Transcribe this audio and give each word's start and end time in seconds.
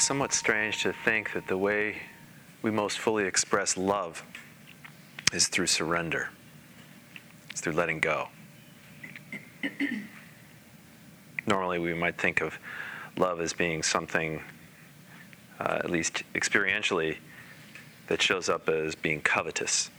It's 0.00 0.06
somewhat 0.06 0.32
strange 0.32 0.82
to 0.84 0.94
think 0.94 1.34
that 1.34 1.46
the 1.46 1.58
way 1.58 1.96
we 2.62 2.70
most 2.70 2.98
fully 2.98 3.24
express 3.24 3.76
love 3.76 4.24
is 5.30 5.48
through 5.48 5.66
surrender, 5.66 6.30
it's 7.50 7.60
through 7.60 7.74
letting 7.74 8.00
go. 8.00 8.28
Normally, 11.46 11.78
we 11.78 11.92
might 11.92 12.16
think 12.16 12.40
of 12.40 12.58
love 13.18 13.42
as 13.42 13.52
being 13.52 13.82
something, 13.82 14.40
uh, 15.58 15.80
at 15.84 15.90
least 15.90 16.22
experientially, 16.34 17.18
that 18.06 18.22
shows 18.22 18.48
up 18.48 18.70
as 18.70 18.94
being 18.94 19.20
covetous. 19.20 19.90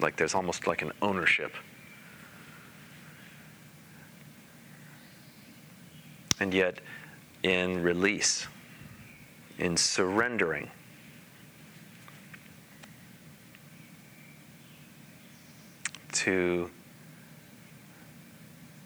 Like 0.00 0.16
there's 0.16 0.34
almost 0.34 0.66
like 0.66 0.82
an 0.82 0.90
ownership. 1.00 1.54
And 6.40 6.52
yet, 6.52 6.80
in 7.42 7.82
release, 7.82 8.46
in 9.58 9.76
surrendering, 9.76 10.70
to 16.12 16.70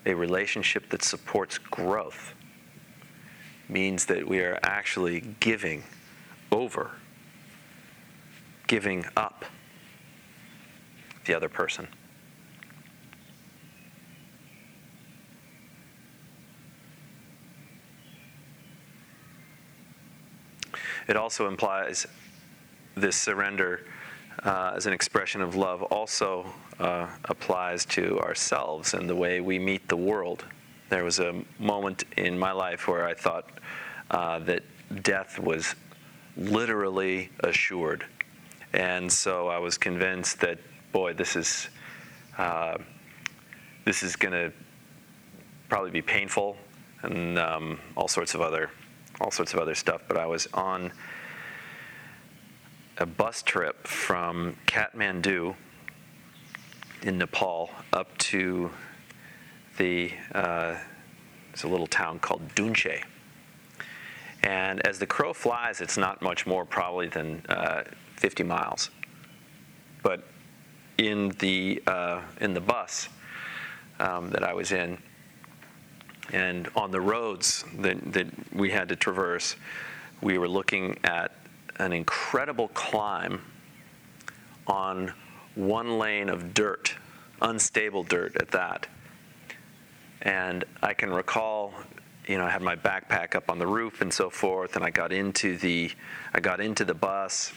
a 0.07 0.15
relationship 0.15 0.89
that 0.91 1.03
supports 1.03 1.59
growth 1.59 2.35
means 3.69 4.07
that 4.07 4.27
we 4.29 4.41
are 4.41 4.59
actually 4.63 5.21
giving 5.41 5.83
over, 6.53 6.93
giving 8.67 9.05
up 9.17 9.45
the 11.25 11.35
other 11.35 11.49
person. 11.49 11.89
It 21.09 21.17
also 21.17 21.49
implies 21.49 22.07
this 22.95 23.17
surrender 23.17 23.87
uh, 24.43 24.73
as 24.77 24.87
an 24.87 24.93
expression 24.93 25.41
of 25.41 25.55
love 25.55 25.83
also 25.83 26.47
uh, 26.79 27.09
applies 27.25 27.85
to 27.87 28.19
ourselves 28.21 28.95
and 28.95 29.09
the 29.09 29.15
way 29.15 29.41
we 29.41 29.59
meet 29.59 29.89
the 29.89 29.97
world. 29.97 30.45
There 30.91 31.05
was 31.05 31.19
a 31.19 31.43
moment 31.59 32.05
in 32.17 32.39
my 32.39 32.53
life 32.53 32.89
where 32.89 33.07
I 33.07 33.15
thought 33.15 33.49
uh, 34.11 34.39
that 34.41 34.63
death 35.03 35.39
was 35.39 35.75
literally 36.37 37.31
assured. 37.41 38.05
And 38.73 39.11
so 39.11 39.49
I 39.49 39.59
was 39.59 39.79
convinced 39.79 40.41
that, 40.41 40.59
boy, 40.93 41.15
this 41.15 41.37
is, 41.37 41.69
uh, 42.39 42.79
this 43.85 44.03
is 44.03 44.17
going 44.17 44.33
to 44.33 44.53
probably 45.69 45.91
be 45.91 46.03
painful 46.03 46.57
and 47.03 47.39
um, 47.39 47.81
all 47.97 48.09
sorts 48.09 48.35
of 48.35 48.41
other 48.41 48.71
all 49.21 49.31
sorts 49.31 49.53
of 49.55 49.61
other 49.61 49.75
stuff. 49.75 50.03
But 50.09 50.17
I 50.17 50.27
was 50.27 50.49
on 50.55 50.93
a 52.99 53.07
bus 53.07 53.43
trip 53.43 53.87
from 53.87 54.57
Kathmandu 54.67 55.55
in 57.03 57.19
Nepal 57.19 57.71
up 57.93 58.17
to 58.19 58.71
the 59.77 60.13
uh, 60.33 60.77
it's 61.53 61.63
a 61.63 61.69
little 61.69 61.87
town 61.87 62.19
called 62.19 62.49
Dunche. 62.55 63.03
And 64.43 64.87
as 64.87 64.99
the 64.99 65.07
crow 65.07 65.33
flies, 65.33 65.81
it's 65.81 65.97
not 65.97 66.21
much 66.21 66.47
more 66.47 66.65
probably 66.65 67.09
than 67.09 67.45
uh, 67.49 67.85
50 68.17 68.43
miles. 68.43 68.91
But 70.03 70.25
in 70.99 71.31
the 71.39 71.83
uh, 71.87 72.21
in 72.41 72.55
the 72.55 72.61
bus 72.61 73.09
um, 74.01 74.31
that 74.31 74.43
I 74.43 74.53
was 74.53 74.73
in, 74.73 74.99
and 76.33 76.69
on 76.75 76.91
the 76.91 77.01
roads 77.01 77.65
that, 77.79 78.13
that 78.13 78.27
we 78.53 78.71
had 78.71 78.89
to 78.89 78.97
traverse, 78.97 79.57
we 80.21 80.39
were 80.39 80.49
looking 80.49 80.99
at 81.05 81.33
an 81.79 81.93
incredible 81.93 82.69
climb 82.69 83.41
on 84.67 85.13
one 85.55 85.99
lane 85.99 86.29
of 86.29 86.55
dirt, 86.55 86.95
unstable 87.43 88.03
dirt 88.03 88.37
at 88.37 88.51
that. 88.53 88.87
And 90.23 90.65
I 90.83 90.95
can 90.95 91.13
recall, 91.13 91.75
you 92.27 92.39
know, 92.39 92.45
I 92.45 92.51
had 92.51 92.63
my 92.63 92.77
backpack 92.77 93.35
up 93.35 93.51
on 93.51 93.59
the 93.59 93.67
roof 93.67 94.01
and 94.01 94.13
so 94.13 94.31
forth, 94.31 94.77
and 94.77 94.85
I 94.85 94.91
got 94.91 95.13
into 95.13 95.59
the, 95.59 95.91
I 96.33 96.41
got 96.41 96.61
into 96.61 96.85
the 96.85 96.95
bus, 96.95 97.53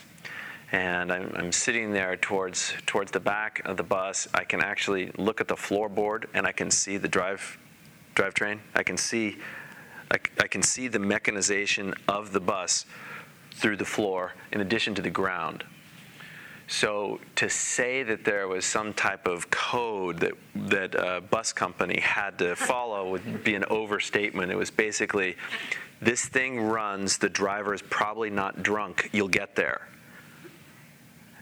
and 0.74 1.14
I'm, 1.14 1.32
I'm 1.36 1.52
sitting 1.54 1.94
there 1.94 2.18
towards 2.18 2.74
towards 2.86 3.12
the 3.12 3.22
back 3.22 3.62
of 3.64 3.78
the 3.78 3.84
bus. 3.84 4.28
I 4.34 4.44
can 4.44 4.62
actually 4.62 5.12
look 5.18 5.40
at 5.40 5.48
the 5.48 5.56
floorboard, 5.56 6.26
and 6.34 6.46
I 6.46 6.52
can 6.52 6.70
see 6.70 6.98
the 6.98 7.08
drive 7.08 7.58
drivetrain. 8.18 8.60
I 8.74 8.84
can 8.84 8.98
see, 8.98 9.38
I, 10.12 10.18
I 10.40 10.48
can 10.48 10.64
see 10.64 10.88
the 10.88 11.00
mechanization 11.00 11.94
of 12.08 12.34
the 12.34 12.40
bus 12.40 12.86
through 13.54 13.78
the 13.78 13.86
floor 13.86 14.34
in 14.52 14.62
addition 14.62 14.96
to 14.96 15.02
the 15.02 15.10
ground. 15.10 15.64
So 16.68 17.22
to 17.36 17.50
say 17.50 18.04
that 18.04 18.26
there 18.26 18.48
was 18.48 18.66
some 18.66 18.94
type 18.94 19.26
of 19.26 19.50
code 19.50 20.20
that 20.20 20.34
that 20.56 20.96
a 20.96 21.22
bus 21.22 21.54
company 21.54 22.00
had 22.02 22.38
to 22.40 22.56
follow 22.56 23.12
would 23.12 23.44
be 23.44 23.56
an 23.56 23.64
overstatement. 23.70 24.52
It 24.52 24.58
was 24.58 24.70
basically, 24.70 25.38
this 26.02 26.26
thing 26.26 26.60
runs. 26.60 27.18
The 27.20 27.30
driver 27.30 27.74
is 27.74 27.82
probably 27.84 28.30
not 28.30 28.64
drunk. 28.64 29.10
You'll 29.14 29.30
get 29.30 29.56
there. 29.56 29.88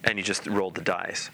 And 0.03 0.19
you 0.19 0.23
just 0.23 0.45
rolled 0.45 0.75
the 0.75 0.81
dice. 0.81 1.31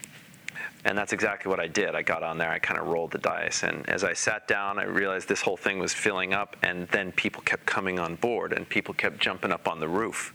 And 0.83 0.97
that's 0.97 1.13
exactly 1.13 1.49
what 1.49 1.59
I 1.59 1.67
did. 1.67 1.93
I 1.93 2.01
got 2.01 2.23
on 2.23 2.37
there, 2.37 2.49
I 2.49 2.57
kind 2.57 2.79
of 2.79 2.87
rolled 2.87 3.11
the 3.11 3.19
dice. 3.19 3.63
And 3.63 3.87
as 3.87 4.03
I 4.03 4.13
sat 4.13 4.47
down, 4.47 4.79
I 4.79 4.85
realized 4.85 5.27
this 5.27 5.41
whole 5.41 5.57
thing 5.57 5.77
was 5.77 5.93
filling 5.93 6.33
up, 6.33 6.55
and 6.63 6.87
then 6.87 7.11
people 7.11 7.43
kept 7.43 7.65
coming 7.65 7.99
on 7.99 8.15
board, 8.15 8.51
and 8.51 8.67
people 8.67 8.93
kept 8.93 9.19
jumping 9.19 9.51
up 9.51 9.67
on 9.67 9.79
the 9.79 9.87
roof. 9.87 10.33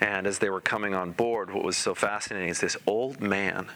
And 0.00 0.26
as 0.26 0.38
they 0.38 0.50
were 0.50 0.60
coming 0.60 0.94
on 0.94 1.12
board, 1.12 1.50
what 1.50 1.64
was 1.64 1.78
so 1.78 1.94
fascinating 1.94 2.50
is 2.50 2.60
this 2.60 2.76
old 2.86 3.20
man 3.20 3.68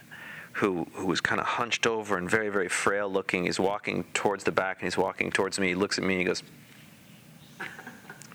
who, 0.53 0.85
who 0.93 1.07
was 1.07 1.21
kind 1.21 1.41
of 1.41 1.47
hunched 1.47 1.87
over 1.87 2.17
and 2.17 2.29
very, 2.29 2.49
very 2.49 2.67
frail 2.67 3.09
looking. 3.09 3.45
He's 3.45 3.59
walking 3.59 4.03
towards 4.13 4.43
the 4.43 4.51
back 4.51 4.79
and 4.79 4.85
he's 4.85 4.97
walking 4.97 5.31
towards 5.31 5.59
me. 5.59 5.69
He 5.69 5.75
looks 5.75 5.97
at 5.97 6.03
me 6.03 6.15
and 6.15 6.21
he 6.21 6.25
goes, 6.25 6.43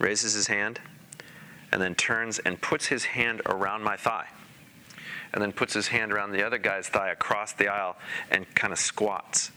raises 0.00 0.32
his 0.32 0.46
hand, 0.48 0.80
and 1.70 1.80
then 1.80 1.94
turns 1.94 2.38
and 2.40 2.60
puts 2.60 2.86
his 2.86 3.04
hand 3.04 3.42
around 3.46 3.82
my 3.82 3.96
thigh 3.96 4.26
and 5.34 5.42
then 5.42 5.52
puts 5.52 5.74
his 5.74 5.88
hand 5.88 6.12
around 6.12 6.30
the 6.30 6.46
other 6.46 6.58
guy's 6.58 6.88
thigh 6.88 7.10
across 7.10 7.52
the 7.52 7.68
aisle 7.68 7.96
and 8.30 8.46
kind 8.54 8.72
of 8.72 8.78
squats. 8.78 9.50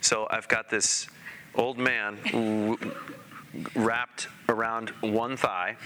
So 0.00 0.28
I've 0.30 0.46
got 0.46 0.70
this 0.70 1.08
old 1.56 1.76
man 1.76 2.78
wrapped 3.74 4.28
around 4.48 4.90
one 5.00 5.36
thigh, 5.36 5.76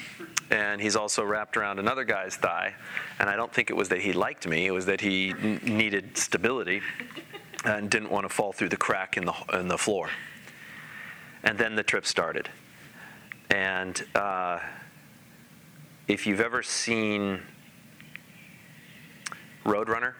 and 0.51 0.83
he's 0.83 0.97
also 0.97 1.25
wrapped 1.25 1.57
around 1.57 1.79
another 1.79 2.05
guy's 2.05 2.37
thigh. 2.37 2.75
And 3.19 3.31
I 3.31 3.37
don't 3.37 3.53
think 3.53 3.71
it 3.71 3.77
was 3.77 3.89
that 3.89 4.03
he 4.03 4.13
liked 4.13 4.47
me, 4.47 4.67
it 4.67 4.71
was 4.71 4.85
that 4.87 5.01
he 5.01 5.31
n- 5.31 5.61
needed 5.65 6.19
stability 6.19 6.83
and 7.65 7.91
didn't 7.91 8.11
want 8.11 8.27
to 8.27 8.29
fall 8.29 8.53
through 8.53 8.69
the 8.69 8.77
crack 8.77 9.17
in 9.17 9.25
the, 9.25 9.35
in 9.55 9.69
the 9.69 9.79
floor. 9.79 10.11
And 11.43 11.57
then 11.57 11.75
the 11.75 11.83
trip 11.83 12.05
started. 12.05 12.51
And 13.49 14.05
uh, 14.15 14.59
if 16.07 16.27
you've 16.27 16.43
ever 16.43 16.63
seen 16.63 17.41
Roadrunner. 19.65 20.15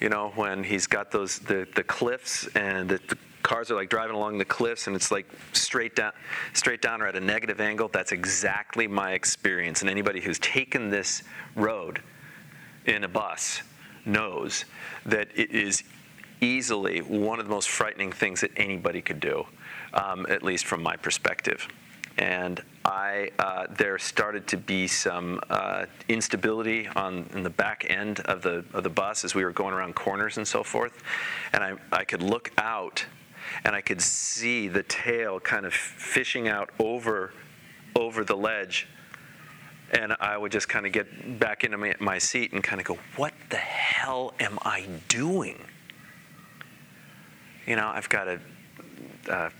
You 0.00 0.08
know, 0.08 0.32
when 0.34 0.64
he's 0.64 0.86
got 0.86 1.10
those 1.10 1.38
the, 1.38 1.66
the 1.74 1.84
cliffs 1.84 2.46
and 2.54 2.88
the, 2.88 3.00
the 3.08 3.16
cars 3.42 3.70
are 3.70 3.74
like 3.74 3.90
driving 3.90 4.16
along 4.16 4.38
the 4.38 4.44
cliffs 4.44 4.86
and 4.86 4.96
it's 4.96 5.10
like 5.10 5.26
straight 5.52 5.94
down 5.94 6.12
straight 6.52 6.82
down 6.82 7.00
or 7.00 7.06
at 7.06 7.16
a 7.16 7.20
negative 7.20 7.60
angle. 7.60 7.88
That's 7.88 8.12
exactly 8.12 8.86
my 8.86 9.12
experience. 9.12 9.82
And 9.82 9.90
anybody 9.90 10.20
who's 10.20 10.38
taken 10.40 10.90
this 10.90 11.22
road 11.54 12.02
in 12.86 13.04
a 13.04 13.08
bus 13.08 13.62
knows 14.04 14.64
that 15.06 15.28
it 15.34 15.50
is 15.50 15.84
easily 16.40 16.98
one 17.00 17.38
of 17.38 17.46
the 17.46 17.50
most 17.50 17.68
frightening 17.68 18.12
things 18.12 18.40
that 18.40 18.50
anybody 18.56 19.00
could 19.00 19.20
do, 19.20 19.46
um, 19.94 20.26
at 20.28 20.42
least 20.42 20.66
from 20.66 20.82
my 20.82 20.96
perspective. 20.96 21.66
And 22.18 22.62
by, 22.84 23.30
uh, 23.38 23.66
there 23.70 23.98
started 23.98 24.46
to 24.48 24.56
be 24.58 24.86
some 24.86 25.40
uh, 25.48 25.86
instability 26.08 26.86
on 26.94 27.28
in 27.32 27.42
the 27.42 27.50
back 27.50 27.86
end 27.88 28.20
of 28.20 28.42
the 28.42 28.64
of 28.74 28.84
the 28.84 28.90
bus 28.90 29.24
as 29.24 29.34
we 29.34 29.42
were 29.42 29.52
going 29.52 29.74
around 29.74 29.94
corners 29.94 30.36
and 30.36 30.46
so 30.46 30.62
forth, 30.62 31.02
and 31.52 31.64
I 31.64 31.72
I 31.90 32.04
could 32.04 32.22
look 32.22 32.52
out, 32.58 33.04
and 33.64 33.74
I 33.74 33.80
could 33.80 34.02
see 34.02 34.68
the 34.68 34.82
tail 34.82 35.40
kind 35.40 35.64
of 35.66 35.72
fishing 35.74 36.46
out 36.46 36.70
over 36.78 37.32
over 37.96 38.22
the 38.22 38.36
ledge. 38.36 38.86
And 39.92 40.14
I 40.18 40.36
would 40.36 40.50
just 40.50 40.68
kind 40.68 40.86
of 40.86 40.92
get 40.92 41.38
back 41.38 41.62
into 41.62 41.76
my, 41.76 41.94
my 42.00 42.18
seat 42.18 42.52
and 42.52 42.64
kind 42.64 42.80
of 42.80 42.86
go, 42.86 42.98
What 43.16 43.32
the 43.50 43.56
hell 43.56 44.34
am 44.40 44.58
I 44.62 44.88
doing? 45.08 45.58
You 47.66 47.76
know, 47.76 47.86
I've 47.86 48.08
got 48.08 48.28
a 48.28 48.40
uh, 49.28 49.50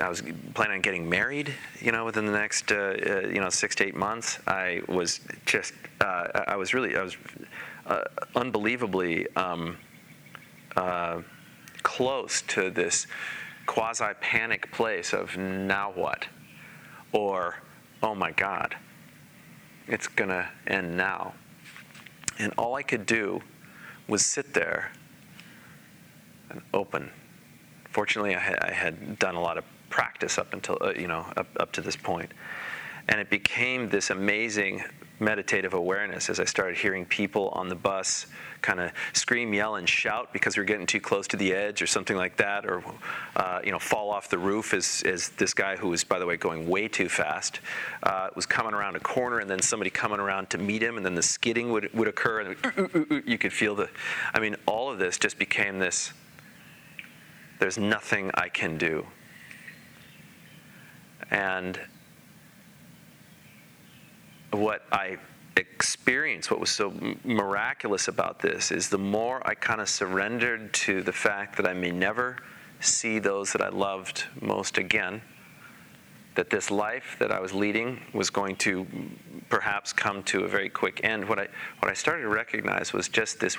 I 0.00 0.08
was 0.08 0.22
planning 0.54 0.76
on 0.76 0.80
getting 0.80 1.08
married, 1.08 1.54
you 1.80 1.92
know, 1.92 2.04
within 2.04 2.26
the 2.26 2.32
next, 2.32 2.72
uh, 2.72 2.74
uh, 2.74 3.28
you 3.28 3.40
know, 3.40 3.48
six 3.48 3.76
to 3.76 3.86
eight 3.86 3.94
months. 3.94 4.40
I 4.46 4.82
was 4.88 5.20
just, 5.46 5.72
uh, 6.00 6.42
I 6.48 6.56
was 6.56 6.74
really, 6.74 6.96
I 6.96 7.02
was 7.02 7.16
uh, 7.86 8.02
unbelievably 8.34 9.28
um, 9.36 9.76
uh, 10.76 11.22
close 11.82 12.42
to 12.42 12.70
this 12.70 13.06
quasi 13.66 14.12
panic 14.20 14.72
place 14.72 15.12
of 15.12 15.36
now 15.36 15.92
what? 15.92 16.26
Or, 17.12 17.62
oh 18.02 18.16
my 18.16 18.32
God, 18.32 18.74
it's 19.86 20.08
to 20.30 20.48
end 20.66 20.96
now. 20.96 21.34
And 22.38 22.52
all 22.58 22.74
I 22.74 22.82
could 22.82 23.06
do 23.06 23.40
was 24.08 24.26
sit 24.26 24.54
there 24.54 24.90
and 26.50 26.60
open. 26.72 27.10
Fortunately, 27.90 28.34
I 28.34 28.72
had 28.72 29.20
done 29.20 29.36
a 29.36 29.40
lot 29.40 29.56
of 29.56 29.64
practice 29.94 30.38
up 30.38 30.52
until 30.52 30.76
uh, 30.80 30.92
you 30.96 31.06
know 31.06 31.24
up, 31.36 31.46
up 31.60 31.70
to 31.70 31.80
this 31.80 31.94
point 31.94 32.32
and 33.08 33.20
it 33.20 33.30
became 33.30 33.88
this 33.88 34.10
amazing 34.10 34.82
meditative 35.20 35.74
awareness 35.74 36.28
as 36.28 36.40
I 36.40 36.44
started 36.44 36.76
hearing 36.76 37.04
people 37.04 37.50
on 37.50 37.68
the 37.68 37.74
bus 37.74 38.26
kind 38.62 38.80
of 38.80 38.90
scream, 39.12 39.54
yell, 39.54 39.76
and 39.76 39.88
shout 39.88 40.32
because 40.32 40.56
we 40.56 40.62
are 40.62 40.66
getting 40.66 40.86
too 40.86 41.00
close 41.00 41.28
to 41.28 41.36
the 41.36 41.52
edge 41.52 41.80
or 41.82 41.86
something 41.86 42.16
like 42.16 42.36
that, 42.38 42.66
or 42.66 42.82
uh, 43.36 43.60
you 43.62 43.70
know, 43.70 43.78
fall 43.78 44.10
off 44.10 44.28
the 44.28 44.38
roof 44.38 44.74
as, 44.74 45.02
as 45.06 45.28
this 45.30 45.54
guy 45.54 45.76
who 45.76 45.88
was, 45.88 46.02
by 46.02 46.18
the 46.18 46.26
way, 46.26 46.36
going 46.36 46.68
way 46.68 46.88
too 46.88 47.08
fast 47.08 47.60
uh, 48.02 48.28
was 48.34 48.46
coming 48.46 48.74
around 48.74 48.96
a 48.96 49.00
corner, 49.00 49.38
and 49.38 49.48
then 49.48 49.60
somebody 49.60 49.90
coming 49.90 50.18
around 50.18 50.50
to 50.50 50.58
meet 50.58 50.82
him, 50.82 50.96
and 50.96 51.06
then 51.06 51.14
the 51.14 51.22
skidding 51.22 51.70
would 51.70 51.92
would 51.94 52.08
occur, 52.08 52.40
and 52.40 52.56
ooh, 52.78 52.90
ooh, 52.96 53.06
ooh, 53.12 53.22
you 53.24 53.38
could 53.38 53.52
feel 53.52 53.74
the. 53.74 53.88
I 54.32 54.40
mean, 54.40 54.56
all 54.66 54.90
of 54.90 54.98
this 54.98 55.18
just 55.18 55.38
became 55.38 55.78
this. 55.78 56.12
There's 57.60 57.78
nothing 57.78 58.30
I 58.34 58.48
can 58.48 58.78
do 58.78 59.06
and 61.34 61.80
what 64.52 64.82
I 64.92 65.18
experienced, 65.56 66.48
what 66.48 66.60
was 66.60 66.70
so 66.70 66.94
miraculous 67.24 68.06
about 68.06 68.38
this, 68.38 68.70
is 68.70 68.88
the 68.88 68.98
more 68.98 69.44
I 69.44 69.54
kind 69.56 69.80
of 69.80 69.88
surrendered 69.88 70.72
to 70.74 71.02
the 71.02 71.12
fact 71.12 71.56
that 71.56 71.66
I 71.66 71.72
may 71.72 71.90
never 71.90 72.36
see 72.78 73.18
those 73.18 73.52
that 73.52 73.62
I 73.62 73.68
loved 73.68 74.26
most 74.40 74.78
again, 74.78 75.22
that 76.36 76.50
this 76.50 76.70
life 76.70 77.16
that 77.18 77.32
I 77.32 77.40
was 77.40 77.52
leading 77.52 78.00
was 78.12 78.30
going 78.30 78.54
to 78.56 78.86
perhaps 79.48 79.92
come 79.92 80.22
to 80.24 80.44
a 80.44 80.48
very 80.48 80.68
quick 80.68 81.00
end. 81.02 81.28
What 81.28 81.40
I, 81.40 81.48
what 81.80 81.90
I 81.90 81.94
started 81.94 82.22
to 82.22 82.28
recognize 82.28 82.92
was 82.92 83.08
just 83.08 83.40
this 83.40 83.58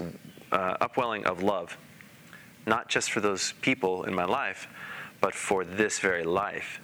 uh, 0.54 0.78
upwelling 0.80 1.26
of 1.26 1.44
love, 1.44 1.78
not 2.66 2.88
just 2.88 3.12
for 3.12 3.20
those 3.20 3.52
people 3.62 4.06
in 4.06 4.14
my 4.14 4.26
life, 4.26 4.70
but 5.20 5.36
for 5.36 5.66
this 5.66 6.00
very 6.00 6.24
life 6.24 6.80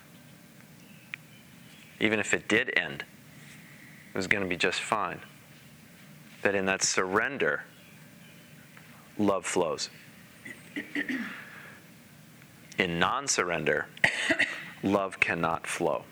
even 2.02 2.20
if 2.20 2.34
it 2.34 2.48
did 2.48 2.74
end, 2.76 3.06
it 4.14 4.18
was 4.18 4.26
going 4.28 4.44
to 4.44 4.50
be 4.50 4.58
just 4.58 4.82
fine. 4.82 5.20
That 6.42 6.56
in 6.56 6.66
that 6.66 6.82
surrender, 6.82 7.64
love 9.20 9.46
flows. 9.46 9.90
In 12.80 12.98
non 12.98 13.28
surrender, 13.28 13.86
love 14.84 15.20
cannot 15.20 15.68
flow. 15.68 16.04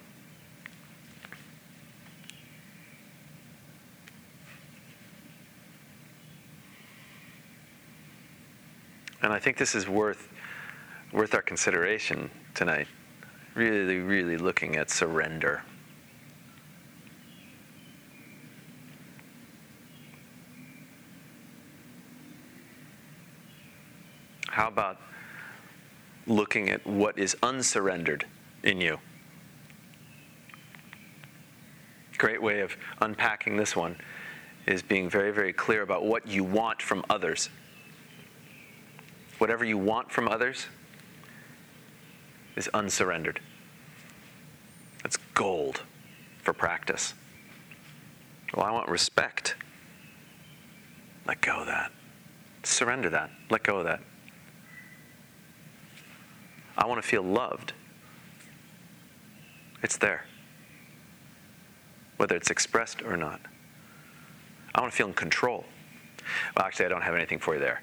And 9.24 9.34
I 9.34 9.40
think 9.40 9.58
this 9.58 9.74
is 9.74 9.90
worth 9.90 10.30
worth 11.12 11.34
our 11.34 11.42
consideration 11.42 12.30
tonight. 12.54 12.88
Really, 13.56 13.98
really 13.98 14.38
looking 14.38 14.76
at 14.76 14.92
surrender. 14.92 15.64
How 24.60 24.68
about 24.68 24.98
looking 26.28 26.70
at 26.70 26.86
what 26.86 27.18
is 27.18 27.34
unsurrendered 27.42 28.26
in 28.62 28.82
you? 28.82 29.00
Great 32.18 32.42
way 32.42 32.60
of 32.60 32.76
unpacking 33.00 33.56
this 33.56 33.74
one 33.74 33.96
is 34.66 34.82
being 34.82 35.10
very, 35.10 35.32
very 35.32 35.54
clear 35.54 35.82
about 35.82 36.04
what 36.04 36.28
you 36.28 36.44
want 36.44 36.82
from 36.82 37.06
others. 37.10 37.50
Whatever 39.38 39.64
you 39.64 39.78
want 39.78 40.12
from 40.12 40.28
others 40.28 40.66
is 42.58 42.68
unsurrendered. 42.74 43.40
That's 45.04 45.16
gold 45.36 45.84
for 46.44 46.52
practice. 46.52 47.14
Well, 48.54 48.66
I 48.66 48.72
want 48.72 48.90
respect. 48.90 49.56
Let 51.26 51.40
go 51.40 51.62
of 51.62 51.68
that. 51.68 51.94
Surrender 52.64 53.10
that. 53.12 53.30
Let 53.50 53.64
go 53.64 53.78
of 53.78 53.86
that. 53.86 54.02
I 56.80 56.86
want 56.86 57.02
to 57.02 57.08
feel 57.08 57.22
loved. 57.22 57.74
It's 59.84 59.98
there, 59.98 60.26
whether 62.16 62.38
it's 62.38 62.50
expressed 62.50 63.02
or 63.02 63.18
not. 63.18 63.42
I 64.74 64.80
want 64.80 64.94
to 64.94 64.98
feel 64.98 65.08
in 65.08 65.14
control. 65.14 65.66
Well, 66.56 66.66
actually, 66.66 66.86
I 66.86 66.90
don't 66.90 67.02
have 67.02 67.16
anything 67.16 67.40
for 67.40 67.56
you 67.56 67.60
there. 67.60 67.82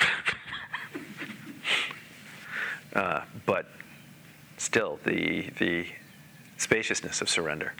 uh, 2.94 3.20
but 3.44 3.66
still, 4.56 4.98
the, 5.04 5.50
the 5.58 5.86
spaciousness 6.56 7.20
of 7.20 7.28
surrender, 7.28 7.74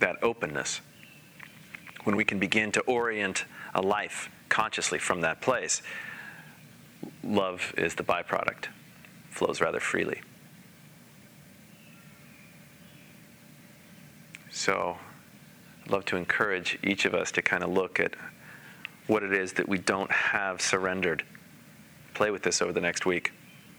that 0.00 0.16
openness, 0.22 0.82
when 2.04 2.16
we 2.16 2.24
can 2.24 2.38
begin 2.38 2.72
to 2.72 2.80
orient 2.80 3.46
a 3.74 3.80
life 3.80 4.28
consciously 4.50 4.98
from 4.98 5.22
that 5.22 5.40
place, 5.40 5.80
love 7.22 7.74
is 7.76 7.94
the 7.94 8.02
byproduct, 8.02 8.66
flows 9.30 9.60
rather 9.60 9.80
freely. 9.80 10.22
So 14.50 14.96
I'd 15.84 15.90
love 15.90 16.04
to 16.06 16.16
encourage 16.16 16.78
each 16.82 17.04
of 17.04 17.14
us 17.14 17.32
to 17.32 17.42
kind 17.42 17.64
of 17.64 17.70
look 17.70 17.98
at 17.98 18.14
what 19.06 19.22
it 19.22 19.32
is 19.32 19.52
that 19.54 19.68
we 19.68 19.78
don't 19.78 20.10
have 20.12 20.60
surrendered. 20.60 21.24
Play 22.14 22.30
with 22.30 22.42
this 22.42 22.62
over 22.62 22.72
the 22.72 22.80
next 22.80 23.06
week. 23.06 23.32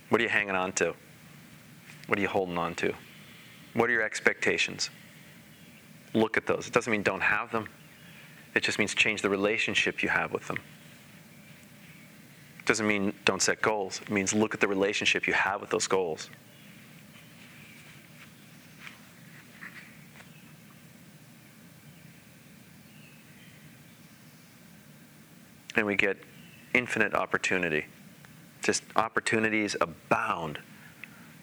What 0.09 0.19
are 0.19 0.23
you 0.23 0.29
hanging 0.29 0.55
on 0.55 0.73
to? 0.73 0.95
What 2.07 2.17
are 2.19 2.21
you 2.21 2.27
holding 2.27 2.57
on 2.57 2.75
to? 2.75 2.93
What 3.73 3.89
are 3.89 3.93
your 3.93 4.03
expectations? 4.03 4.89
Look 6.13 6.37
at 6.37 6.45
those. 6.45 6.67
It 6.67 6.73
doesn't 6.73 6.91
mean 6.91 7.03
don't 7.03 7.21
have 7.21 7.51
them, 7.51 7.67
it 8.55 8.61
just 8.61 8.77
means 8.77 8.93
change 8.93 9.21
the 9.21 9.29
relationship 9.29 10.03
you 10.03 10.09
have 10.09 10.31
with 10.31 10.47
them. 10.47 10.57
Doesn't 12.65 12.87
mean 12.87 13.13
don't 13.25 13.41
set 13.41 13.61
goals. 13.61 13.99
It 14.01 14.09
means 14.09 14.33
look 14.33 14.53
at 14.53 14.61
the 14.61 14.67
relationship 14.67 15.27
you 15.27 15.33
have 15.33 15.59
with 15.61 15.69
those 15.69 15.87
goals. 15.87 16.29
And 25.75 25.85
we 25.85 25.95
get 25.95 26.17
infinite 26.73 27.13
opportunity. 27.13 27.85
Just 28.61 28.83
opportunities 28.95 29.75
abound 29.81 30.59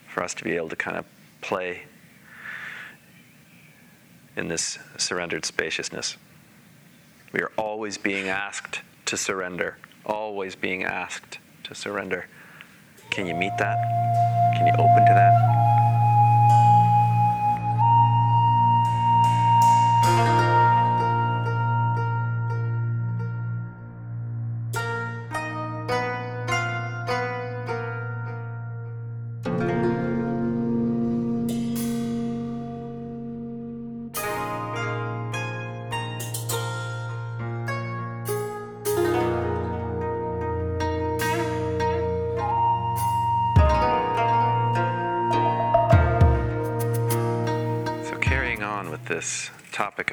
for 0.09 0.23
us 0.23 0.33
to 0.35 0.45
be 0.45 0.57
able 0.57 0.69
to 0.69 0.77
kind 0.77 0.97
of 0.97 1.05
play 1.41 1.83
in 4.37 4.49
this 4.49 4.79
surrendered 4.97 5.45
spaciousness. 5.45 6.17
We 7.33 7.41
are 7.41 7.53
always 7.57 7.99
being 7.99 8.29
asked 8.29 8.81
to 9.07 9.17
surrender 9.17 9.77
always 10.05 10.55
being 10.55 10.85
asked 10.85 11.39
to 11.65 11.75
surrender. 11.75 12.27
Can 13.11 13.27
you 13.27 13.35
meet 13.35 13.53
that? 13.59 13.79
Can 14.57 14.67
you 14.67 14.73
open 14.75 15.07
to 15.07 15.15
that? 15.15 15.30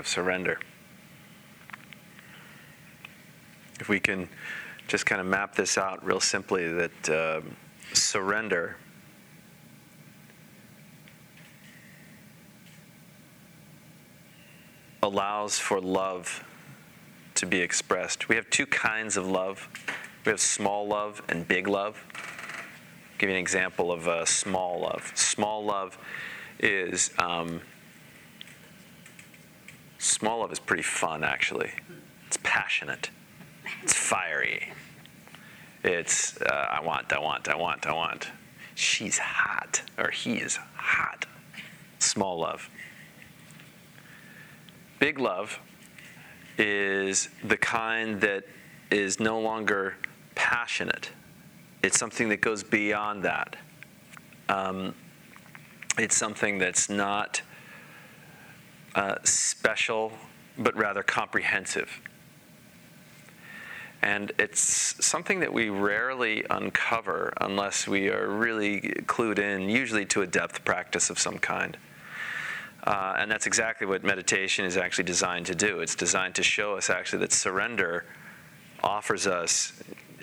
Surrender. 0.08 0.60
If 3.80 3.90
we 3.90 4.00
can 4.00 4.28
just 4.88 5.06
kind 5.06 5.22
of 5.22 5.28
map 5.28 5.56
this 5.56 5.78
out 5.78 6.04
real 6.04 6.20
simply, 6.20 6.72
that 6.72 7.10
uh, 7.10 7.42
surrender 7.94 8.78
allows 15.04 15.60
for 15.60 15.80
love 15.80 16.44
to 17.36 17.46
be 17.46 17.60
expressed. 17.60 18.30
We 18.30 18.36
have 18.36 18.50
two 18.50 18.66
kinds 18.66 19.16
of 19.16 19.28
love 19.28 19.70
we 20.28 20.32
have 20.32 20.42
small 20.42 20.86
love 20.86 21.22
and 21.30 21.48
big 21.48 21.70
love. 21.70 22.04
I'll 22.14 23.18
give 23.18 23.30
you 23.30 23.36
an 23.38 23.42
example 23.42 23.94
of 23.94 24.10
uh, 24.10 24.26
small 24.26 24.82
love. 24.82 25.10
Small 25.16 25.64
love 25.64 25.98
is 26.60 27.12
um, 27.18 27.62
small 29.98 30.40
love 30.40 30.52
is 30.52 30.60
pretty 30.60 30.84
fun 30.84 31.24
actually. 31.24 31.72
It's 32.28 32.38
passionate. 32.44 33.10
It's 33.84 33.94
fiery. 33.94 34.72
It's 35.84 36.42
uh, 36.42 36.68
I 36.70 36.82
want, 36.82 37.12
I 37.14 37.20
want, 37.20 37.48
I 37.48 37.56
want, 37.56 37.86
I 37.86 37.94
want. 37.94 38.28
She's 38.76 39.18
hot 39.18 39.82
or 39.98 40.12
he 40.12 40.36
is 40.36 40.58
hot. 40.76 41.26
Small 42.00 42.40
love. 42.40 42.70
Big 45.00 45.20
love 45.20 45.60
is 46.58 47.30
the 47.44 47.58
kind 47.58 48.20
that 48.22 48.44
is 48.90 49.20
no 49.20 49.40
longer 49.40 49.96
passionate. 50.36 51.12
It's 51.84 51.98
something 51.98 52.30
that 52.30 52.42
goes 52.42 52.64
beyond 52.64 53.24
that. 53.24 53.56
Um, 54.50 54.94
it's 55.98 56.18
something 56.18 56.58
that's 56.58 56.90
not 56.90 57.42
uh, 58.98 59.16
special, 59.24 60.12
but 60.58 60.76
rather 60.76 61.04
comprehensive. 61.04 62.02
And 64.02 64.32
it's 64.40 65.06
something 65.06 65.40
that 65.42 65.54
we 65.54 65.70
rarely 65.70 66.44
uncover 66.50 67.32
unless 67.40 67.88
we 67.88 68.10
are 68.10 68.28
really 68.28 68.82
clued 69.06 69.38
in, 69.38 69.70
usually 69.70 70.06
to 70.08 70.24
a 70.24 70.28
depth 70.28 70.66
practice 70.66 71.12
of 71.12 71.20
some 71.20 71.38
kind. 71.38 71.78
Uh, 72.84 73.16
and 73.20 73.30
that's 73.30 73.46
exactly 73.46 73.86
what 73.86 74.04
meditation 74.04 74.66
is 74.66 74.78
actually 74.78 75.04
designed 75.04 75.46
to 75.46 75.56
do. 75.56 75.80
It's 75.80 75.96
designed 75.96 76.34
to 76.36 76.44
show 76.44 76.76
us 76.76 76.90
actually 76.90 77.20
that 77.20 77.34
surrender 77.34 78.06
offers 78.84 79.28
us 79.28 79.74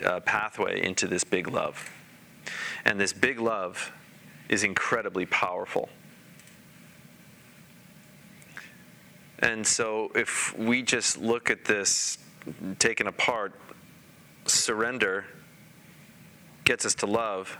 a 0.03 0.19
pathway 0.19 0.81
into 0.81 1.07
this 1.07 1.23
big 1.23 1.47
love. 1.47 1.91
And 2.83 2.99
this 2.99 3.13
big 3.13 3.39
love 3.39 3.93
is 4.49 4.63
incredibly 4.63 5.25
powerful. 5.25 5.87
And 9.39 9.65
so 9.65 10.11
if 10.15 10.57
we 10.57 10.81
just 10.81 11.17
look 11.17 11.49
at 11.49 11.65
this 11.65 12.17
taken 12.79 13.07
apart, 13.07 13.53
surrender 14.45 15.25
gets 16.63 16.85
us 16.85 16.95
to 16.95 17.05
love, 17.05 17.57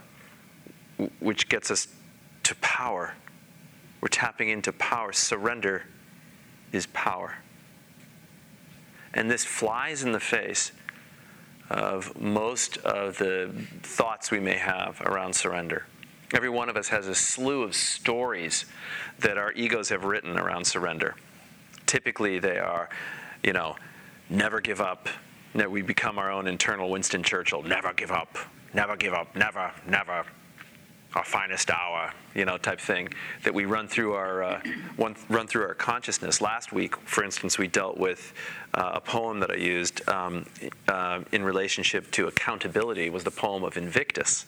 which 1.20 1.48
gets 1.48 1.70
us 1.70 1.88
to 2.44 2.54
power. 2.56 3.14
We're 4.00 4.08
tapping 4.08 4.48
into 4.48 4.72
power. 4.72 5.12
Surrender 5.12 5.84
is 6.72 6.86
power. 6.86 7.36
And 9.14 9.30
this 9.30 9.44
flies 9.44 10.02
in 10.02 10.12
the 10.12 10.20
face 10.20 10.72
of 11.70 12.20
most 12.20 12.78
of 12.78 13.18
the 13.18 13.50
thoughts 13.82 14.30
we 14.30 14.40
may 14.40 14.56
have 14.56 15.00
around 15.00 15.34
surrender. 15.34 15.86
Every 16.34 16.48
one 16.48 16.68
of 16.68 16.76
us 16.76 16.88
has 16.88 17.06
a 17.06 17.14
slew 17.14 17.62
of 17.62 17.74
stories 17.74 18.66
that 19.20 19.38
our 19.38 19.52
egos 19.52 19.88
have 19.88 20.04
written 20.04 20.38
around 20.38 20.64
surrender. 20.66 21.14
Typically, 21.86 22.38
they 22.38 22.58
are, 22.58 22.88
you 23.42 23.52
know, 23.52 23.76
never 24.28 24.60
give 24.60 24.80
up. 24.80 25.08
We 25.54 25.82
become 25.82 26.18
our 26.18 26.30
own 26.30 26.46
internal 26.46 26.90
Winston 26.90 27.22
Churchill. 27.22 27.62
Never 27.62 27.92
give 27.94 28.10
up. 28.10 28.36
Never 28.74 28.96
give 28.96 29.14
up. 29.14 29.34
Never, 29.34 29.72
never 29.86 30.26
our 31.16 31.24
finest 31.24 31.70
hour, 31.70 32.12
you 32.34 32.44
know, 32.44 32.58
type 32.58 32.78
thing 32.78 33.08
that 33.42 33.54
we 33.54 33.64
run 33.64 33.88
through 33.88 34.12
our 34.12 34.42
uh, 34.42 34.60
one, 34.96 35.16
run 35.30 35.46
through 35.46 35.62
our 35.62 35.74
consciousness. 35.74 36.42
Last 36.42 36.72
week, 36.72 36.94
for 37.08 37.24
instance, 37.24 37.56
we 37.56 37.68
dealt 37.68 37.96
with 37.96 38.34
uh, 38.74 38.92
a 38.94 39.00
poem 39.00 39.40
that 39.40 39.50
I 39.50 39.54
used 39.54 40.06
um, 40.10 40.44
uh, 40.88 41.22
in 41.32 41.42
relationship 41.42 42.10
to 42.12 42.26
accountability. 42.26 43.08
Was 43.08 43.24
the 43.24 43.30
poem 43.30 43.64
of 43.64 43.78
Invictus, 43.78 44.44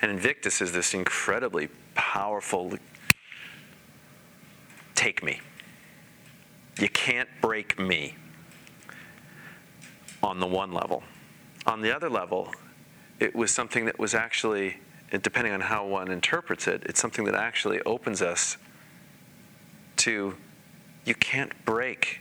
and 0.00 0.10
Invictus 0.10 0.62
is 0.62 0.72
this 0.72 0.94
incredibly 0.94 1.68
powerful. 1.94 2.72
Take 4.94 5.22
me. 5.22 5.40
You 6.78 6.88
can't 6.88 7.28
break 7.40 7.78
me. 7.78 8.16
On 10.22 10.40
the 10.40 10.46
one 10.46 10.72
level, 10.72 11.02
on 11.66 11.82
the 11.82 11.94
other 11.94 12.08
level, 12.08 12.50
it 13.20 13.34
was 13.34 13.50
something 13.50 13.84
that 13.84 13.98
was 13.98 14.14
actually 14.14 14.78
depending 15.22 15.52
on 15.52 15.60
how 15.60 15.86
one 15.86 16.10
interprets 16.10 16.66
it, 16.66 16.82
it's 16.86 17.00
something 17.00 17.24
that 17.24 17.34
actually 17.34 17.80
opens 17.82 18.22
us 18.22 18.56
to 19.96 20.34
you 21.04 21.14
can't 21.14 21.52
break 21.64 22.20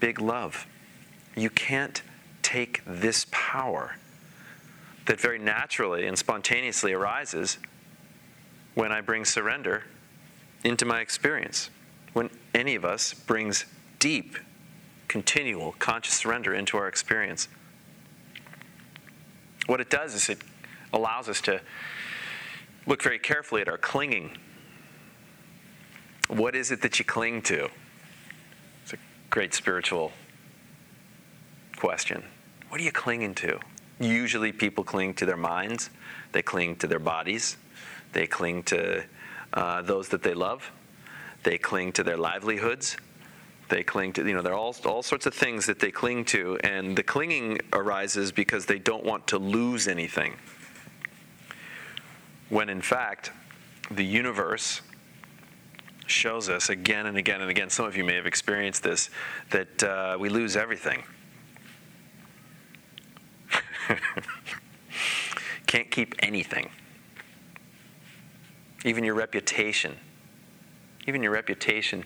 big 0.00 0.20
love. 0.20 0.66
You 1.36 1.50
can't 1.50 2.02
take 2.42 2.82
this 2.86 3.26
power 3.30 3.96
that 5.06 5.20
very 5.20 5.38
naturally 5.38 6.06
and 6.06 6.18
spontaneously 6.18 6.92
arises 6.92 7.58
when 8.74 8.92
I 8.92 9.00
bring 9.00 9.24
surrender 9.24 9.84
into 10.64 10.84
my 10.84 11.00
experience. 11.00 11.70
When 12.12 12.30
any 12.54 12.74
of 12.74 12.84
us 12.84 13.14
brings 13.14 13.64
deep, 13.98 14.36
continual, 15.08 15.74
conscious 15.78 16.14
surrender 16.14 16.54
into 16.54 16.76
our 16.76 16.88
experience. 16.88 17.48
What 19.66 19.80
it 19.80 19.90
does 19.90 20.14
is 20.14 20.28
it 20.28 20.38
allows 20.92 21.28
us 21.28 21.40
to 21.42 21.60
look 22.86 23.02
very 23.02 23.18
carefully 23.18 23.62
at 23.62 23.68
our 23.68 23.78
clinging. 23.78 24.36
What 26.28 26.54
is 26.54 26.70
it 26.70 26.82
that 26.82 26.98
you 26.98 27.04
cling 27.04 27.42
to? 27.42 27.68
It's 28.82 28.94
a 28.94 28.98
great 29.30 29.54
spiritual 29.54 30.12
question. 31.76 32.24
What 32.68 32.80
are 32.80 32.84
you 32.84 32.92
clinging 32.92 33.34
to? 33.36 33.60
Usually, 34.00 34.50
people 34.50 34.82
cling 34.82 35.14
to 35.14 35.26
their 35.26 35.36
minds, 35.36 35.90
they 36.32 36.42
cling 36.42 36.76
to 36.76 36.86
their 36.86 36.98
bodies, 36.98 37.56
they 38.14 38.26
cling 38.26 38.62
to 38.64 39.04
uh, 39.52 39.82
those 39.82 40.08
that 40.08 40.22
they 40.22 40.34
love, 40.34 40.72
they 41.42 41.58
cling 41.58 41.92
to 41.92 42.02
their 42.02 42.16
livelihoods. 42.16 42.96
They 43.68 43.82
cling 43.82 44.12
to, 44.14 44.26
you 44.26 44.34
know, 44.34 44.42
there 44.42 44.52
are 44.52 44.58
all, 44.58 44.76
all 44.84 45.02
sorts 45.02 45.26
of 45.26 45.34
things 45.34 45.66
that 45.66 45.78
they 45.78 45.90
cling 45.90 46.24
to, 46.26 46.58
and 46.62 46.96
the 46.96 47.02
clinging 47.02 47.58
arises 47.72 48.30
because 48.30 48.66
they 48.66 48.78
don't 48.78 49.04
want 49.04 49.26
to 49.28 49.38
lose 49.38 49.88
anything 49.88 50.36
when 52.52 52.68
in 52.68 52.82
fact, 52.82 53.32
the 53.90 54.04
universe 54.04 54.82
shows 56.06 56.50
us 56.50 56.68
again 56.68 57.06
and 57.06 57.16
again 57.16 57.40
and 57.40 57.48
again, 57.48 57.70
some 57.70 57.86
of 57.86 57.96
you 57.96 58.04
may 58.04 58.14
have 58.14 58.26
experienced 58.26 58.82
this, 58.82 59.08
that 59.48 59.82
uh, 59.82 60.18
we 60.20 60.28
lose 60.28 60.54
everything. 60.54 61.02
Can't 65.66 65.90
keep 65.90 66.14
anything. 66.18 66.68
Even 68.84 69.02
your 69.02 69.14
reputation. 69.14 69.96
Even 71.06 71.22
your 71.22 71.32
reputation 71.32 72.04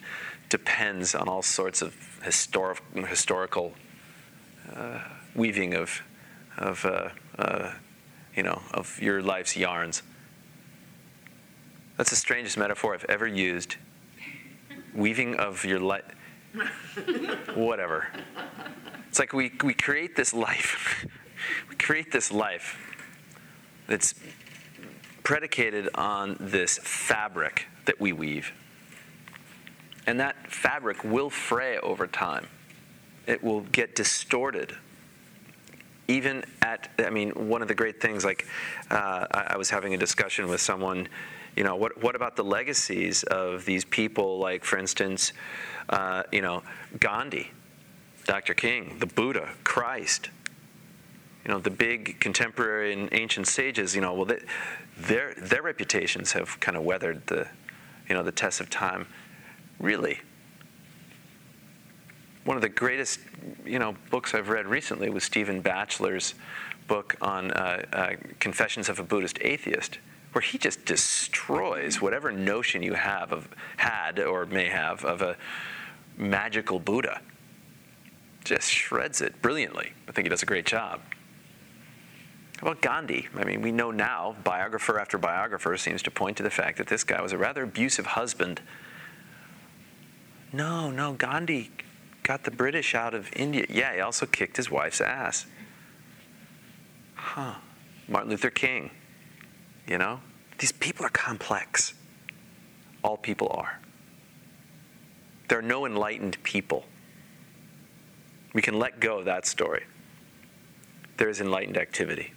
depends 0.48 1.14
on 1.14 1.28
all 1.28 1.42
sorts 1.42 1.82
of 1.82 1.94
historic, 2.22 2.80
historical 2.94 3.72
uh, 4.74 5.00
weaving 5.34 5.74
of, 5.74 6.02
of 6.56 6.84
uh, 6.84 7.08
uh 7.38 7.72
you 8.34 8.42
know, 8.42 8.60
of 8.72 9.00
your 9.00 9.22
life's 9.22 9.56
yarns. 9.56 10.02
That's 11.96 12.10
the 12.10 12.16
strangest 12.16 12.58
metaphor 12.58 12.92
I've 12.92 13.06
ever 13.06 13.26
used. 13.26 13.76
Weaving 14.94 15.36
of 15.36 15.64
your 15.64 15.80
life. 15.80 16.04
Whatever. 17.54 18.08
It's 19.08 19.18
like 19.18 19.32
we, 19.32 19.52
we 19.64 19.72
create 19.72 20.16
this 20.16 20.34
life. 20.34 21.06
we 21.70 21.76
create 21.76 22.12
this 22.12 22.30
life 22.30 22.78
that's 23.86 24.14
predicated 25.22 25.88
on 25.94 26.36
this 26.38 26.78
fabric 26.82 27.66
that 27.86 27.98
we 27.98 28.12
weave. 28.12 28.52
And 30.06 30.20
that 30.20 30.50
fabric 30.50 31.02
will 31.04 31.30
fray 31.30 31.78
over 31.78 32.06
time. 32.06 32.46
It 33.26 33.42
will 33.42 33.62
get 33.62 33.96
distorted. 33.96 34.76
Even 36.08 36.44
at, 36.62 36.88
I 36.98 37.10
mean, 37.10 37.30
one 37.48 37.62
of 37.62 37.68
the 37.68 37.74
great 37.74 38.00
things, 38.00 38.24
like 38.24 38.46
uh, 38.90 39.26
I, 39.30 39.46
I 39.50 39.56
was 39.56 39.70
having 39.70 39.94
a 39.94 39.98
discussion 39.98 40.48
with 40.48 40.60
someone 40.60 41.08
you 41.56 41.64
know, 41.64 41.74
what, 41.74 42.00
what 42.02 42.14
about 42.14 42.36
the 42.36 42.44
legacies 42.44 43.22
of 43.24 43.64
these 43.64 43.84
people, 43.84 44.38
like, 44.38 44.62
for 44.62 44.78
instance, 44.78 45.32
uh, 45.88 46.22
you 46.30 46.42
know, 46.42 46.62
Gandhi, 47.00 47.50
Dr. 48.26 48.52
King, 48.52 48.96
the 48.98 49.06
Buddha, 49.06 49.48
Christ, 49.64 50.28
you 51.44 51.50
know, 51.50 51.58
the 51.58 51.70
big 51.70 52.20
contemporary 52.20 52.92
and 52.92 53.08
ancient 53.12 53.48
sages, 53.48 53.94
you 53.94 54.02
know, 54.02 54.12
well, 54.12 54.26
they, 54.26 54.40
their, 54.98 55.34
their 55.34 55.62
reputations 55.62 56.32
have 56.32 56.60
kind 56.60 56.76
of 56.76 56.82
weathered 56.82 57.26
the, 57.28 57.48
you 58.08 58.14
know, 58.14 58.22
the 58.22 58.32
test 58.32 58.60
of 58.60 58.68
time. 58.68 59.06
Really? 59.78 60.20
One 62.44 62.56
of 62.56 62.62
the 62.62 62.68
greatest, 62.68 63.20
you 63.64 63.78
know, 63.78 63.96
books 64.10 64.34
I've 64.34 64.48
read 64.48 64.66
recently 64.66 65.10
was 65.10 65.24
Stephen 65.24 65.60
Batchelor's 65.60 66.34
book 66.86 67.16
on 67.20 67.50
uh, 67.50 67.84
uh, 67.92 68.10
Confessions 68.38 68.88
of 68.88 69.00
a 69.00 69.02
Buddhist 69.02 69.38
Atheist, 69.40 69.98
where 70.32 70.42
he 70.42 70.58
just 70.58 70.84
destroys 70.84 72.00
whatever 72.00 72.30
notion 72.30 72.82
you 72.82 72.94
have 72.94 73.32
of 73.32 73.48
had 73.76 74.20
or 74.20 74.46
may 74.46 74.68
have 74.68 75.04
of 75.04 75.22
a 75.22 75.36
magical 76.16 76.78
Buddha. 76.78 77.20
Just 78.44 78.70
shreds 78.70 79.20
it 79.20 79.42
brilliantly. 79.42 79.92
I 80.08 80.12
think 80.12 80.26
he 80.26 80.28
does 80.28 80.42
a 80.42 80.46
great 80.46 80.66
job. 80.66 81.00
How 82.58 82.68
about 82.68 82.80
Gandhi? 82.80 83.28
I 83.34 83.44
mean, 83.44 83.60
we 83.60 83.72
know 83.72 83.90
now, 83.90 84.36
biographer 84.44 84.98
after 84.98 85.18
biographer 85.18 85.76
seems 85.76 86.02
to 86.04 86.10
point 86.10 86.36
to 86.38 86.42
the 86.42 86.50
fact 86.50 86.78
that 86.78 86.86
this 86.86 87.04
guy 87.04 87.20
was 87.20 87.32
a 87.32 87.38
rather 87.38 87.64
abusive 87.64 88.06
husband. 88.06 88.60
No, 90.56 90.90
no, 90.90 91.12
Gandhi 91.12 91.70
got 92.22 92.44
the 92.44 92.50
British 92.50 92.94
out 92.94 93.12
of 93.12 93.28
India. 93.36 93.66
Yeah, 93.68 93.94
he 93.94 94.00
also 94.00 94.24
kicked 94.24 94.56
his 94.56 94.70
wife's 94.70 95.02
ass. 95.02 95.44
Huh. 97.14 97.56
Martin 98.08 98.30
Luther 98.30 98.48
King. 98.48 98.90
You 99.86 99.98
know? 99.98 100.20
These 100.56 100.72
people 100.72 101.04
are 101.04 101.10
complex. 101.10 101.92
All 103.04 103.18
people 103.18 103.48
are. 103.50 103.78
There 105.48 105.58
are 105.58 105.62
no 105.62 105.84
enlightened 105.84 106.42
people. 106.42 106.86
We 108.54 108.62
can 108.62 108.78
let 108.78 108.98
go 108.98 109.18
of 109.18 109.26
that 109.26 109.44
story. 109.44 109.84
There 111.18 111.28
is 111.28 111.38
enlightened 111.38 111.76
activity. 111.76 112.32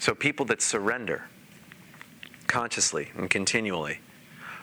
So, 0.00 0.12
people 0.12 0.44
that 0.46 0.60
surrender 0.60 1.26
consciously 2.48 3.12
and 3.16 3.30
continually 3.30 4.00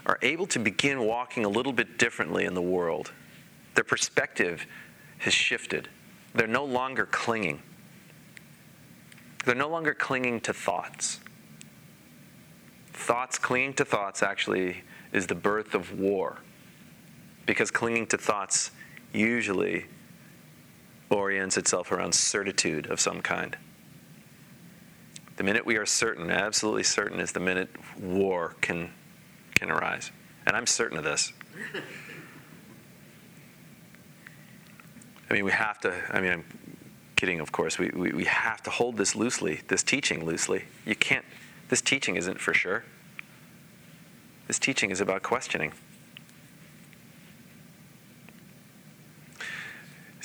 are 0.07 0.17
able 0.21 0.47
to 0.47 0.57
begin 0.57 1.01
walking 1.01 1.45
a 1.45 1.49
little 1.49 1.73
bit 1.73 1.99
differently 1.99 2.45
in 2.45 2.55
the 2.55 2.61
world. 2.61 3.11
Their 3.75 3.83
perspective 3.83 4.65
has 5.19 5.33
shifted. 5.33 5.89
They're 6.33 6.47
no 6.47 6.65
longer 6.65 7.05
clinging. 7.05 7.61
They're 9.45 9.53
no 9.53 9.69
longer 9.69 9.93
clinging 9.93 10.41
to 10.41 10.53
thoughts. 10.53 11.19
Thoughts, 12.93 13.37
clinging 13.37 13.73
to 13.75 13.85
thoughts, 13.85 14.23
actually 14.23 14.83
is 15.11 15.27
the 15.27 15.35
birth 15.35 15.75
of 15.75 15.99
war. 15.99 16.39
Because 17.45 17.69
clinging 17.69 18.07
to 18.07 18.17
thoughts 18.17 18.71
usually 19.13 19.85
orients 21.09 21.57
itself 21.57 21.91
around 21.91 22.13
certitude 22.13 22.87
of 22.87 22.99
some 22.99 23.21
kind. 23.21 23.57
The 25.37 25.43
minute 25.43 25.65
we 25.65 25.77
are 25.77 25.85
certain, 25.85 26.31
absolutely 26.31 26.83
certain, 26.83 27.19
is 27.19 27.31
the 27.31 27.39
minute 27.39 27.69
war 27.99 28.55
can, 28.61 28.91
can 29.57 29.71
arise. 29.71 30.11
And 30.45 30.55
I'm 30.55 30.65
certain 30.65 30.97
of 30.97 31.03
this. 31.03 31.33
I 35.29 35.33
mean, 35.33 35.43
we 35.43 35.51
have 35.51 35.79
to, 35.81 35.93
I 36.09 36.21
mean, 36.21 36.31
I'm 36.31 36.45
kidding, 37.15 37.39
of 37.39 37.51
course. 37.51 37.77
We, 37.77 37.89
we, 37.89 38.11
we 38.11 38.23
have 38.25 38.61
to 38.63 38.69
hold 38.69 38.97
this 38.97 39.15
loosely, 39.15 39.61
this 39.67 39.83
teaching 39.83 40.23
loosely. 40.25 40.65
You 40.85 40.95
can't, 40.95 41.25
this 41.69 41.81
teaching 41.81 42.15
isn't 42.15 42.39
for 42.39 42.53
sure. 42.53 42.85
This 44.47 44.57
teaching 44.59 44.91
is 44.91 45.01
about 45.01 45.23
questioning. 45.23 45.73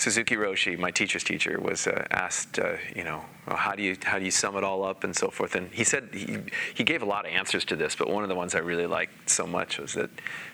Suzuki 0.02 0.34
Roshi, 0.34 0.76
my 0.76 0.90
teacher's 0.90 1.22
teacher, 1.22 1.60
was 1.60 1.86
uh, 1.86 2.04
asked, 2.10 2.58
uh, 2.58 2.72
you 2.92 3.04
know, 3.04 3.24
well, 3.46 3.56
how 3.56 3.76
do 3.76 3.84
you 3.84 3.96
how 4.02 4.18
do 4.18 4.24
you 4.24 4.32
sum 4.32 4.56
it 4.56 4.64
all 4.64 4.82
up 4.82 5.04
and 5.04 5.14
so 5.14 5.30
forth. 5.30 5.54
And 5.54 5.72
he 5.72 5.84
said 5.84 6.08
he, 6.12 6.38
he 6.74 6.82
gave 6.82 7.02
a 7.02 7.04
lot 7.04 7.24
of 7.24 7.30
answers 7.30 7.64
to 7.66 7.76
this, 7.76 7.94
but 7.94 8.10
one 8.10 8.24
of 8.24 8.28
the 8.28 8.34
ones 8.34 8.56
I 8.56 8.58
really 8.58 8.88
liked 8.88 9.30
so 9.30 9.46
much 9.46 9.78
was 9.78 9.94
that 9.94 10.10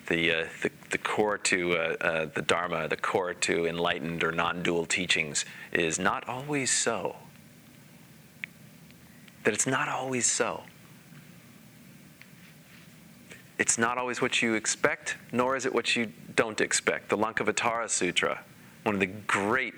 the 0.06 0.32
uh, 0.32 0.46
the, 0.60 0.70
the, 0.90 0.98
core 0.98 1.38
to 1.38 1.72
uh, 1.72 1.96
uh, 1.98 2.26
the 2.34 2.42
Dharma, 2.42 2.88
the 2.88 2.98
core 2.98 3.32
to 3.32 3.64
enlightened 3.64 4.22
or 4.22 4.32
non-dual 4.32 4.84
teachings, 4.84 5.46
is 5.72 5.98
not 5.98 6.28
always 6.28 6.70
so. 6.70 7.16
That 9.44 9.54
it's 9.54 9.66
not 9.66 9.88
always 9.88 10.26
so. 10.26 10.64
It's 13.58 13.78
not 13.78 13.96
always 13.96 14.20
what 14.20 14.42
you 14.42 14.52
expect, 14.52 15.16
nor 15.32 15.56
is 15.56 15.64
it 15.64 15.74
what 15.74 15.96
you 15.96 16.12
don't 16.36 16.60
expect. 16.60 17.08
The 17.08 17.16
Lankavatara 17.16 17.88
Sutra 17.88 18.40
one 18.82 18.94
of 18.94 19.00
the 19.00 19.06
great. 19.06 19.74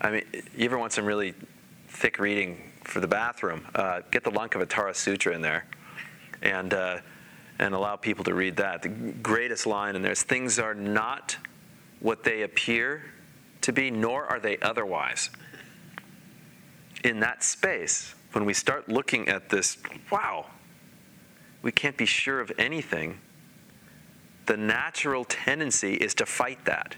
I 0.00 0.10
mean, 0.10 0.24
you 0.56 0.64
ever 0.64 0.78
want 0.78 0.92
some 0.92 1.04
really 1.04 1.34
thick 1.88 2.18
reading 2.18 2.72
for 2.84 3.00
the 3.00 3.08
bathroom? 3.08 3.66
Uh, 3.74 4.00
get 4.10 4.24
the 4.24 4.30
Lankavatara 4.30 4.94
Sutra 4.94 5.34
in 5.34 5.40
there, 5.40 5.66
and 6.42 6.74
uh, 6.74 6.98
and 7.58 7.74
allow 7.74 7.96
people 7.96 8.24
to 8.24 8.34
read 8.34 8.56
that. 8.56 8.82
The 8.82 8.88
greatest 8.88 9.66
line 9.66 9.96
in 9.96 10.02
there 10.02 10.12
is 10.12 10.22
things 10.22 10.58
are 10.58 10.74
not 10.74 11.36
what 12.00 12.24
they 12.24 12.42
appear 12.42 13.04
to 13.62 13.72
be, 13.72 13.90
nor 13.90 14.26
are 14.26 14.40
they 14.40 14.58
otherwise. 14.58 15.30
In 17.02 17.20
that 17.20 17.42
space, 17.42 18.14
when 18.32 18.44
we 18.44 18.54
start 18.54 18.88
looking 18.88 19.28
at 19.28 19.48
this, 19.48 19.78
wow, 20.10 20.46
we 21.62 21.72
can't 21.72 21.96
be 21.96 22.06
sure 22.06 22.40
of 22.40 22.52
anything. 22.58 23.20
The 24.46 24.56
natural 24.56 25.24
tendency 25.24 25.94
is 25.94 26.14
to 26.16 26.26
fight 26.26 26.64
that 26.66 26.96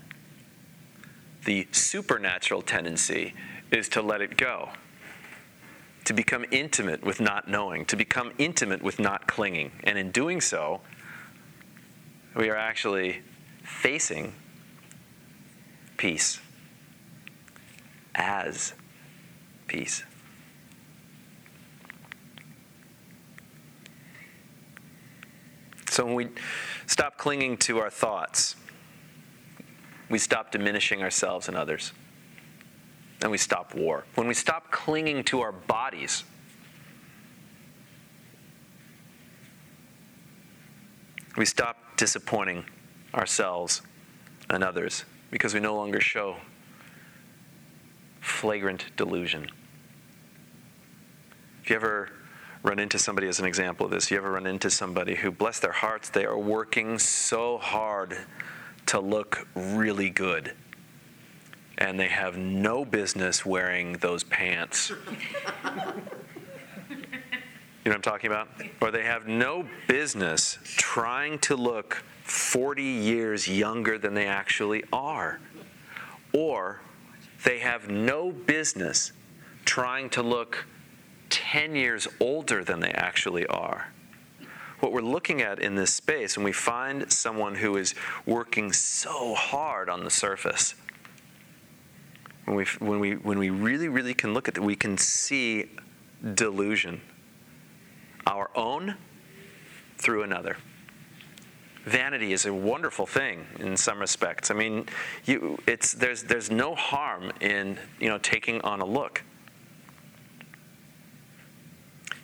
the 1.46 1.66
supernatural 1.70 2.60
tendency 2.60 3.32
is 3.70 3.88
to 3.88 4.02
let 4.02 4.20
it 4.20 4.36
go, 4.36 4.68
to 6.04 6.12
become 6.12 6.44
intimate 6.50 7.02
with 7.04 7.20
not 7.20 7.48
knowing, 7.48 7.86
to 7.86 7.96
become 7.96 8.32
intimate 8.36 8.82
with 8.82 8.98
not 8.98 9.26
clinging. 9.26 9.70
And 9.84 9.96
in 9.96 10.10
doing 10.10 10.40
so, 10.40 10.80
we 12.34 12.50
are 12.50 12.56
actually 12.56 13.22
facing 13.62 14.34
peace 15.96 16.40
as 18.14 18.74
peace. 19.68 20.04
So 25.90 26.04
when 26.04 26.14
we 26.14 26.28
stop 26.86 27.16
clinging 27.16 27.56
to 27.58 27.78
our 27.78 27.88
thoughts, 27.88 28.56
we 30.08 30.18
stop 30.18 30.52
diminishing 30.52 31.02
ourselves 31.02 31.48
and 31.48 31.56
others. 31.56 31.92
And 33.22 33.30
we 33.30 33.38
stop 33.38 33.74
war. 33.74 34.04
When 34.14 34.28
we 34.28 34.34
stop 34.34 34.70
clinging 34.70 35.24
to 35.24 35.40
our 35.40 35.52
bodies, 35.52 36.24
we 41.36 41.44
stop 41.44 41.96
disappointing 41.96 42.64
ourselves 43.14 43.82
and 44.50 44.62
others 44.62 45.04
because 45.30 45.54
we 45.54 45.60
no 45.60 45.74
longer 45.74 46.00
show 46.00 46.36
flagrant 48.20 48.84
delusion. 48.96 49.48
If 51.64 51.70
you 51.70 51.76
ever 51.76 52.10
run 52.62 52.78
into 52.78 52.98
somebody 52.98 53.28
as 53.28 53.38
an 53.38 53.46
example 53.46 53.86
of 53.86 53.92
this, 53.92 54.10
you 54.10 54.16
ever 54.16 54.32
run 54.32 54.46
into 54.46 54.70
somebody 54.70 55.14
who, 55.14 55.30
bless 55.30 55.58
their 55.58 55.72
hearts, 55.72 56.10
they 56.10 56.24
are 56.24 56.38
working 56.38 56.98
so 56.98 57.58
hard 57.58 58.16
to 58.86 59.00
look 59.00 59.46
really 59.54 60.10
good. 60.10 60.52
And 61.78 62.00
they 62.00 62.08
have 62.08 62.38
no 62.38 62.84
business 62.84 63.44
wearing 63.44 63.94
those 63.94 64.24
pants. 64.24 64.90
you 65.64 65.74
know 65.74 65.92
what 67.84 67.94
I'm 67.94 68.02
talking 68.02 68.30
about? 68.30 68.48
Or 68.80 68.90
they 68.90 69.04
have 69.04 69.26
no 69.26 69.68
business 69.86 70.58
trying 70.64 71.38
to 71.40 71.54
look 71.54 72.02
40 72.24 72.82
years 72.82 73.46
younger 73.46 73.98
than 73.98 74.14
they 74.14 74.26
actually 74.26 74.84
are. 74.92 75.38
Or 76.32 76.80
they 77.44 77.58
have 77.58 77.90
no 77.90 78.32
business 78.32 79.12
trying 79.64 80.08
to 80.10 80.22
look 80.22 80.64
10 81.28 81.76
years 81.76 82.08
older 82.20 82.64
than 82.64 82.80
they 82.80 82.92
actually 82.92 83.46
are 83.46 83.88
what 84.86 84.92
we're 84.92 85.00
looking 85.00 85.42
at 85.42 85.58
in 85.58 85.74
this 85.74 85.92
space 85.92 86.36
when 86.36 86.44
we 86.44 86.52
find 86.52 87.10
someone 87.10 87.56
who 87.56 87.76
is 87.76 87.92
working 88.24 88.72
so 88.72 89.34
hard 89.34 89.88
on 89.88 90.04
the 90.04 90.10
surface 90.10 90.76
when 92.44 92.56
we, 92.56 92.64
when 92.78 93.00
we, 93.00 93.14
when 93.14 93.38
we 93.40 93.50
really, 93.50 93.88
really 93.88 94.14
can 94.14 94.32
look 94.32 94.46
at 94.46 94.56
it, 94.56 94.62
we 94.62 94.76
can 94.76 94.96
see 94.96 95.72
delusion, 96.34 97.00
our 98.28 98.48
own 98.54 98.94
through 99.98 100.22
another. 100.22 100.56
Vanity 101.84 102.32
is 102.32 102.46
a 102.46 102.54
wonderful 102.54 103.06
thing 103.06 103.44
in 103.58 103.76
some 103.76 103.98
respects. 103.98 104.52
I 104.52 104.54
mean, 104.54 104.86
you, 105.24 105.58
it's, 105.66 105.94
there's, 105.94 106.22
there's 106.22 106.48
no 106.48 106.76
harm 106.76 107.32
in 107.40 107.76
you 107.98 108.08
know, 108.08 108.18
taking 108.18 108.60
on 108.60 108.80
a 108.80 108.86
look. 108.86 109.24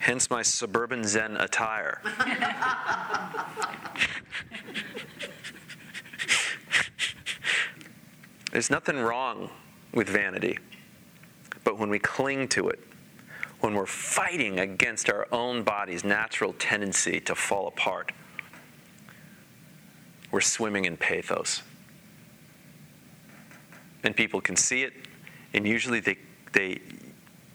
Hence 0.02 0.28
my 0.28 0.42
suburban 0.42 1.04
Zen 1.04 1.36
attire. 1.36 2.02
There's 8.50 8.68
nothing 8.68 8.98
wrong 8.98 9.48
with 9.94 10.08
vanity, 10.08 10.58
but 11.62 11.78
when 11.78 11.88
we 11.88 12.00
cling 12.00 12.48
to 12.48 12.68
it, 12.68 12.80
when 13.60 13.74
we're 13.74 13.86
fighting 13.86 14.58
against 14.58 15.08
our 15.08 15.28
own 15.30 15.62
body's 15.62 16.02
natural 16.02 16.52
tendency 16.54 17.20
to 17.20 17.36
fall 17.36 17.68
apart, 17.68 18.10
we're 20.32 20.40
swimming 20.40 20.84
in 20.84 20.96
pathos. 20.96 21.62
And 24.02 24.16
people 24.16 24.40
can 24.40 24.56
see 24.56 24.82
it, 24.82 24.94
and 25.54 25.64
usually 25.64 26.00
they, 26.00 26.16
they, 26.52 26.80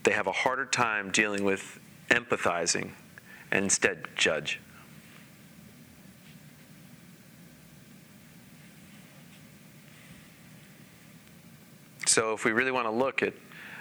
they 0.04 0.14
have 0.14 0.28
a 0.28 0.32
harder 0.32 0.66
time 0.66 1.12
dealing 1.12 1.44
with 1.44 1.82
empathizing 2.10 2.92
and 3.52 3.66
instead 3.66 4.08
judge. 4.16 4.60
So, 12.06 12.34
if 12.34 12.46
we 12.46 12.52
really 12.52 12.72
want 12.72 12.88
to 12.88 12.92
look 12.92 13.22
at 13.22 13.34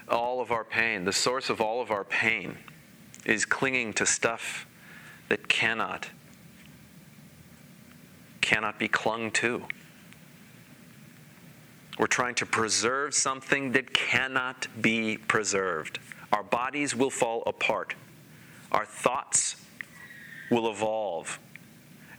all 0.09 0.41
of 0.41 0.51
our 0.51 0.65
pain, 0.65 1.05
the 1.05 1.13
source 1.13 1.49
of 1.49 1.61
all 1.61 1.81
of 1.81 1.91
our 1.91 2.05
pain 2.05 2.59
is 3.25 3.45
clinging 3.45 3.93
to 3.95 4.07
stuff 4.07 4.67
that 5.29 5.49
cannot 5.49 6.11
cannot 8.41 8.79
be 8.79 8.87
clung 8.87 9.31
to. 9.33 9.65
We're 11.99 12.07
trying 12.07 12.37
to 12.37 12.47
preserve 12.47 13.15
something 13.15 13.73
that 13.73 13.93
cannot 13.93 14.69
be 14.81 15.17
preserved. 15.17 15.99
Our 16.33 16.45
bodies 16.45 16.95
will 16.95 17.11
fall 17.11 17.43
apart. 17.47 17.95
Our 18.73 18.85
thoughts 18.85 19.57
will 20.51 20.71
evolve. 20.71 21.39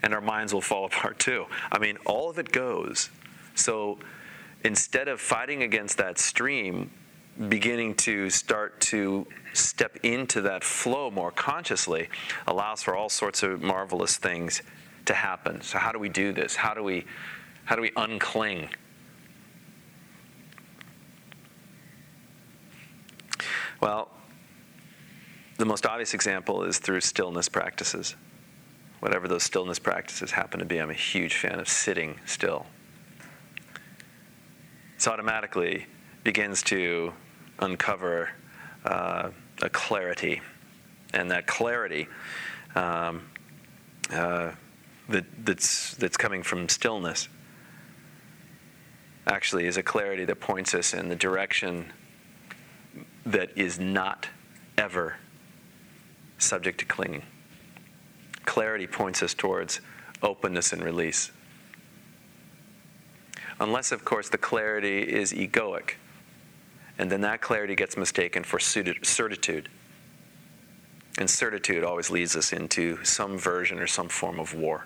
And 0.03 0.13
our 0.13 0.21
minds 0.21 0.53
will 0.53 0.61
fall 0.61 0.85
apart 0.91 1.19
too. 1.19 1.45
I 1.71 1.79
mean, 1.79 1.97
all 2.05 2.29
of 2.29 2.39
it 2.39 2.51
goes. 2.51 3.09
So 3.55 3.99
instead 4.63 5.07
of 5.07 5.19
fighting 5.19 5.63
against 5.63 5.97
that 5.97 6.19
stream, 6.19 6.91
beginning 7.49 7.93
to 7.95 8.29
start 8.29 8.79
to 8.81 9.27
step 9.53 9.97
into 10.03 10.41
that 10.41 10.63
flow 10.63 11.11
more 11.11 11.31
consciously 11.31 12.09
allows 12.47 12.81
for 12.81 12.95
all 12.95 13.09
sorts 13.09 13.43
of 13.43 13.61
marvelous 13.61 14.17
things 14.17 14.61
to 15.05 15.13
happen. 15.13 15.61
So 15.61 15.77
how 15.77 15.91
do 15.91 15.99
we 15.99 16.09
do 16.09 16.31
this? 16.31 16.55
How 16.55 16.73
do 16.73 16.83
we 16.83 17.05
how 17.65 17.75
do 17.75 17.81
we 17.81 17.91
uncling? 17.91 18.69
Well, 23.81 24.09
the 25.57 25.65
most 25.65 25.85
obvious 25.85 26.13
example 26.13 26.63
is 26.63 26.77
through 26.77 27.01
stillness 27.01 27.49
practices. 27.49 28.15
Whatever 28.99 29.27
those 29.27 29.43
stillness 29.43 29.79
practices 29.79 30.31
happen 30.31 30.59
to 30.59 30.65
be, 30.65 30.77
I'm 30.77 30.89
a 30.89 30.93
huge 30.93 31.35
fan 31.35 31.59
of 31.59 31.67
sitting 31.67 32.19
still. 32.25 32.65
This 34.95 35.07
automatically 35.07 35.85
begins 36.23 36.63
to 36.63 37.13
uncover 37.59 38.29
uh, 38.85 39.29
a 39.61 39.69
clarity, 39.69 40.41
and 41.13 41.29
that 41.31 41.47
clarity 41.47 42.07
um, 42.75 43.27
uh, 44.11 44.51
that, 45.09 45.25
that's, 45.45 45.95
that's 45.95 46.17
coming 46.17 46.43
from 46.43 46.69
stillness 46.69 47.29
actually 49.25 49.65
is 49.65 49.77
a 49.77 49.83
clarity 49.83 50.25
that 50.25 50.39
points 50.39 50.73
us 50.73 50.93
in 50.93 51.09
the 51.09 51.15
direction 51.15 51.91
that 53.25 53.49
is 53.57 53.77
not 53.77 54.27
ever 54.77 55.17
subject 56.37 56.79
to 56.79 56.85
clinging. 56.85 57.23
Clarity 58.45 58.87
points 58.87 59.21
us 59.23 59.33
towards 59.33 59.81
openness 60.21 60.73
and 60.73 60.83
release. 60.83 61.31
Unless, 63.59 63.91
of 63.91 64.05
course, 64.05 64.29
the 64.29 64.37
clarity 64.37 65.01
is 65.01 65.33
egoic, 65.33 65.95
and 66.97 67.11
then 67.11 67.21
that 67.21 67.41
clarity 67.41 67.75
gets 67.75 67.97
mistaken 67.97 68.43
for 68.43 68.59
certitude. 68.59 69.69
And 71.17 71.29
certitude 71.29 71.83
always 71.83 72.11
leads 72.11 72.35
us 72.35 72.53
into 72.53 73.03
some 73.03 73.37
version 73.37 73.79
or 73.79 73.87
some 73.87 74.09
form 74.09 74.39
of 74.39 74.53
war. 74.53 74.85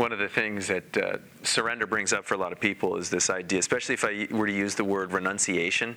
One 0.00 0.12
of 0.12 0.18
the 0.18 0.28
things 0.28 0.66
that 0.66 0.96
uh, 0.96 1.18
surrender 1.42 1.86
brings 1.86 2.14
up 2.14 2.24
for 2.24 2.32
a 2.32 2.38
lot 2.38 2.52
of 2.52 2.58
people 2.58 2.96
is 2.96 3.10
this 3.10 3.28
idea, 3.28 3.58
especially 3.58 3.92
if 3.92 4.02
I 4.02 4.26
were 4.30 4.46
to 4.46 4.52
use 4.52 4.74
the 4.74 4.82
word 4.82 5.12
renunciation. 5.12 5.94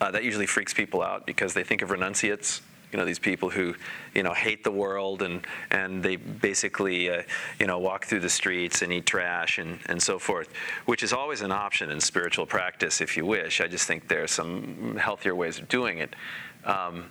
Uh, 0.00 0.10
that 0.10 0.24
usually 0.24 0.46
freaks 0.46 0.72
people 0.72 1.02
out 1.02 1.26
because 1.26 1.52
they 1.52 1.62
think 1.62 1.82
of 1.82 1.90
renunciates, 1.90 2.62
you 2.92 2.98
know, 2.98 3.04
these 3.04 3.18
people 3.18 3.50
who, 3.50 3.74
you 4.14 4.22
know, 4.22 4.32
hate 4.32 4.64
the 4.64 4.70
world 4.70 5.20
and, 5.20 5.46
and 5.70 6.02
they 6.02 6.16
basically, 6.16 7.10
uh, 7.10 7.22
you 7.60 7.66
know, 7.66 7.78
walk 7.78 8.06
through 8.06 8.20
the 8.20 8.30
streets 8.30 8.80
and 8.80 8.90
eat 8.90 9.04
trash 9.04 9.58
and, 9.58 9.78
and 9.86 10.02
so 10.02 10.18
forth, 10.18 10.48
which 10.86 11.02
is 11.02 11.12
always 11.12 11.42
an 11.42 11.52
option 11.52 11.90
in 11.90 12.00
spiritual 12.00 12.46
practice 12.46 13.02
if 13.02 13.18
you 13.18 13.26
wish. 13.26 13.60
I 13.60 13.66
just 13.66 13.86
think 13.86 14.08
there 14.08 14.22
are 14.22 14.26
some 14.26 14.96
healthier 14.96 15.34
ways 15.34 15.58
of 15.58 15.68
doing 15.68 15.98
it. 15.98 16.16
Um, 16.64 17.10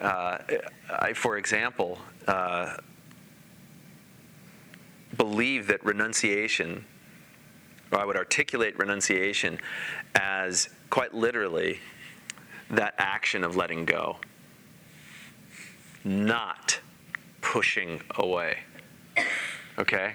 uh, 0.00 0.38
I, 0.88 1.12
for 1.12 1.36
example, 1.36 1.98
uh, 2.26 2.76
believe 5.16 5.66
that 5.68 5.84
renunciation, 5.84 6.84
or 7.90 7.98
I 7.98 8.04
would 8.04 8.16
articulate 8.16 8.78
renunciation 8.78 9.58
as 10.14 10.68
quite 10.90 11.14
literally 11.14 11.80
that 12.70 12.94
action 12.98 13.44
of 13.44 13.56
letting 13.56 13.84
go, 13.84 14.18
not 16.04 16.80
pushing 17.40 18.00
away. 18.16 18.58
Okay? 19.78 20.14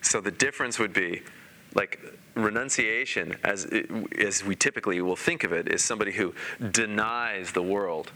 So 0.00 0.20
the 0.20 0.30
difference 0.30 0.78
would 0.78 0.92
be 0.92 1.22
like 1.74 2.00
renunciation, 2.34 3.36
as, 3.44 3.66
as 4.18 4.44
we 4.44 4.54
typically 4.54 5.00
will 5.02 5.16
think 5.16 5.44
of 5.44 5.52
it, 5.52 5.68
is 5.68 5.84
somebody 5.84 6.12
who 6.12 6.34
denies 6.70 7.52
the 7.52 7.62
world 7.62 8.12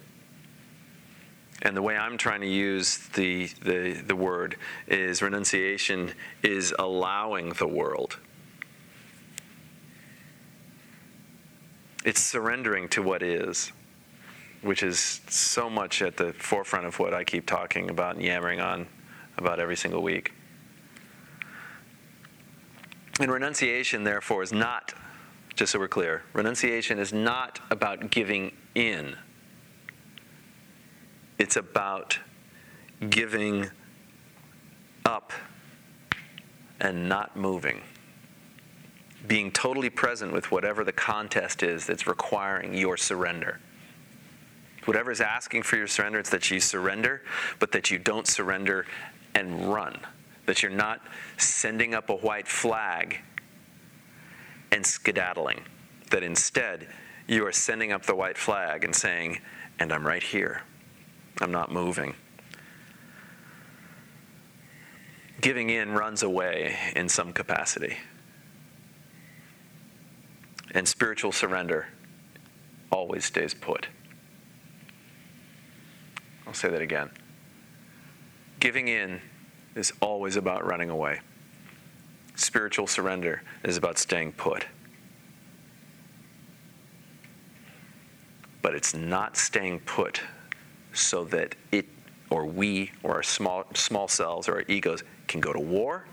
and 1.63 1.77
the 1.77 1.83
way 1.83 1.97
I'm 1.97 2.19
trying 2.19 2.41
to 2.41 2.49
use 2.49 2.99
the, 3.15 3.47
the, 3.63 3.93
the 3.93 4.17
word 4.17 4.57
is 4.89 5.23
renunciation 5.23 6.13
is 6.43 6.75
allowing 6.79 7.51
the 7.51 7.69
world. 7.69 8.19
It's 12.05 12.21
surrendering 12.21 12.89
to 12.91 13.03
what 13.03 13.23
is, 13.23 13.71
which 14.63 14.83
is 14.83 15.21
so 15.29 15.71
much 15.71 16.03
at 16.03 16.17
the 16.17 16.33
forefront 16.33 16.85
of 16.85 16.99
what 16.99 17.15
I 17.15 17.23
keep 17.23 17.47
talking 17.47 17.91
about 17.91 18.17
and 18.17 18.25
yammering 18.25 18.61
on 18.61 18.89
about 19.39 19.61
every 19.61 19.77
single 19.77 20.03
week. 20.03 20.33
And 23.21 23.31
renunciation, 23.31 24.03
therefore, 24.03 24.43
is 24.43 24.53
not, 24.53 24.95
just 25.55 25.71
so 25.73 25.79
we're 25.79 25.87
clear, 25.87 26.25
renunciation 26.33 26.99
is 26.99 27.13
not 27.13 27.61
about 27.71 28.11
giving 28.11 28.53
in 28.75 29.17
it's 31.43 31.57
about 31.57 32.21
giving 33.11 33.69
up 35.05 35.33
and 36.81 37.09
not 37.09 37.37
moving. 37.37 37.81
Being 39.27 39.51
totally 39.51 39.91
present 39.91 40.33
with 40.33 40.53
whatever 40.53 40.85
the 40.85 40.93
contest 40.93 41.65
is 41.65 41.85
that's 41.85 42.07
requiring 42.07 42.75
your 42.75 42.97
surrender. 42.97 43.59
Whatever 44.85 45.11
is 45.11 45.21
asking 45.21 45.65
for 45.65 45.77
your 45.77 45.89
surrender, 45.89 46.21
it's 46.21 46.31
that 46.31 46.49
you 46.49 46.61
surrender, 46.61 47.23
but 47.59 47.73
that 47.73 47.91
you 47.91 47.99
don't 47.99 48.29
surrender 48.29 48.87
and 49.35 49.73
run. 49.73 49.99
That 50.47 50.63
you're 50.63 50.71
not 50.71 51.01
sending 51.39 51.93
up 51.93 52.09
a 52.09 52.17
white 52.17 52.47
flag 52.47 53.19
and 54.71 54.87
skedaddling. 54.87 55.63
That 56.11 56.23
instead, 56.23 56.87
you 57.27 57.45
are 57.47 57.53
sending 57.53 57.91
up 57.91 58.07
the 58.07 58.15
white 58.15 58.39
flag 58.39 58.85
and 58.85 58.95
saying, 58.95 59.41
and 59.81 59.93
I'm 59.93 60.07
right 60.07 60.23
here. 60.23 60.63
I'm 61.41 61.51
not 61.51 61.73
moving. 61.73 62.15
Giving 65.41 65.71
in 65.71 65.93
runs 65.93 66.23
away 66.23 66.77
in 66.95 67.09
some 67.09 67.33
capacity. 67.33 67.97
And 70.73 70.87
spiritual 70.87 71.33
surrender 71.33 71.89
always 72.91 73.25
stays 73.25 73.55
put. 73.55 73.89
I'll 76.47 76.55
say 76.55 76.69
that 76.71 76.81
again. 76.81 77.11
Giving 78.61 78.89
in 78.89 79.21
is 79.75 79.93
always 80.01 80.37
about 80.37 80.65
running 80.65 80.91
away. 80.91 81.21
Spiritual 82.37 82.87
surrender 82.87 83.43
is 83.65 83.77
about 83.77 83.99
staying 83.99 84.33
put. 84.33 84.67
But 88.63 88.75
it's 88.75 88.95
not 88.95 89.37
staying 89.37 89.81
put 89.81 90.21
so 90.93 91.25
that 91.25 91.55
it 91.71 91.87
or 92.31 92.47
we 92.47 92.91
or 93.03 93.17
our 93.17 93.23
small, 93.23 93.65
small 93.75 94.09
selves 94.09 94.49
or 94.49 94.55
our 94.55 94.65
egos 94.67 95.05
can 95.29 95.41
go 95.41 95.53
to 95.53 95.61
war. 95.61 96.07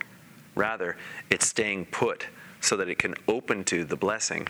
Rather, 0.55 0.97
it's 1.29 1.47
staying 1.47 1.85
put 1.85 2.27
so 2.59 2.75
that 2.75 2.89
it 2.89 2.99
can 2.99 3.15
open 3.27 3.63
to 3.63 3.85
the 3.85 3.95
blessing 3.95 4.47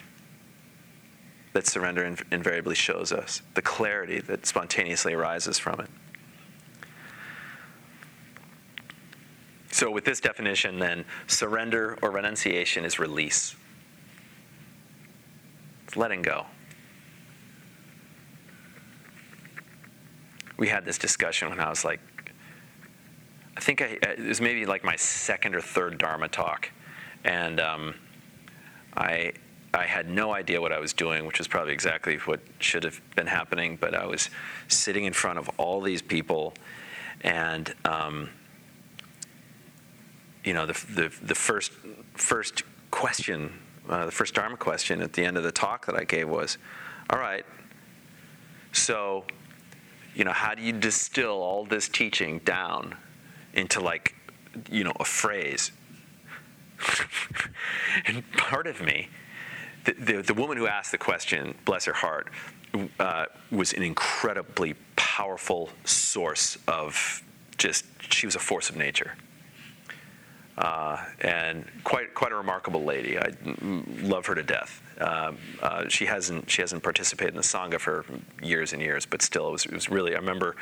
that 1.53 1.67
surrender 1.67 2.03
inv- 2.03 2.23
invariably 2.31 2.75
shows 2.75 3.11
us, 3.11 3.41
the 3.53 3.61
clarity 3.61 4.19
that 4.19 4.45
spontaneously 4.45 5.13
arises 5.13 5.59
from 5.59 5.79
it. 5.79 5.89
So, 9.71 9.91
with 9.91 10.05
this 10.05 10.19
definition, 10.19 10.79
then, 10.79 11.05
surrender 11.27 11.97
or 12.01 12.11
renunciation 12.11 12.85
is 12.85 12.97
release. 12.99 13.55
It's 15.85 15.95
letting 15.95 16.21
go. 16.21 16.47
We 20.59 20.67
had 20.67 20.85
this 20.85 20.97
discussion 20.97 21.49
when 21.49 21.59
I 21.59 21.69
was 21.69 21.85
like, 21.85 22.01
I 23.55 23.61
think 23.61 23.81
I, 23.81 23.97
it 24.01 24.19
was 24.19 24.41
maybe 24.41 24.65
like 24.65 24.83
my 24.83 24.97
second 24.97 25.55
or 25.55 25.61
third 25.61 25.97
Dharma 25.97 26.27
talk. 26.27 26.69
And 27.23 27.59
um, 27.61 27.95
I, 28.95 29.33
I 29.73 29.85
had 29.85 30.09
no 30.09 30.33
idea 30.33 30.59
what 30.59 30.73
I 30.73 30.79
was 30.79 30.91
doing, 30.93 31.25
which 31.25 31.39
was 31.39 31.47
probably 31.47 31.73
exactly 31.73 32.17
what 32.17 32.41
should 32.59 32.83
have 32.83 33.01
been 33.15 33.27
happening. 33.27 33.77
But 33.79 33.95
I 33.95 34.05
was 34.05 34.29
sitting 34.67 35.05
in 35.05 35.13
front 35.13 35.39
of 35.39 35.49
all 35.57 35.81
these 35.81 36.01
people, 36.01 36.53
and 37.21 37.73
um, 37.85 38.29
you 40.43 40.53
know, 40.53 40.65
the, 40.65 40.85
the, 40.93 41.13
the 41.21 41.35
first 41.35 41.71
first 42.15 42.63
question, 42.91 43.59
uh, 43.89 44.05
the 44.05 44.11
first 44.11 44.33
Dharma 44.33 44.57
question 44.57 45.01
at 45.01 45.13
the 45.13 45.23
end 45.23 45.37
of 45.37 45.43
the 45.43 45.51
talk 45.51 45.85
that 45.85 45.95
I 45.95 46.05
gave 46.05 46.29
was, 46.29 46.57
"All 47.09 47.19
right, 47.19 47.45
so, 48.71 49.25
you 50.15 50.23
know, 50.23 50.33
how 50.33 50.55
do 50.55 50.61
you 50.61 50.73
distill 50.73 51.41
all 51.41 51.65
this 51.65 51.87
teaching 51.87 52.39
down 52.39 52.95
into 53.53 53.79
like, 53.79 54.15
you 54.69 54.83
know, 54.83 54.93
a 54.99 55.05
phrase?" 55.05 55.71
and 58.05 58.29
part 58.33 58.67
of 58.67 58.81
me, 58.81 59.09
the, 59.85 59.93
the, 59.93 60.21
the, 60.21 60.33
woman 60.33 60.57
who 60.57 60.67
asked 60.67 60.91
the 60.91 60.97
question, 60.97 61.55
bless 61.65 61.85
her 61.85 61.93
heart, 61.93 62.29
uh, 62.99 63.25
was 63.51 63.73
an 63.73 63.83
incredibly 63.83 64.75
powerful 64.95 65.69
source 65.85 66.57
of 66.67 67.23
just, 67.57 67.85
she 68.11 68.25
was 68.25 68.35
a 68.35 68.39
force 68.39 68.69
of 68.69 68.77
nature. 68.77 69.15
Uh, 70.57 70.97
and 71.21 71.65
quite 71.85 72.13
quite 72.13 72.33
a 72.33 72.35
remarkable 72.35 72.83
lady. 72.83 73.17
I 73.17 73.31
love 74.01 74.25
her 74.25 74.35
to 74.35 74.43
death. 74.43 74.81
Uh, 74.99 75.31
uh, 75.61 75.87
she 75.87 76.05
hasn't 76.05 76.49
she 76.49 76.61
hasn't 76.61 76.83
participated 76.83 77.33
in 77.33 77.37
the 77.37 77.43
sangha 77.43 77.79
for 77.79 78.05
years 78.41 78.73
and 78.73 78.81
years, 78.81 79.05
but 79.05 79.21
still, 79.21 79.47
it 79.47 79.51
was, 79.51 79.65
it 79.65 79.73
was 79.73 79.89
really. 79.89 80.13
I 80.13 80.19
remember 80.19 80.55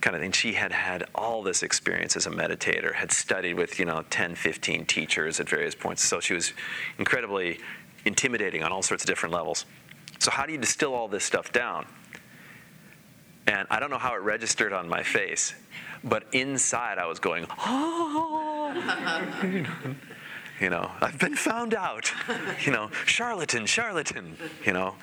kind 0.00 0.16
of 0.16 0.22
thing. 0.22 0.32
She 0.32 0.54
had 0.54 0.72
had 0.72 1.06
all 1.14 1.42
this 1.42 1.62
experience 1.62 2.16
as 2.16 2.26
a 2.26 2.30
meditator, 2.30 2.94
had 2.94 3.12
studied 3.12 3.54
with, 3.54 3.78
you 3.78 3.84
know, 3.84 4.02
10, 4.10 4.34
15 4.34 4.86
teachers 4.86 5.40
at 5.40 5.48
various 5.48 5.74
points. 5.74 6.02
So 6.04 6.20
she 6.20 6.34
was 6.34 6.52
incredibly 6.98 7.60
intimidating 8.04 8.62
on 8.62 8.72
all 8.72 8.82
sorts 8.82 9.04
of 9.04 9.08
different 9.08 9.34
levels. 9.34 9.66
So, 10.18 10.30
how 10.30 10.46
do 10.46 10.52
you 10.52 10.58
distill 10.58 10.94
all 10.94 11.08
this 11.08 11.24
stuff 11.24 11.52
down? 11.52 11.86
And 13.46 13.66
I 13.70 13.80
don't 13.80 13.90
know 13.90 13.98
how 13.98 14.14
it 14.14 14.20
registered 14.20 14.72
on 14.72 14.88
my 14.88 15.02
face, 15.02 15.54
but 16.04 16.24
inside 16.32 16.98
I 16.98 17.06
was 17.06 17.18
going, 17.18 17.46
oh, 17.66 18.74
you 20.60 20.68
know, 20.68 20.90
I've 21.00 21.18
been 21.18 21.36
found 21.36 21.74
out, 21.74 22.12
you 22.64 22.72
know, 22.72 22.90
charlatan, 23.06 23.66
charlatan, 23.66 24.36
you 24.64 24.72
know. 24.72 24.94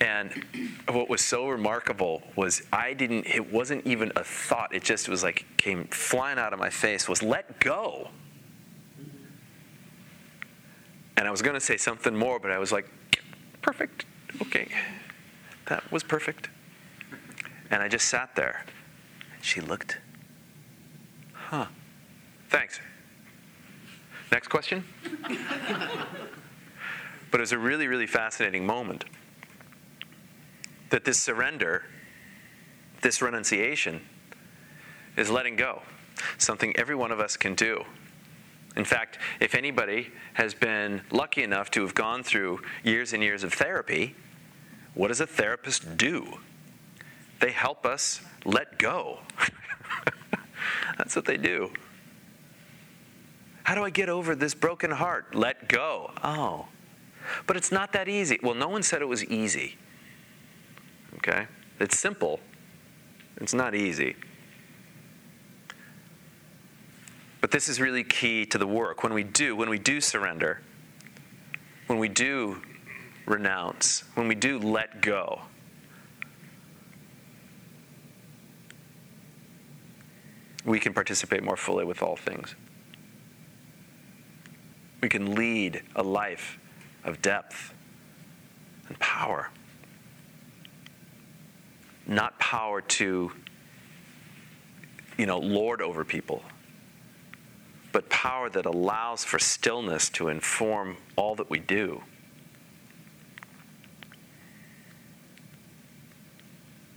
And 0.00 0.44
what 0.88 1.10
was 1.10 1.20
so 1.22 1.48
remarkable 1.48 2.22
was 2.34 2.62
I 2.72 2.94
didn't, 2.94 3.26
it 3.26 3.52
wasn't 3.52 3.86
even 3.86 4.12
a 4.16 4.24
thought. 4.24 4.74
It 4.74 4.82
just 4.82 5.08
was 5.08 5.22
like 5.22 5.44
came 5.56 5.84
flying 5.88 6.38
out 6.38 6.52
of 6.52 6.58
my 6.58 6.70
face 6.70 7.08
was 7.08 7.22
let 7.22 7.60
go. 7.60 8.08
And 11.16 11.28
I 11.28 11.30
was 11.30 11.42
going 11.42 11.54
to 11.54 11.60
say 11.60 11.76
something 11.76 12.16
more, 12.16 12.38
but 12.38 12.50
I 12.50 12.58
was 12.58 12.72
like, 12.72 12.88
perfect. 13.60 14.06
Okay. 14.40 14.68
That 15.66 15.90
was 15.92 16.02
perfect. 16.02 16.48
And 17.70 17.82
I 17.82 17.88
just 17.88 18.08
sat 18.08 18.34
there. 18.36 18.64
She 19.42 19.60
looked. 19.60 19.98
Huh. 21.34 21.66
Thanks. 22.48 22.80
Next 24.32 24.48
question? 24.48 24.84
but 27.30 27.38
it 27.38 27.40
was 27.40 27.52
a 27.52 27.58
really, 27.58 27.86
really 27.86 28.06
fascinating 28.06 28.66
moment 28.66 29.04
that 30.90 31.04
this 31.04 31.20
surrender, 31.20 31.84
this 33.02 33.22
renunciation, 33.22 34.02
is 35.16 35.30
letting 35.30 35.56
go. 35.56 35.82
Something 36.38 36.76
every 36.76 36.94
one 36.94 37.12
of 37.12 37.20
us 37.20 37.36
can 37.36 37.54
do. 37.54 37.84
In 38.76 38.84
fact, 38.84 39.18
if 39.40 39.54
anybody 39.54 40.12
has 40.34 40.54
been 40.54 41.02
lucky 41.10 41.42
enough 41.42 41.70
to 41.72 41.82
have 41.82 41.94
gone 41.94 42.22
through 42.22 42.62
years 42.84 43.12
and 43.12 43.22
years 43.22 43.42
of 43.42 43.52
therapy, 43.52 44.14
what 44.94 45.08
does 45.08 45.20
a 45.20 45.26
therapist 45.26 45.96
do? 45.96 46.38
They 47.40 47.50
help 47.50 47.84
us 47.86 48.20
let 48.44 48.78
go. 48.78 49.20
That's 50.98 51.16
what 51.16 51.24
they 51.24 51.36
do. 51.36 51.72
How 53.70 53.76
do 53.76 53.84
I 53.84 53.90
get 53.90 54.08
over 54.08 54.34
this 54.34 54.52
broken 54.52 54.90
heart? 54.90 55.32
Let 55.32 55.68
go. 55.68 56.10
Oh. 56.24 56.66
But 57.46 57.56
it's 57.56 57.70
not 57.70 57.92
that 57.92 58.08
easy. 58.08 58.40
Well, 58.42 58.56
no 58.56 58.68
one 58.68 58.82
said 58.82 59.00
it 59.00 59.04
was 59.04 59.24
easy. 59.26 59.76
Okay? 61.18 61.46
It's 61.78 61.96
simple, 61.96 62.40
it's 63.36 63.54
not 63.54 63.76
easy. 63.76 64.16
But 67.40 67.52
this 67.52 67.68
is 67.68 67.80
really 67.80 68.02
key 68.02 68.44
to 68.46 68.58
the 68.58 68.66
work. 68.66 69.04
When 69.04 69.14
we 69.14 69.22
do, 69.22 69.54
when 69.54 69.70
we 69.70 69.78
do 69.78 70.00
surrender, 70.00 70.62
when 71.86 72.00
we 72.00 72.08
do 72.08 72.60
renounce, 73.24 74.02
when 74.16 74.26
we 74.26 74.34
do 74.34 74.58
let 74.58 75.00
go, 75.00 75.42
we 80.64 80.80
can 80.80 80.92
participate 80.92 81.44
more 81.44 81.56
fully 81.56 81.84
with 81.84 82.02
all 82.02 82.16
things. 82.16 82.56
We 85.00 85.08
can 85.08 85.34
lead 85.34 85.82
a 85.96 86.02
life 86.02 86.58
of 87.04 87.22
depth 87.22 87.72
and 88.88 88.98
power 88.98 89.50
not 92.10 92.38
power 92.40 92.80
to, 92.80 93.30
you 95.16 95.26
know, 95.26 95.38
lord 95.38 95.80
over 95.80 96.04
people, 96.04 96.42
but 97.92 98.08
power 98.10 98.50
that 98.50 98.66
allows 98.66 99.24
for 99.24 99.38
stillness 99.38 100.10
to 100.10 100.28
inform 100.28 100.96
all 101.16 101.36
that 101.36 101.48
we 101.48 101.60
do. 101.60 102.02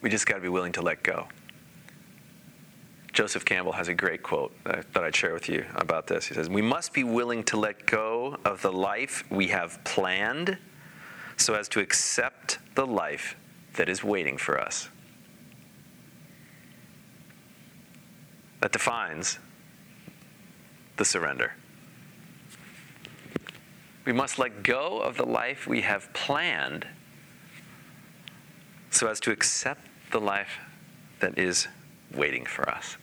We 0.01 0.09
just 0.09 0.25
got 0.25 0.35
to 0.35 0.41
be 0.41 0.49
willing 0.49 0.73
to 0.73 0.81
let 0.81 1.03
go. 1.03 1.27
Joseph 3.13 3.45
Campbell 3.45 3.73
has 3.73 3.88
a 3.88 3.93
great 3.93 4.23
quote 4.23 4.56
that 4.63 4.86
I'd 4.95 5.15
share 5.15 5.34
with 5.34 5.47
you 5.47 5.65
about 5.76 6.08
this. 6.08 6.26
He 6.26 6.34
says, 6.34 6.49
We 6.49 6.62
must 6.62 6.93
be 6.93 7.04
willing 7.04 7.43
to 7.45 7.58
let 7.58 7.86
go 7.86 8.38
of 8.43 8.62
the 8.62 8.71
life 8.71 9.23
we 9.30 9.47
have 9.49 9.82
planned 9.84 10.58
so 11.38 11.54
as 11.54 11.69
to 11.69 11.80
accept 11.80 12.60
the 12.76 12.86
life 12.86 13.36
that 13.76 13.88
is 13.88 14.04
waiting 14.04 14.38
for 14.38 14.60
us. 14.60 14.89
that 18.63 18.71
defines 18.71 19.39
the 20.95 21.04
surrender. 21.04 21.52
We 24.06 24.13
must 24.13 24.39
let 24.39 24.63
go 24.63 25.02
of 25.02 25.17
the 25.17 25.26
life 25.26 25.67
we 25.67 25.82
have 25.82 26.13
planned 26.13 26.88
so 28.89 29.08
as 29.08 29.19
to 29.19 29.32
accept 29.32 29.86
the 30.13 30.21
life 30.21 30.60
that 31.19 31.38
is 31.38 31.67
waiting 32.15 32.45
for 32.45 32.69
us. 32.69 32.95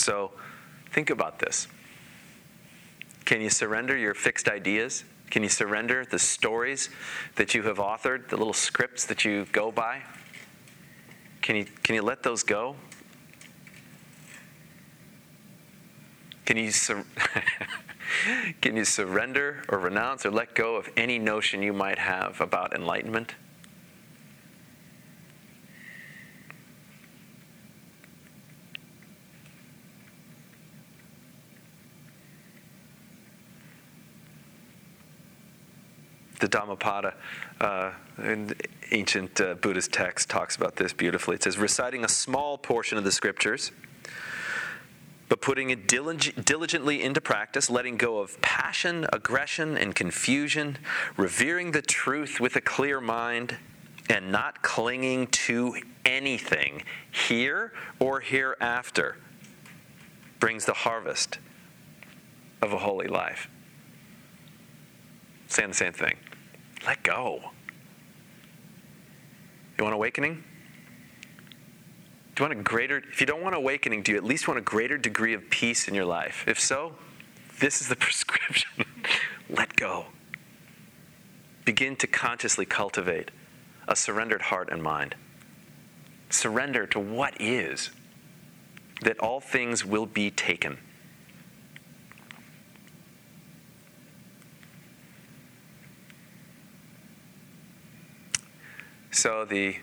So 0.00 0.32
think 0.92 1.10
about 1.10 1.38
this. 1.38 1.68
Can 3.24 3.40
you 3.40 3.50
surrender 3.50 3.96
your 3.96 4.14
fixed 4.14 4.48
ideas? 4.48 5.04
Can 5.30 5.42
you 5.42 5.48
surrender 5.48 6.04
the 6.04 6.18
stories 6.18 6.88
that 7.36 7.54
you 7.54 7.62
have 7.62 7.76
authored, 7.76 8.28
the 8.28 8.36
little 8.36 8.52
scripts 8.52 9.04
that 9.06 9.24
you 9.24 9.46
go 9.52 9.70
by? 9.70 10.02
Can 11.42 11.56
you, 11.56 11.66
can 11.82 11.94
you 11.94 12.02
let 12.02 12.22
those 12.22 12.42
go? 12.42 12.76
Can 16.44 16.56
you, 16.56 16.72
sur- 16.72 17.04
can 18.60 18.76
you 18.76 18.84
surrender 18.84 19.62
or 19.68 19.78
renounce 19.78 20.26
or 20.26 20.32
let 20.32 20.54
go 20.54 20.74
of 20.74 20.88
any 20.96 21.18
notion 21.18 21.62
you 21.62 21.72
might 21.72 21.98
have 21.98 22.40
about 22.40 22.74
enlightenment? 22.74 23.34
The 36.40 36.48
Dhammapada 36.48 37.14
uh, 37.60 37.92
in 38.18 38.54
ancient 38.90 39.40
uh, 39.40 39.54
Buddhist 39.54 39.92
text 39.92 40.28
talks 40.28 40.56
about 40.56 40.76
this 40.76 40.92
beautifully. 40.92 41.36
It 41.36 41.42
says, 41.42 41.58
reciting 41.58 42.04
a 42.04 42.08
small 42.08 42.58
portion 42.58 42.98
of 42.98 43.04
the 43.04 43.12
scriptures, 43.12 43.70
but 45.28 45.40
putting 45.40 45.70
it 45.70 45.86
dilig- 45.86 46.44
diligently 46.44 47.02
into 47.02 47.20
practice, 47.20 47.70
letting 47.70 47.96
go 47.96 48.18
of 48.18 48.40
passion, 48.40 49.06
aggression, 49.12 49.76
and 49.76 49.94
confusion, 49.94 50.78
revering 51.16 51.72
the 51.72 51.82
truth 51.82 52.40
with 52.40 52.56
a 52.56 52.60
clear 52.60 53.00
mind, 53.00 53.56
and 54.08 54.32
not 54.32 54.62
clinging 54.62 55.28
to 55.28 55.76
anything 56.04 56.82
here 57.12 57.72
or 58.00 58.20
hereafter 58.20 59.16
brings 60.40 60.64
the 60.64 60.72
harvest 60.72 61.38
of 62.60 62.72
a 62.72 62.78
holy 62.78 63.06
life. 63.06 63.48
Saying 65.46 65.70
the 65.70 65.74
same 65.74 65.92
thing 65.92 66.16
Let 66.86 67.02
go. 67.02 67.50
You 69.78 69.84
want 69.84 69.94
awakening? 69.94 70.44
Do 72.34 72.44
you 72.44 72.48
want 72.48 72.60
a 72.60 72.62
greater, 72.62 72.98
if 72.98 73.20
you 73.20 73.26
don't 73.26 73.42
want 73.42 73.54
awakening, 73.54 74.02
do 74.02 74.12
you 74.12 74.18
at 74.18 74.24
least 74.24 74.48
want 74.48 74.58
a 74.58 74.62
greater 74.62 74.96
degree 74.96 75.34
of 75.34 75.48
peace 75.50 75.88
in 75.88 75.94
your 75.94 76.04
life? 76.04 76.44
If 76.46 76.58
so, 76.58 76.94
this 77.58 77.80
is 77.80 77.88
the 77.88 77.96
prescription. 78.06 78.70
Let 79.48 79.76
go. 79.76 80.06
Begin 81.64 81.96
to 81.96 82.06
consciously 82.06 82.64
cultivate 82.64 83.30
a 83.86 83.96
surrendered 83.96 84.42
heart 84.42 84.68
and 84.70 84.82
mind. 84.82 85.16
Surrender 86.30 86.86
to 86.86 87.00
what 87.00 87.34
is, 87.40 87.90
that 89.02 89.18
all 89.18 89.40
things 89.40 89.84
will 89.84 90.06
be 90.06 90.30
taken. 90.30 90.78
So, 99.10 99.44
the 99.44 99.76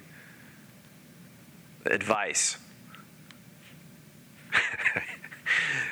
advice, 1.85 2.57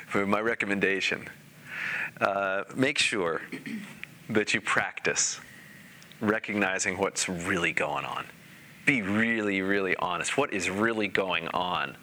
for 0.08 0.26
my 0.26 0.40
recommendation, 0.40 1.28
uh, 2.20 2.64
make 2.74 2.98
sure 2.98 3.42
that 4.30 4.54
you 4.54 4.60
practice 4.60 5.40
recognizing 6.20 6.96
what's 6.96 7.28
really 7.28 7.72
going 7.72 8.04
on. 8.04 8.24
Be 8.86 9.02
really, 9.02 9.60
really 9.62 9.96
honest. 9.96 10.38
What 10.38 10.52
is 10.52 10.70
really 10.70 11.08
going 11.08 11.48
on 11.48 11.96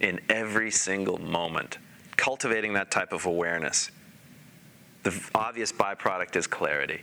in 0.00 0.20
every 0.28 0.70
single 0.70 1.18
moment? 1.18 1.78
Cultivating 2.16 2.74
that 2.74 2.90
type 2.90 3.12
of 3.12 3.26
awareness. 3.26 3.90
The 5.04 5.18
obvious 5.34 5.72
byproduct 5.72 6.36
is 6.36 6.46
clarity. 6.46 7.00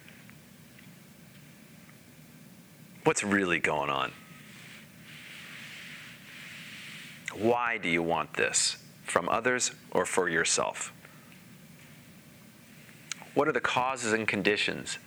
What's 3.07 3.23
really 3.23 3.59
going 3.59 3.89
on? 3.89 4.11
Why 7.33 7.77
do 7.77 7.87
you 7.87 8.03
want 8.03 8.33
this? 8.33 8.75
From 9.05 9.29
others 9.29 9.71
or 9.91 10.05
for 10.05 10.27
yourself? 10.27 10.91
What 13.33 13.47
are 13.47 13.53
the 13.53 13.61
causes 13.61 14.11
and 14.11 14.27
conditions 14.27 14.99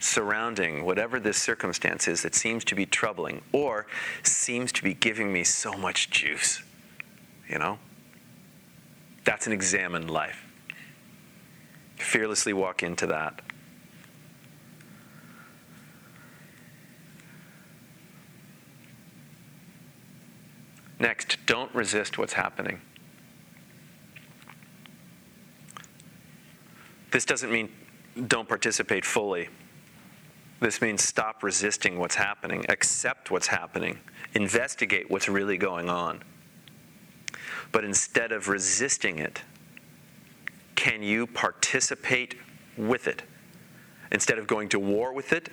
surrounding 0.00 0.84
whatever 0.84 1.20
this 1.20 1.40
circumstance 1.40 2.08
is 2.08 2.22
that 2.22 2.34
seems 2.34 2.64
to 2.64 2.74
be 2.74 2.86
troubling 2.86 3.42
or 3.52 3.86
seems 4.24 4.72
to 4.72 4.82
be 4.82 4.94
giving 4.94 5.32
me 5.32 5.44
so 5.44 5.74
much 5.74 6.10
juice? 6.10 6.64
You 7.48 7.60
know? 7.60 7.78
That's 9.22 9.46
an 9.46 9.52
examined 9.52 10.10
life. 10.10 10.44
Fearlessly 11.98 12.52
walk 12.52 12.82
into 12.82 13.06
that. 13.06 13.42
Next, 21.00 21.38
don't 21.46 21.72
resist 21.74 22.18
what's 22.18 22.32
happening. 22.32 22.80
This 27.10 27.24
doesn't 27.24 27.50
mean 27.50 27.70
don't 28.26 28.48
participate 28.48 29.04
fully. 29.04 29.48
This 30.60 30.82
means 30.82 31.04
stop 31.04 31.42
resisting 31.44 31.98
what's 31.98 32.16
happening, 32.16 32.64
accept 32.68 33.30
what's 33.30 33.46
happening, 33.46 34.00
investigate 34.34 35.08
what's 35.08 35.28
really 35.28 35.56
going 35.56 35.88
on. 35.88 36.22
But 37.70 37.84
instead 37.84 38.32
of 38.32 38.48
resisting 38.48 39.18
it, 39.18 39.42
can 40.74 41.02
you 41.02 41.26
participate 41.26 42.34
with 42.76 43.06
it? 43.06 43.22
Instead 44.10 44.38
of 44.38 44.46
going 44.46 44.68
to 44.70 44.78
war 44.78 45.12
with 45.12 45.32
it, 45.32 45.50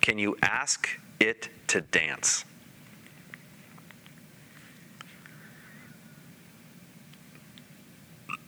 can 0.00 0.18
you 0.18 0.36
ask 0.42 0.88
it 1.18 1.48
to 1.68 1.80
dance? 1.80 2.44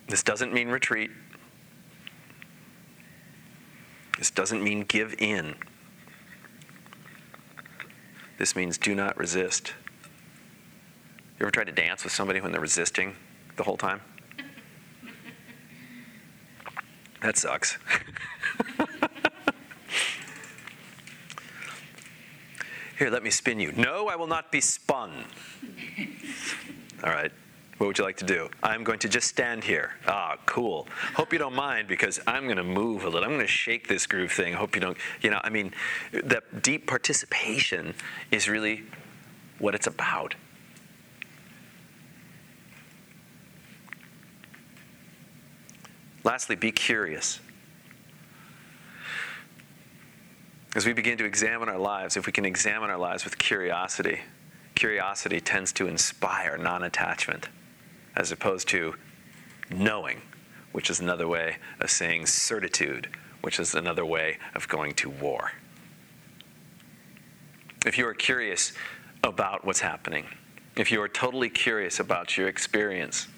This 0.08 0.22
doesn't 0.22 0.52
mean 0.52 0.68
retreat. 0.68 1.10
This 4.18 4.30
doesn't 4.30 4.62
mean 4.62 4.84
give 4.84 5.14
in. 5.18 5.54
This 8.38 8.54
means 8.54 8.78
do 8.78 8.94
not 8.94 9.16
resist. 9.16 9.74
You 11.38 11.44
ever 11.44 11.50
tried 11.50 11.66
to 11.66 11.72
dance 11.72 12.04
with 12.04 12.12
somebody 12.12 12.40
when 12.40 12.52
they're 12.52 12.60
resisting 12.60 13.16
the 13.56 13.62
whole 13.62 13.76
time? 13.76 14.00
That 17.22 17.38
sucks. 17.38 17.78
Here, 22.98 23.10
let 23.10 23.22
me 23.22 23.30
spin 23.30 23.58
you. 23.60 23.72
No, 23.72 24.08
I 24.08 24.16
will 24.16 24.26
not 24.26 24.50
be 24.52 24.60
spun. 24.60 25.24
All 27.04 27.10
right. 27.10 27.32
What 27.78 27.88
would 27.88 27.98
you 27.98 28.04
like 28.04 28.16
to 28.18 28.24
do? 28.24 28.48
I'm 28.62 28.84
going 28.84 28.98
to 29.00 29.08
just 29.08 29.28
stand 29.28 29.62
here. 29.62 29.96
Ah, 30.06 30.38
cool. 30.46 30.88
Hope 31.14 31.32
you 31.32 31.38
don't 31.38 31.54
mind 31.54 31.88
because 31.88 32.18
I'm 32.26 32.44
going 32.44 32.56
to 32.56 32.64
move 32.64 33.04
a 33.04 33.08
little. 33.08 33.24
I'm 33.24 33.34
going 33.34 33.46
to 33.46 33.46
shake 33.46 33.86
this 33.86 34.06
groove 34.06 34.32
thing. 34.32 34.54
Hope 34.54 34.74
you 34.74 34.80
don't, 34.80 34.96
you 35.20 35.28
know, 35.28 35.40
I 35.44 35.50
mean, 35.50 35.72
that 36.12 36.62
deep 36.62 36.86
participation 36.86 37.94
is 38.30 38.48
really 38.48 38.84
what 39.58 39.74
it's 39.74 39.86
about. 39.86 40.34
Lastly, 46.24 46.56
be 46.56 46.72
curious. 46.72 47.40
As 50.74 50.86
we 50.86 50.94
begin 50.94 51.18
to 51.18 51.24
examine 51.24 51.68
our 51.68 51.78
lives, 51.78 52.16
if 52.16 52.26
we 52.26 52.32
can 52.32 52.46
examine 52.46 52.88
our 52.88 52.98
lives 52.98 53.24
with 53.24 53.38
curiosity, 53.38 54.20
curiosity 54.74 55.40
tends 55.40 55.72
to 55.74 55.86
inspire 55.86 56.56
non 56.56 56.82
attachment 56.82 57.48
as 58.16 58.32
opposed 58.32 58.68
to 58.68 58.94
knowing, 59.70 60.22
which 60.72 60.90
is 60.90 61.00
another 61.00 61.28
way 61.28 61.56
of 61.80 61.90
saying 61.90 62.26
certitude, 62.26 63.08
which 63.42 63.60
is 63.60 63.74
another 63.74 64.04
way 64.04 64.38
of 64.54 64.66
going 64.68 64.94
to 64.94 65.10
war. 65.10 65.52
If 67.84 67.98
you 67.98 68.06
are 68.08 68.14
curious 68.14 68.72
about 69.22 69.64
what's 69.64 69.80
happening, 69.80 70.26
if 70.76 70.90
you 70.90 71.00
are 71.00 71.08
totally 71.08 71.48
curious 71.48 72.00
about 72.00 72.36
your 72.36 72.48
experience, 72.48 73.28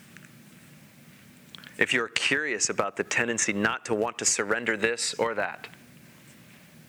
if 1.77 1.93
you're 1.93 2.09
curious 2.09 2.71
about 2.71 2.97
the 2.97 3.05
tendency 3.05 3.53
not 3.53 3.85
to 3.85 3.95
want 3.95 4.19
to 4.19 4.25
surrender 4.25 4.77
this 4.77 5.15
or 5.15 5.35
that, 5.35 5.69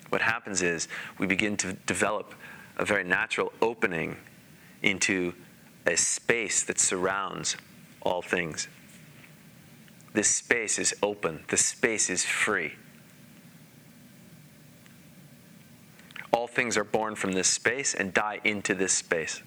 what 0.10 0.21
happens 0.21 0.62
is 0.62 0.88
we 1.19 1.28
begin 1.28 1.56
to 1.58 1.73
develop 1.86 2.34
a 2.78 2.86
very 2.86 3.04
natural 3.04 3.54
opening 3.62 4.17
into 4.82 5.34
a 5.86 5.95
space 5.95 6.63
that 6.63 6.80
surrounds 6.80 7.56
all 8.02 8.22
things. 8.22 8.68
This 10.14 10.28
space 10.36 10.80
is 10.80 10.94
open, 11.04 11.44
this 11.50 11.66
space 11.66 12.10
is 12.10 12.26
free. 12.26 12.74
All 16.32 16.48
things 16.48 16.78
are 16.78 16.84
born 16.84 17.16
from 17.16 17.34
this 17.34 17.48
space 17.48 17.94
and 17.94 18.14
die 18.14 18.40
into 18.44 18.74
this 18.74 18.94
space. 18.94 19.42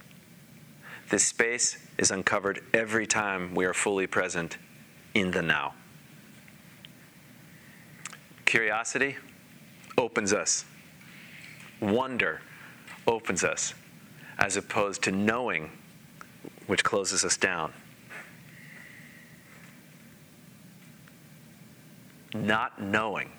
This 1.11 1.27
space 1.27 1.79
is 1.99 2.11
uncovered 2.11 2.63
every 2.73 3.07
time 3.07 3.55
we 3.55 3.65
are 3.65 3.75
fully 3.75 4.07
present 4.07 4.57
in 5.15 5.31
the 5.31 5.43
now. 5.43 5.75
Curiosity 8.47 9.17
opens 9.99 10.33
us, 10.33 10.65
wonder 11.81 12.41
opens 13.07 13.45
us, 13.45 13.75
as 14.39 14.57
opposed 14.57 15.03
to 15.03 15.13
knowing, 15.13 15.71
which 16.67 16.85
closes 16.85 17.25
us 17.25 17.37
down. 17.37 17.73
Not 22.35 22.81
knowing 22.81 23.31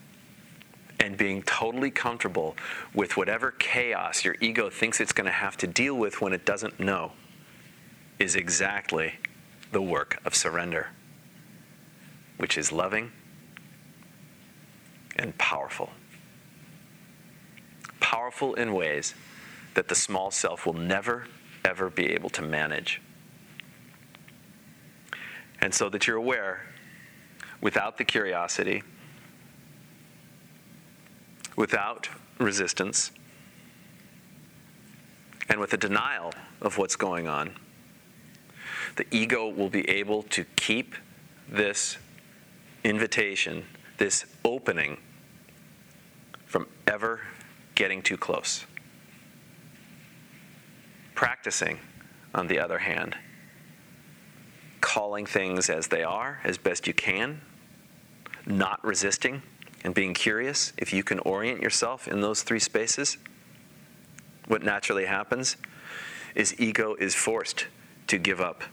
and 0.99 1.17
being 1.17 1.41
totally 1.43 1.91
comfortable 1.91 2.55
with 2.93 3.17
whatever 3.17 3.51
chaos 3.51 4.23
your 4.23 4.35
ego 4.39 4.69
thinks 4.69 5.01
it's 5.01 5.11
going 5.11 5.25
to 5.25 5.31
have 5.31 5.57
to 5.57 5.67
deal 5.67 5.95
with 5.95 6.21
when 6.21 6.33
it 6.33 6.45
doesn't 6.45 6.79
know 6.79 7.11
is 8.19 8.35
exactly 8.35 9.13
the 9.71 9.81
work 9.81 10.19
of 10.23 10.35
surrender, 10.35 10.87
which 12.37 12.57
is 12.57 12.71
loving 12.71 13.11
and 15.17 15.37
powerful. 15.37 15.89
Powerful 17.99 18.53
in 18.53 18.73
ways 18.73 19.13
that 19.73 19.87
the 19.87 19.95
small 19.95 20.31
self 20.31 20.65
will 20.65 20.73
never, 20.73 21.27
ever 21.65 21.89
be 21.89 22.11
able 22.11 22.29
to 22.29 22.41
manage. 22.41 23.01
And 25.59 25.73
so 25.73 25.89
that 25.89 26.07
you're 26.07 26.17
aware 26.17 26.61
without 27.63 27.97
the 27.97 28.03
curiosity, 28.03 28.83
without 31.55 32.09
resistance, 32.37 33.11
and 35.47 35.59
with 35.61 35.73
a 35.73 35.77
denial 35.77 36.33
of 36.61 36.77
what's 36.77 36.97
going 36.97 37.25
on, 37.25 37.55
the 38.97 39.05
ego 39.11 39.47
will 39.47 39.69
be 39.69 39.89
able 39.89 40.23
to 40.23 40.43
keep 40.57 40.93
this 41.49 41.97
invitation, 42.83 43.63
this 43.97 44.25
opening, 44.43 44.97
from 46.45 46.67
ever 46.85 47.21
getting 47.75 48.01
too 48.01 48.17
close. 48.17 48.65
Practicing, 51.15 51.79
on 52.35 52.47
the 52.47 52.59
other 52.59 52.79
hand, 52.79 53.15
calling 54.81 55.25
things 55.25 55.69
as 55.69 55.87
they 55.87 56.03
are 56.03 56.41
as 56.43 56.57
best 56.57 56.87
you 56.87 56.93
can, 56.93 57.39
not 58.45 58.83
resisting, 58.83 59.41
and 59.83 59.93
being 59.93 60.13
curious, 60.13 60.73
if 60.77 60.93
you 60.93 61.03
can 61.03 61.19
orient 61.19 61.61
yourself 61.61 62.07
in 62.07 62.21
those 62.21 62.41
three 62.41 62.59
spaces, 62.59 63.17
what 64.47 64.63
naturally 64.63 65.05
happens 65.05 65.57
is 66.35 66.59
ego 66.59 66.95
is 66.95 67.15
forced 67.15 67.67
to 68.07 68.17
give 68.17 68.41
up 68.41 68.63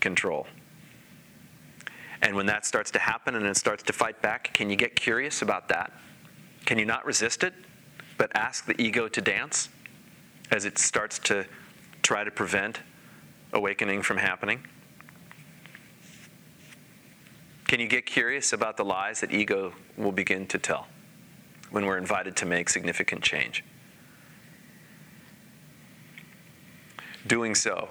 control. 0.00 0.46
And 2.22 2.34
when 2.34 2.46
that 2.46 2.66
starts 2.66 2.90
to 2.92 2.98
happen 2.98 3.34
and 3.34 3.46
it 3.46 3.56
starts 3.56 3.82
to 3.84 3.92
fight 3.92 4.20
back, 4.22 4.52
can 4.52 4.70
you 4.70 4.76
get 4.76 4.96
curious 4.96 5.42
about 5.42 5.68
that? 5.68 5.92
Can 6.66 6.78
you 6.78 6.84
not 6.84 7.06
resist 7.06 7.44
it, 7.44 7.54
but 8.16 8.30
ask 8.34 8.66
the 8.66 8.80
ego 8.80 9.08
to 9.08 9.20
dance 9.20 9.68
as 10.50 10.64
it 10.64 10.78
starts 10.78 11.18
to 11.20 11.46
try 12.02 12.24
to 12.24 12.30
prevent 12.30 12.80
awakening 13.52 14.02
from 14.02 14.16
happening? 14.16 14.64
Can 17.68 17.80
you 17.80 17.86
get 17.86 18.06
curious 18.06 18.54
about 18.54 18.78
the 18.78 18.84
lies 18.84 19.20
that 19.20 19.30
ego 19.30 19.74
will 19.98 20.10
begin 20.10 20.46
to 20.46 20.58
tell 20.58 20.88
when 21.70 21.84
we're 21.84 21.98
invited 21.98 22.34
to 22.36 22.46
make 22.46 22.70
significant 22.70 23.22
change? 23.22 23.62
Doing 27.26 27.54
so 27.54 27.90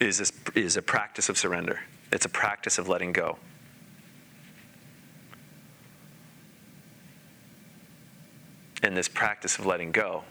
is 0.00 0.20
a, 0.20 0.58
is 0.58 0.76
a 0.76 0.82
practice 0.82 1.28
of 1.28 1.38
surrender. 1.38 1.78
It's 2.10 2.24
a 2.24 2.28
practice 2.28 2.76
of 2.76 2.88
letting 2.88 3.12
go. 3.12 3.38
And 8.82 8.96
this 8.96 9.08
practice 9.08 9.60
of 9.60 9.66
letting 9.66 9.92
go 9.92 10.24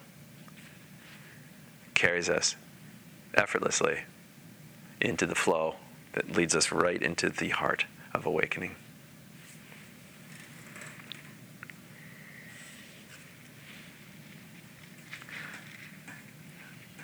carries 1.94 2.30
us 2.30 2.58
effortlessly 3.34 4.00
into 5.00 5.26
the 5.26 5.36
flow 5.36 5.76
that 6.12 6.36
leads 6.36 6.54
us 6.54 6.74
right 6.74 7.02
into 7.02 7.30
the 7.30 7.50
heart 7.50 7.86
of 8.18 8.26
awakening. 8.26 8.76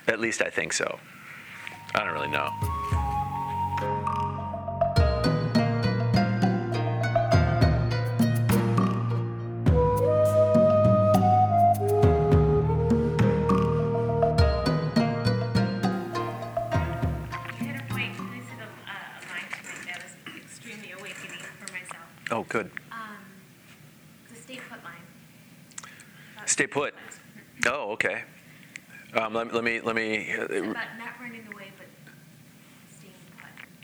At 0.06 0.20
least 0.20 0.42
I 0.42 0.50
think 0.50 0.72
so. 0.72 0.98
I 1.94 2.04
don't 2.04 2.12
really 2.12 2.28
know. 2.28 2.73
Okay. 28.04 28.22
Um, 29.14 29.32
let, 29.34 29.52
let 29.54 29.64
me 29.64 29.80
let 29.80 29.94
me. 29.94 30.32
Uh, 30.32 30.44
about 30.44 30.74
not 30.98 31.14
running 31.20 31.46
away, 31.52 31.70
but 31.78 31.86
staying 32.90 33.14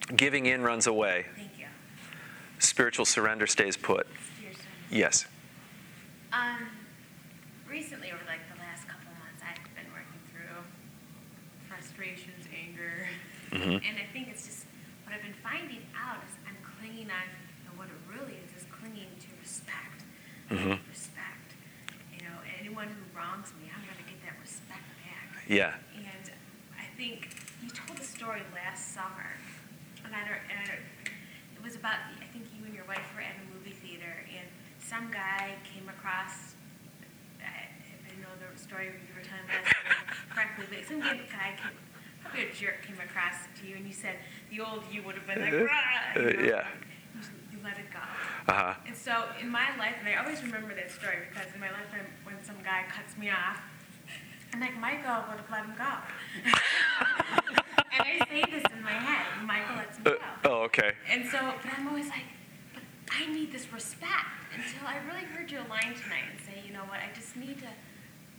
put. 0.09 0.17
giving 0.17 0.47
in 0.47 0.63
runs 0.63 0.87
away. 0.87 1.27
Thank 1.37 1.59
you. 1.59 1.67
Spiritual 2.59 3.05
surrender 3.05 3.47
stays 3.47 3.77
put. 3.77 4.07
Son. 4.07 4.55
Yes. 4.91 5.27
Um, 6.33 6.67
recently, 7.69 8.09
over 8.09 8.23
like 8.27 8.43
the 8.53 8.59
last 8.59 8.87
couple 8.89 9.11
months, 9.23 9.41
I've 9.43 9.63
been 9.79 9.91
working 9.95 10.21
through 10.31 10.63
frustrations, 11.69 12.47
anger, 12.51 13.07
Mhm. 13.53 13.83
and 13.87 13.99
I 13.99 14.07
think 14.13 14.29
it's 14.29 14.47
just 14.47 14.67
what 15.05 15.15
I've 15.15 15.23
been 15.23 15.39
finding 15.43 15.87
out 15.95 16.23
is 16.27 16.35
I'm 16.47 16.57
clinging 16.79 17.11
on, 17.11 17.27
and 17.71 17.79
what 17.79 17.87
it 17.87 17.99
really 18.11 18.35
is 18.43 18.63
is 18.63 18.67
clinging 18.71 19.11
to 19.21 19.29
respect. 19.41 20.03
Mhm. 20.51 20.79
Respect. 20.91 21.55
You 22.13 22.27
know, 22.27 22.35
anyone 22.59 22.89
who 22.89 23.03
wrongs 23.17 23.55
me, 23.63 23.71
I'm 23.71 23.83
gonna 23.87 24.07
get 24.07 24.19
that 24.27 24.39
respect 24.43 24.83
back. 25.07 25.40
Yeah. 25.51 25.75
And 25.99 26.31
I 26.79 26.87
think 26.97 27.35
you 27.61 27.69
told 27.75 27.99
a 27.99 28.05
story 28.07 28.43
last 28.55 28.95
summer, 28.95 29.35
and 30.07 30.15
I 30.15 30.23
don't, 30.23 30.39
and 30.47 30.59
I 30.63 30.67
don't, 30.71 30.87
it 31.59 31.63
was 31.67 31.75
about, 31.75 31.99
I 32.23 32.27
think 32.31 32.47
you 32.55 32.65
and 32.65 32.73
your 32.73 32.87
wife 32.87 33.03
were 33.19 33.21
at 33.27 33.35
a 33.35 33.47
movie 33.51 33.75
theater, 33.75 34.15
and 34.31 34.47
some 34.79 35.11
guy 35.11 35.59
came 35.67 35.91
across, 35.91 36.55
I, 37.43 37.67
I 37.67 38.15
know 38.23 38.31
the 38.39 38.47
story 38.55 38.95
you 38.95 39.11
were 39.11 39.27
telling 39.27 39.43
last 39.51 39.75
correctly, 40.31 40.71
but 40.71 40.87
some 40.87 41.03
guy 41.03 41.19
came, 41.59 41.75
probably 42.23 42.47
a 42.47 42.53
jerk 42.55 42.87
came 42.87 43.03
across 43.03 43.43
to 43.59 43.67
you, 43.67 43.75
and 43.75 43.83
you 43.91 43.93
said, 43.93 44.23
the 44.55 44.63
old 44.63 44.87
you 44.87 45.03
would 45.03 45.19
have 45.19 45.27
been 45.27 45.43
like, 45.43 45.51
"Rah," 45.51 45.67
you 46.15 46.31
Uh, 46.31 46.31
know, 46.31 46.47
yeah. 46.47 46.67
You, 47.19 47.27
you 47.51 47.59
let 47.67 47.75
it 47.75 47.91
go. 47.91 48.07
Uh 48.47 48.55
huh. 48.55 48.75
And 48.87 48.95
so 48.95 49.27
in 49.43 49.51
my 49.51 49.75
life, 49.83 49.99
and 49.99 50.07
I 50.07 50.15
always 50.23 50.39
remember 50.47 50.79
that 50.79 50.95
story 50.95 51.27
because 51.27 51.51
in 51.53 51.59
my 51.59 51.75
life, 51.75 51.91
when 52.23 52.39
some 52.47 52.63
guy 52.63 52.87
cuts 52.87 53.19
me 53.19 53.31
off, 53.35 53.59
I'm 54.53 54.61
like, 54.61 54.77
Michael 54.79 55.25
would 55.29 55.39
have 55.39 55.51
let 55.51 55.65
him 55.65 55.75
go. 55.79 55.85
and 57.93 58.03
I 58.03 58.27
say 58.29 58.45
this 58.51 58.65
in 58.77 58.83
my 58.83 58.91
head, 58.91 59.27
Michael 59.47 59.77
lets 59.77 59.97
him 59.99 60.05
Uh, 60.07 60.49
oh, 60.49 60.63
okay. 60.63 60.93
And 61.11 61.25
so, 61.31 61.39
but 61.63 61.73
I'm 61.79 61.89
always 61.89 62.09
like, 62.09 62.25
but 62.75 62.83
I 63.13 63.27
need 63.33 63.53
this 63.53 63.73
respect 63.73 64.27
until 64.55 64.87
I 64.87 64.97
really 65.07 65.25
heard 65.27 65.51
your 65.51 65.63
line 65.69 65.95
tonight 66.03 66.25
and 66.31 66.41
say, 66.41 66.63
you 66.67 66.73
know 66.73 66.81
what, 66.85 66.99
I 66.99 67.15
just 67.15 67.37
need 67.37 67.59
to 67.61 67.69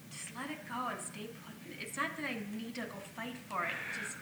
just 0.10 0.36
let 0.36 0.50
it 0.52 0.60
go 0.68 0.88
and 0.90 1.00
stay 1.00 1.28
put. 1.46 1.54
It's 1.80 1.96
not 1.98 2.16
that 2.18 2.26
I 2.30 2.38
need 2.58 2.76
to 2.76 2.82
go 2.82 2.98
fight 3.16 3.36
for 3.50 3.64
it, 3.66 3.74
just 4.00 4.18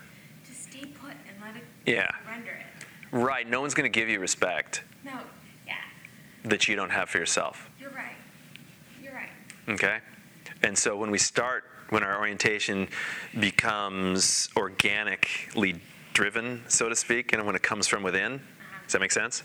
just 0.48 0.72
stay 0.72 0.86
put 0.86 1.12
and 1.12 1.36
let 1.44 1.56
it 1.56 1.64
Yeah. 1.86 2.10
surrender 2.24 2.52
it. 2.52 2.86
Right. 3.12 3.48
No 3.50 3.62
one's 3.62 3.74
going 3.74 3.92
to 3.92 4.00
give 4.00 4.08
you 4.08 4.20
respect 4.20 4.84
No, 5.04 5.20
yeah, 5.66 5.74
that 6.44 6.68
you 6.68 6.76
don't 6.76 6.92
have 6.92 7.10
for 7.10 7.18
yourself. 7.18 7.70
you're 7.80 7.90
right. 7.92 8.16
You're 9.04 9.14
right. 9.14 9.30
Okay? 9.68 10.00
And 10.64 10.78
so 10.78 10.96
when 10.96 11.10
we 11.12 11.18
start, 11.18 11.64
when 11.90 12.04
our 12.04 12.20
orientation 12.20 12.88
becomes 13.40 14.50
organically 14.56 15.76
driven, 16.14 16.64
so 16.68 16.90
to 16.90 16.96
speak, 16.96 17.34
and 17.34 17.46
when 17.46 17.56
it 17.56 17.64
comes 17.64 17.88
from 17.88 18.04
within, 18.04 18.42
does 18.84 18.94
that 18.94 19.00
make 19.00 19.12
sense? 19.12 19.44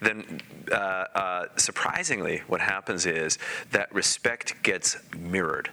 Then, 0.00 0.40
uh, 0.70 0.74
uh, 0.74 1.44
surprisingly, 1.56 2.42
what 2.46 2.60
happens 2.60 3.06
is 3.06 3.38
that 3.72 3.92
respect 3.92 4.62
gets 4.62 4.96
mirrored. 5.16 5.70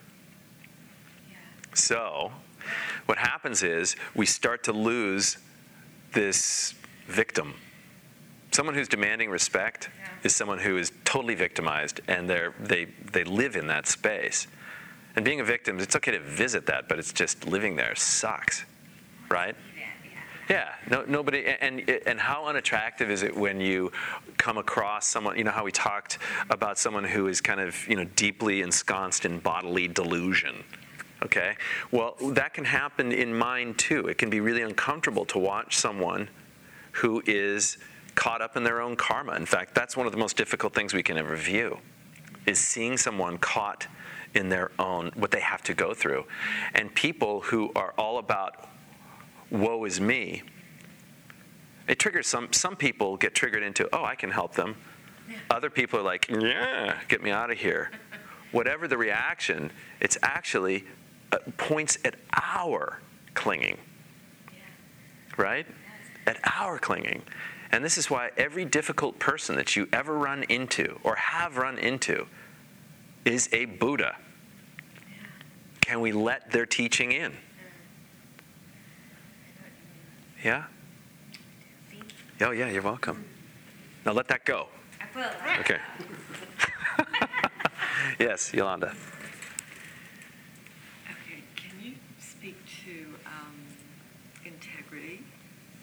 So, 1.74 2.32
what 3.06 3.18
happens 3.18 3.64
is 3.64 3.96
we 4.16 4.26
start 4.26 4.64
to 4.64 4.74
lose 4.74 5.38
this 6.14 6.74
victim. 7.08 7.54
Someone 8.52 8.74
who's 8.76 8.88
demanding 8.88 9.30
respect 9.30 9.90
Yeah. 9.98 10.08
is 10.24 10.36
someone 10.36 10.60
who 10.60 10.78
is 10.78 10.92
totally 11.04 11.36
victimized 11.36 12.00
and 12.08 12.30
they're, 12.30 12.54
they, 12.60 12.86
they 12.86 13.24
live 13.26 13.56
in 13.56 13.68
that 13.68 13.86
space. 13.88 14.48
And 15.16 15.24
being 15.24 15.40
a 15.40 15.44
victim, 15.44 15.80
it's 15.80 15.96
okay 15.96 16.12
to 16.12 16.20
visit 16.20 16.66
that, 16.66 16.90
but 16.90 17.00
it's 17.00 17.14
just 17.14 17.46
living 17.48 17.76
there 17.76 17.96
sucks, 17.96 18.66
right? 19.30 19.56
Yeah, 20.50 20.74
no, 20.92 21.04
nobody, 21.08 21.46
and 21.48 21.90
and 22.06 22.20
how 22.20 22.46
unattractive 22.46 23.10
is 23.10 23.24
it 23.24 23.36
when 23.36 23.60
you 23.60 23.92
come 24.38 24.60
across 24.60 25.08
someone? 25.08 25.38
You 25.38 25.44
know 25.44 25.52
how 25.52 25.64
we 25.64 25.72
talked 25.72 26.20
about 26.52 26.78
someone 26.78 27.04
who 27.04 27.28
is 27.28 27.42
kind 27.42 27.60
of 27.60 27.76
you 27.88 27.96
know 27.96 28.06
deeply 28.16 28.62
ensconced 28.62 29.26
in 29.26 29.40
bodily 29.40 29.88
delusion. 29.88 30.64
Okay, 31.24 31.56
well 31.92 32.16
that 32.34 32.54
can 32.54 32.64
happen 32.64 33.12
in 33.12 33.34
mind 33.34 33.80
too. 33.80 34.08
It 34.08 34.20
can 34.20 34.30
be 34.30 34.40
really 34.40 34.62
uncomfortable 34.62 35.26
to 35.26 35.40
watch 35.40 35.78
someone 35.78 36.30
who 36.92 37.24
is 37.26 37.80
caught 38.14 38.42
up 38.42 38.56
in 38.56 38.64
their 38.64 38.82
own 38.82 38.96
karma. 38.96 39.34
In 39.34 39.48
fact, 39.48 39.74
that's 39.74 39.98
one 39.98 40.06
of 40.06 40.12
the 40.12 40.20
most 40.20 40.38
difficult 40.38 40.76
things 40.76 40.94
we 40.94 41.02
can 41.02 41.18
ever 41.18 41.36
view, 41.36 41.80
is 42.46 42.60
seeing 42.60 42.98
someone 42.98 43.40
caught 43.40 43.88
in 44.36 44.50
their 44.50 44.72
own 44.78 45.12
what 45.16 45.32
they 45.32 45.40
have 45.40 45.64
to 45.64 45.74
go 45.74 45.94
through, 45.94 46.26
and 46.74 46.94
people 46.94 47.42
who 47.42 47.72
are 47.76 47.94
all 47.98 48.18
about 48.18 48.70
woe 49.50 49.86
is 49.86 50.00
me, 50.02 50.44
it 51.88 52.00
triggers 52.00 52.28
some 52.28 52.52
some 52.52 52.76
people 52.76 53.18
get 53.18 53.34
triggered 53.34 53.64
into, 53.64 53.88
oh, 53.94 54.04
I 54.04 54.16
can 54.16 54.32
help 54.32 54.54
them. 54.54 54.76
Other 55.50 55.70
people 55.70 56.00
are 56.00 56.04
like, 56.04 56.30
yeah, 56.30 56.98
get 57.08 57.24
me 57.24 57.32
out 57.32 57.52
of 57.52 57.58
here. 57.58 57.92
Whatever 58.52 58.88
the 58.88 58.98
reaction, 58.98 59.72
it's 60.00 60.18
actually 60.22 60.86
uh, 61.32 61.40
points 61.58 61.98
at 62.06 62.16
our 62.34 63.00
clinging, 63.34 63.78
right? 65.38 65.66
At 66.28 66.38
our 66.60 66.78
clinging. 66.78 67.24
And 67.72 67.84
this 67.84 67.98
is 67.98 68.10
why 68.10 68.30
every 68.38 68.66
difficult 68.66 69.20
person 69.20 69.56
that 69.56 69.76
you 69.76 69.88
ever 69.92 70.18
run 70.18 70.44
into 70.44 71.00
or 71.04 71.16
have 71.16 71.58
run 71.58 71.78
into 71.78 72.28
is 73.26 73.50
a 73.52 73.66
Buddha. 73.66 74.16
Can 75.86 76.02
we 76.02 76.12
let 76.12 76.50
their 76.50 76.66
teaching 76.66 77.12
in? 77.12 77.32
Yeah? 80.44 80.64
Oh, 82.42 82.50
yeah, 82.50 82.72
you're 82.72 82.82
welcome. 82.82 83.24
Now 84.04 84.14
let 84.14 84.28
that 84.30 84.46
go. 84.46 84.70
I 85.00 85.06
will. 85.16 85.60
Okay. 85.60 85.78
yes, 88.20 88.52
Yolanda. 88.52 88.96
Okay, 91.06 91.44
can 91.56 91.80
you 91.80 91.94
speak 92.18 92.58
to 92.84 93.06
um, 93.28 93.56
integrity 94.44 95.22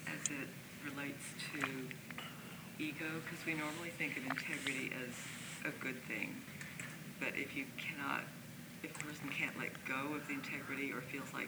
as 0.07 0.27
it 0.27 0.49
relates 0.83 1.23
to 1.53 1.65
ego? 2.77 3.05
Because 3.23 3.45
we 3.45 3.53
normally 3.53 3.91
think 3.97 4.17
of 4.17 4.25
integrity 4.25 4.91
as 5.07 5.15
a 5.63 5.71
good 5.81 6.03
thing, 6.09 6.35
but 7.21 7.29
if 7.37 7.55
you 7.55 7.63
cannot 7.77 8.23
if 8.83 8.95
a 8.95 9.05
person 9.05 9.29
can't 9.29 9.57
let 9.57 9.71
go 9.85 10.13
of 10.15 10.27
the 10.27 10.33
integrity 10.33 10.91
or 10.91 11.01
feels 11.01 11.33
like, 11.33 11.47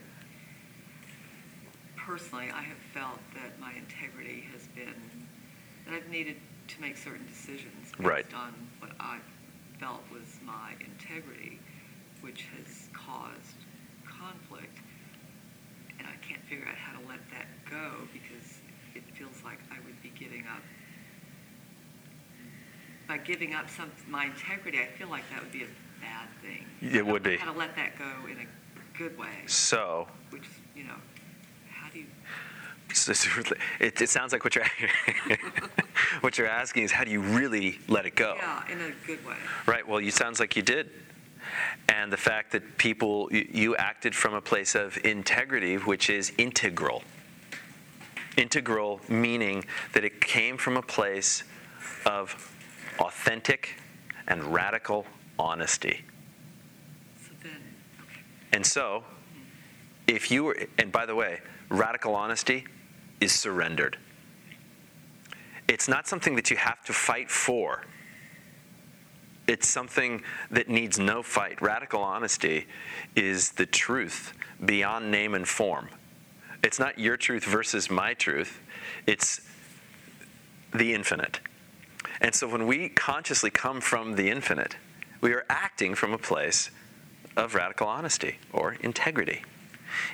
personally, 1.98 2.50
I 2.54 2.62
have 2.62 2.78
felt 2.94 3.20
that 3.34 3.60
my 3.60 3.74
integrity 3.74 4.48
has 4.54 4.68
been, 4.68 4.96
that 5.86 5.94
I've 5.94 6.10
needed 6.10 6.38
to 6.68 6.82
make 6.82 6.98
certain 6.98 7.26
decisions 7.28 7.92
Right. 8.00 8.26
on 8.34 8.54
what 8.80 8.92
I 9.00 9.20
felt 9.80 10.02
was 10.12 10.40
my 10.46 10.74
integrity, 10.80 11.60
which 12.22 12.46
has 12.56 12.90
caused 12.94 13.60
conflict. 14.08 14.80
And 16.00 16.08
I 16.08 16.16
can't 16.26 16.42
figure 16.46 16.66
out 16.68 16.76
how 16.76 16.98
to 17.00 17.08
let 17.08 17.20
that 17.32 17.48
go 17.70 18.08
because 18.14 18.60
it 18.96 19.04
feels 19.14 19.44
like 19.44 19.60
I 19.72 19.76
would 19.86 20.02
be 20.02 20.12
giving 20.18 20.46
up. 20.48 20.64
By 23.08 23.18
giving 23.18 23.54
up 23.54 23.70
some 23.70 23.92
my 24.08 24.26
integrity, 24.26 24.80
I 24.80 24.88
feel 24.98 25.10
like 25.10 25.24
that 25.32 25.42
would 25.44 25.52
be 25.52 25.64
a 25.64 25.68
bad 26.06 26.28
thing. 26.41 26.66
It 26.82 27.06
would 27.06 27.24
be. 27.24 27.38
How 27.38 27.51
to 27.51 27.58
let 27.58 27.76
that 27.76 27.97
go 27.97 28.06
in 28.30 28.38
a 28.38 28.97
good 28.97 29.18
way, 29.18 29.28
So, 29.47 30.08
which 30.30 30.43
you 30.76 30.84
know, 30.84 30.95
how 31.70 31.89
do 31.91 31.99
you? 31.99 32.06
so 32.93 33.12
it's 33.12 33.36
really- 33.38 33.60
it, 33.80 34.01
it 34.01 34.10
sounds 34.10 34.32
like 34.32 34.43
what 34.43 34.56
you're 34.56 34.66
what 36.22 36.38
you're 36.38 36.47
asking 36.47 36.84
is 36.84 36.91
how 36.91 37.03
do 37.03 37.12
you 37.12 37.22
really 37.22 37.80
let 37.88 38.06
it 38.06 38.16
go? 38.16 38.36
Yeah, 38.38 38.72
in 38.72 38.80
a 38.82 38.91
good 39.08 39.26
way. 39.26 39.36
Right. 39.66 39.86
Well, 39.88 39.99
you 39.99 40.12
sounds 40.12 40.39
like 40.39 40.56
you 40.56 40.62
did. 40.62 40.89
And 41.89 42.12
the 42.12 42.18
fact 42.18 42.51
that 42.53 42.78
people, 42.78 43.30
you 43.32 43.76
acted 43.76 44.16
from 44.16 44.34
a 44.34 44.41
place 44.41 44.76
of 44.76 44.97
integrity, 45.06 45.76
which 45.76 46.10
is 46.10 46.34
integral. 46.38 47.03
Integral 48.38 48.99
meaning 49.08 49.64
that 49.93 50.03
it 50.03 50.20
came 50.22 50.58
from 50.58 50.76
a 50.76 50.82
place 50.82 51.43
of 52.06 52.34
authentic 52.99 53.76
and 54.28 54.43
radical 54.53 55.06
honesty. 55.38 56.04
So 57.22 57.32
then, 57.44 57.58
okay. 58.02 58.22
And 58.54 58.66
so, 58.66 59.04
if 60.08 60.32
you 60.32 60.44
were, 60.44 60.58
and 60.78 60.92
by 60.92 61.06
the 61.06 61.16
way, 61.16 61.42
radical 61.70 62.16
honesty 62.16 62.66
is 63.20 63.32
surrendered. 63.32 63.98
It's 65.68 65.88
not 65.88 66.08
something 66.08 66.36
that 66.36 66.52
you 66.52 66.58
have 66.58 66.84
to 66.86 66.94
fight 66.94 67.30
for. 67.30 67.84
It's 69.48 69.68
something 69.68 70.24
that 70.52 70.70
needs 70.70 71.00
no 71.00 71.22
fight. 71.22 71.62
Radical 71.62 72.02
honesty 72.02 72.68
is 73.16 73.52
the 73.52 73.66
truth 73.66 74.34
beyond 74.64 75.12
name 75.12 75.34
and 75.36 75.48
form. 75.48 75.90
It's 76.64 76.80
not 76.80 76.98
your 76.98 77.18
truth 77.18 77.46
versus 77.46 77.92
my 77.92 78.14
truth, 78.16 78.60
it's 79.06 79.42
the 80.74 80.94
infinite. 80.94 81.40
And 82.22 82.34
so 82.34 82.48
when 82.48 82.66
we 82.66 82.90
consciously 82.90 83.50
come 83.52 83.82
from 83.82 84.16
the 84.16 84.30
infinite, 84.30 84.78
we 85.26 85.34
are 85.34 85.44
acting 85.50 85.96
from 85.96 86.14
a 86.14 86.20
place 86.20 86.70
of 87.36 87.56
radical 87.56 87.88
honesty 87.88 88.38
or 88.54 88.74
integrity. 88.82 89.42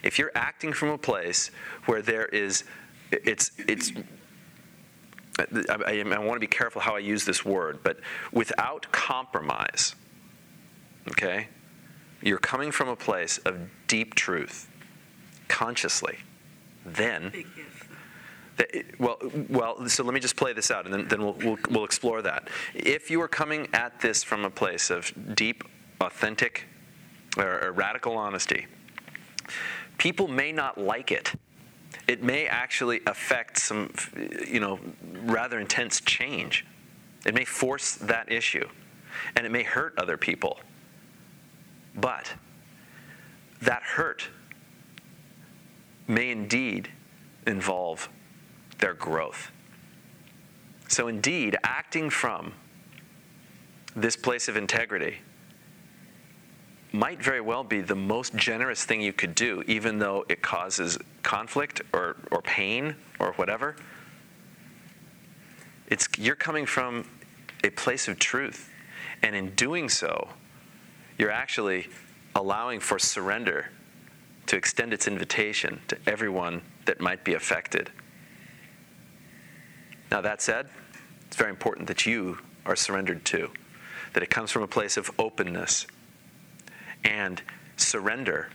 If 0.03 0.17
you're 0.17 0.31
acting 0.35 0.71
from 0.71 0.87
a 0.87 0.97
place 0.97 1.51
where 1.85 2.01
there 2.01 2.27
is, 2.27 2.63
it's, 3.11 3.51
it's, 3.57 3.91
I, 5.37 5.43
I, 5.69 5.99
I 5.99 6.19
want 6.19 6.37
to 6.37 6.39
be 6.39 6.47
careful 6.47 6.81
how 6.81 6.95
I 6.95 6.99
use 6.99 7.25
this 7.25 7.43
word, 7.43 7.79
but 7.83 7.99
without 8.31 8.89
compromise, 8.93 9.95
okay, 11.09 11.49
you're 12.21 12.37
coming 12.37 12.71
from 12.71 12.87
a 12.87 12.95
place 12.95 13.37
of 13.39 13.67
deep 13.87 14.15
truth, 14.15 14.69
consciously, 15.49 16.19
then 16.85 17.33
Well, 18.99 19.17
well. 19.49 19.87
So 19.89 20.03
let 20.03 20.13
me 20.13 20.19
just 20.19 20.35
play 20.35 20.53
this 20.53 20.71
out, 20.71 20.85
and 20.85 20.93
then, 20.93 21.07
then 21.07 21.23
we'll, 21.23 21.33
we'll 21.33 21.57
we'll 21.69 21.85
explore 21.85 22.21
that. 22.21 22.47
If 22.75 23.09
you 23.09 23.21
are 23.21 23.27
coming 23.27 23.67
at 23.73 23.99
this 24.01 24.23
from 24.23 24.45
a 24.45 24.49
place 24.49 24.89
of 24.89 25.11
deep, 25.35 25.63
authentic, 25.99 26.65
or, 27.37 27.63
or 27.63 27.71
radical 27.71 28.17
honesty, 28.17 28.67
people 29.97 30.27
may 30.27 30.51
not 30.51 30.77
like 30.77 31.11
it. 31.11 31.33
It 32.07 32.23
may 32.23 32.45
actually 32.45 33.01
affect 33.07 33.57
some, 33.57 33.93
you 34.47 34.59
know, 34.59 34.79
rather 35.23 35.59
intense 35.59 36.01
change. 36.01 36.65
It 37.25 37.33
may 37.33 37.45
force 37.45 37.95
that 37.95 38.31
issue, 38.31 38.67
and 39.35 39.45
it 39.45 39.51
may 39.51 39.63
hurt 39.63 39.93
other 39.97 40.17
people. 40.17 40.59
But 41.95 42.33
that 43.61 43.83
hurt 43.83 44.29
may 46.07 46.31
indeed 46.31 46.89
involve 47.45 48.09
their 48.81 48.93
growth. 48.93 49.51
So, 50.87 51.07
indeed, 51.07 51.57
acting 51.63 52.09
from 52.09 52.53
this 53.95 54.15
place 54.15 54.47
of 54.47 54.57
integrity 54.57 55.19
might 56.91 57.23
very 57.23 57.39
well 57.39 57.63
be 57.63 57.79
the 57.79 57.95
most 57.95 58.35
generous 58.35 58.83
thing 58.83 59.01
you 59.01 59.13
could 59.13 59.33
do, 59.33 59.63
even 59.67 59.99
though 59.99 60.25
it 60.27 60.41
causes 60.41 60.97
conflict 61.23 61.81
or, 61.93 62.17
or 62.31 62.41
pain 62.41 62.95
or 63.19 63.31
whatever. 63.33 63.77
It's, 65.87 66.07
you're 66.17 66.35
coming 66.35 66.65
from 66.65 67.05
a 67.63 67.69
place 67.69 68.07
of 68.07 68.19
truth. 68.19 68.69
And 69.23 69.35
in 69.35 69.51
doing 69.51 69.87
so, 69.87 70.29
you're 71.17 71.31
actually 71.31 71.87
allowing 72.35 72.79
for 72.79 72.97
surrender 72.97 73.69
to 74.47 74.57
extend 74.57 74.93
its 74.93 75.07
invitation 75.07 75.79
to 75.87 75.97
everyone 76.07 76.61
that 76.85 76.99
might 76.99 77.23
be 77.23 77.35
affected. 77.35 77.91
Now, 80.11 80.19
that 80.19 80.41
said, 80.41 80.67
it's 81.25 81.37
very 81.37 81.49
important 81.49 81.87
that 81.87 82.05
you 82.05 82.39
are 82.65 82.75
surrendered 82.75 83.23
to, 83.25 83.49
that 84.13 84.21
it 84.21 84.29
comes 84.29 84.51
from 84.51 84.61
a 84.61 84.67
place 84.67 84.97
of 84.97 85.09
openness 85.17 85.87
and 87.05 87.41
surrender. 87.77 88.49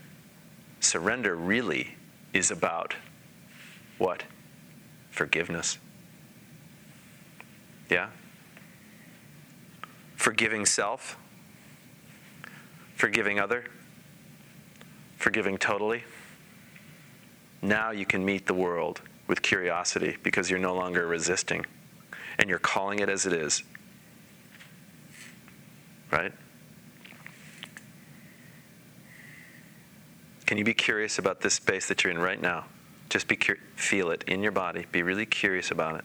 Surrender 0.81 1.35
really 1.35 1.97
is 2.35 2.51
about 2.51 2.95
what? 3.97 4.23
Forgiveness. 5.11 5.79
Yeah? 7.89 8.11
Forgiving 10.17 10.67
self, 10.67 11.17
forgiving 12.97 13.41
other, 13.41 13.65
forgiving 15.17 15.57
totally. 15.57 16.05
Now 17.63 17.93
you 17.93 18.05
can 18.05 18.23
meet 18.23 18.47
the 18.47 18.55
world 18.55 19.01
with 19.27 19.43
curiosity 19.43 20.16
because 20.22 20.51
you're 20.51 20.59
no 20.59 20.74
longer 20.74 21.07
resisting 21.07 21.64
and 22.39 22.49
you're 22.49 22.59
calling 22.59 23.01
it 23.01 23.09
as 23.09 23.27
it 23.27 23.33
is. 23.33 23.62
Right? 26.11 26.33
Can 30.47 30.59
you 30.59 30.64
be 30.64 30.74
curious 30.74 31.18
about 31.18 31.41
this 31.41 31.55
space 31.55 31.89
that 31.89 32.05
you're 32.05 32.12
in 32.12 32.18
right 32.18 32.41
now? 32.41 32.66
Just 33.09 33.27
be 33.27 33.37
cur- 33.37 33.59
feel 33.74 34.11
it 34.11 34.24
in 34.29 34.43
your 34.43 34.53
body. 34.53 34.87
Be 34.93 35.03
really 35.03 35.27
curious 35.27 35.70
about 35.70 35.97
it. 35.97 36.05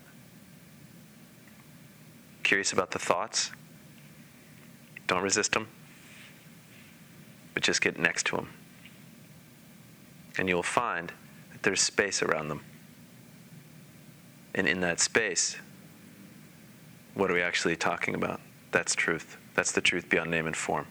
Curious 2.43 2.73
about 2.73 2.91
the 2.91 2.99
thoughts. 2.99 3.51
Don't 5.07 5.21
resist 5.21 5.51
them, 5.51 5.67
but 7.53 7.63
just 7.63 7.81
get 7.81 7.99
next 7.99 8.25
to 8.27 8.37
them. 8.37 8.49
And 10.37 10.49
you'll 10.49 10.63
find 10.63 11.11
that 11.51 11.63
there's 11.63 11.81
space 11.81 12.23
around 12.23 12.47
them. 12.47 12.61
And 14.53 14.67
in 14.67 14.81
that 14.81 14.99
space, 14.99 15.57
what 17.13 17.31
are 17.31 17.33
we 17.33 17.41
actually 17.41 17.75
talking 17.75 18.15
about? 18.15 18.41
That's 18.71 18.95
truth. 18.95 19.37
That's 19.53 19.71
the 19.71 19.81
truth 19.81 20.09
beyond 20.09 20.31
name 20.31 20.47
and 20.47 20.55
form. 20.55 20.87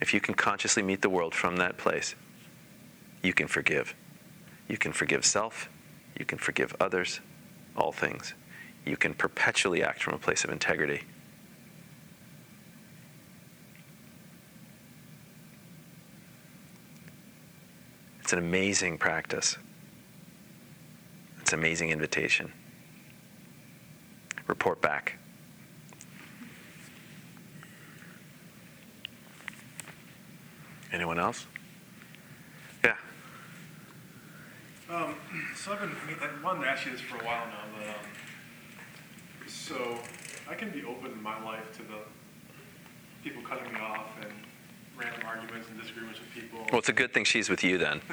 If 0.00 0.14
you 0.14 0.20
can 0.20 0.34
consciously 0.34 0.82
meet 0.82 1.02
the 1.02 1.10
world 1.10 1.34
from 1.34 1.56
that 1.56 1.76
place, 1.76 2.14
you 3.22 3.32
can 3.32 3.48
forgive. 3.48 3.94
You 4.68 4.76
can 4.78 4.92
forgive 4.92 5.24
self, 5.24 5.68
you 6.18 6.24
can 6.24 6.38
forgive 6.38 6.74
others, 6.78 7.20
all 7.76 7.92
things. 7.92 8.34
You 8.84 8.96
can 8.96 9.14
perpetually 9.14 9.82
act 9.82 10.02
from 10.02 10.14
a 10.14 10.18
place 10.18 10.44
of 10.44 10.50
integrity. 10.50 11.02
It's 18.20 18.32
an 18.32 18.38
amazing 18.38 18.98
practice. 18.98 19.56
It's 21.48 21.54
amazing 21.54 21.88
invitation. 21.88 22.52
Report 24.48 24.82
back. 24.82 25.16
Anyone 30.92 31.18
else? 31.18 31.46
Yeah. 32.84 32.96
Um, 34.90 35.14
so 35.56 35.72
I've 35.72 35.80
been, 35.80 35.88
I 35.88 36.06
mean, 36.06 36.16
I 36.20 36.44
wanted 36.44 36.64
to 36.64 36.68
ask 36.68 36.84
you 36.84 36.92
this 36.92 37.00
for 37.00 37.16
a 37.16 37.24
while 37.24 37.46
now, 37.46 37.64
but, 37.78 37.88
um, 37.88 37.94
so 39.46 39.98
I 40.50 40.54
can 40.54 40.68
be 40.68 40.84
open 40.84 41.12
in 41.12 41.22
my 41.22 41.42
life 41.42 41.72
to 41.78 41.82
the 41.82 42.00
people 43.24 43.42
cutting 43.42 43.72
me 43.72 43.80
off 43.80 44.10
and 44.20 44.32
random 44.98 45.22
arguments 45.26 45.66
and 45.70 45.80
disagreements 45.80 46.20
with 46.20 46.28
people. 46.30 46.66
Well, 46.70 46.80
it's 46.80 46.90
a 46.90 46.92
good 46.92 47.14
thing 47.14 47.24
she's 47.24 47.48
with 47.48 47.64
you 47.64 47.78
then. 47.78 48.02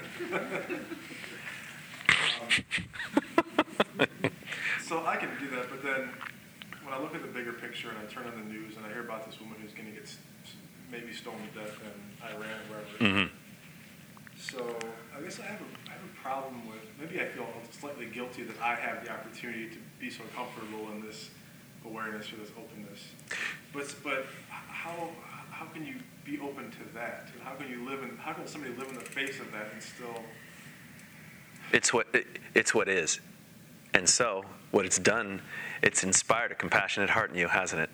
Um, 2.42 3.25
so 4.84 5.06
I 5.06 5.16
can 5.18 5.30
do 5.40 5.50
that, 5.56 5.70
but 5.70 5.84
then 5.84 6.10
when 6.84 6.94
I 6.94 7.00
look 7.00 7.16
at 7.16 7.22
the 7.22 7.28
bigger 7.28 7.54
picture 7.54 7.90
and 7.90 7.98
I 7.98 8.06
turn 8.12 8.26
on 8.28 8.38
the 8.38 8.54
news 8.54 8.78
and 8.78 8.86
I 8.86 8.90
hear 8.90 9.02
about 9.02 9.26
this 9.26 9.40
woman 9.40 9.58
who's 9.62 9.74
going 9.74 9.88
to 9.88 9.92
get 9.92 10.10
maybe 10.92 11.12
stoned 11.14 11.42
to 11.54 11.60
death 11.60 11.78
in 11.82 12.28
Iran 12.28 12.50
or 12.70 12.76
wherever. 12.78 13.26
Mhm. 13.26 13.30
So 14.38 14.78
I 15.18 15.22
guess 15.22 15.40
I 15.40 15.44
have 15.44 15.62
a, 15.62 15.90
I 15.90 15.94
have 15.94 16.04
a 16.04 16.22
problem 16.22 16.68
with, 16.68 16.82
maybe 17.00 17.20
I 17.22 17.26
feel 17.26 17.48
slightly 17.72 18.06
guilty 18.06 18.44
that 18.44 18.62
I 18.62 18.76
have 18.76 19.04
the 19.04 19.12
opportunity 19.12 19.70
to 19.70 19.78
be 20.00 20.10
so 20.10 20.24
comfortable 20.36 20.92
in 20.92 21.02
this 21.02 21.30
awareness 21.86 22.32
or 22.32 22.38
this 22.38 22.52
openness. 22.58 23.00
But, 23.74 23.94
but 24.04 24.26
how, 24.50 25.10
how 25.50 25.66
can 25.66 25.86
you 25.86 25.96
be 26.24 26.40
open 26.40 26.70
to 26.72 26.94
that? 26.94 27.30
And 27.34 27.42
how 27.44 27.56
can 27.56 27.70
you 27.70 27.88
live 27.90 28.04
in, 28.04 28.18
how 28.18 28.34
can 28.34 28.46
somebody 28.48 28.74
live 28.76 28.90
in 28.90 28.96
the 28.96 29.02
face 29.02 29.40
of 29.40 29.52
that 29.52 29.68
and 29.74 29.82
still, 29.82 30.22
It's 31.72 31.94
what 31.94 32.08
it's 32.54 32.74
what 32.76 32.88
is. 32.88 33.20
And 33.96 34.08
so, 34.08 34.44
what 34.72 34.86
it's 34.86 35.00
done, 35.00 35.42
it's 35.82 36.04
inspired 36.04 36.52
a 36.52 36.56
compassionate 36.56 37.10
heart 37.10 37.32
in 37.32 37.38
you, 37.38 37.48
hasn't 37.48 37.82
it? 37.82 37.90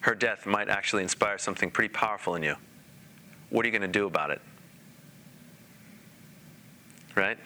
Her 0.00 0.14
death 0.14 0.44
might 0.44 0.68
actually 0.68 1.02
inspire 1.02 1.38
something 1.38 1.70
pretty 1.70 1.88
powerful 1.88 2.34
in 2.34 2.42
you. 2.42 2.56
What 3.48 3.64
are 3.64 3.68
you 3.68 3.72
going 3.72 3.90
to 3.90 3.98
do 3.98 4.06
about 4.06 4.30
it? 4.30 4.42
Right? 7.16 7.38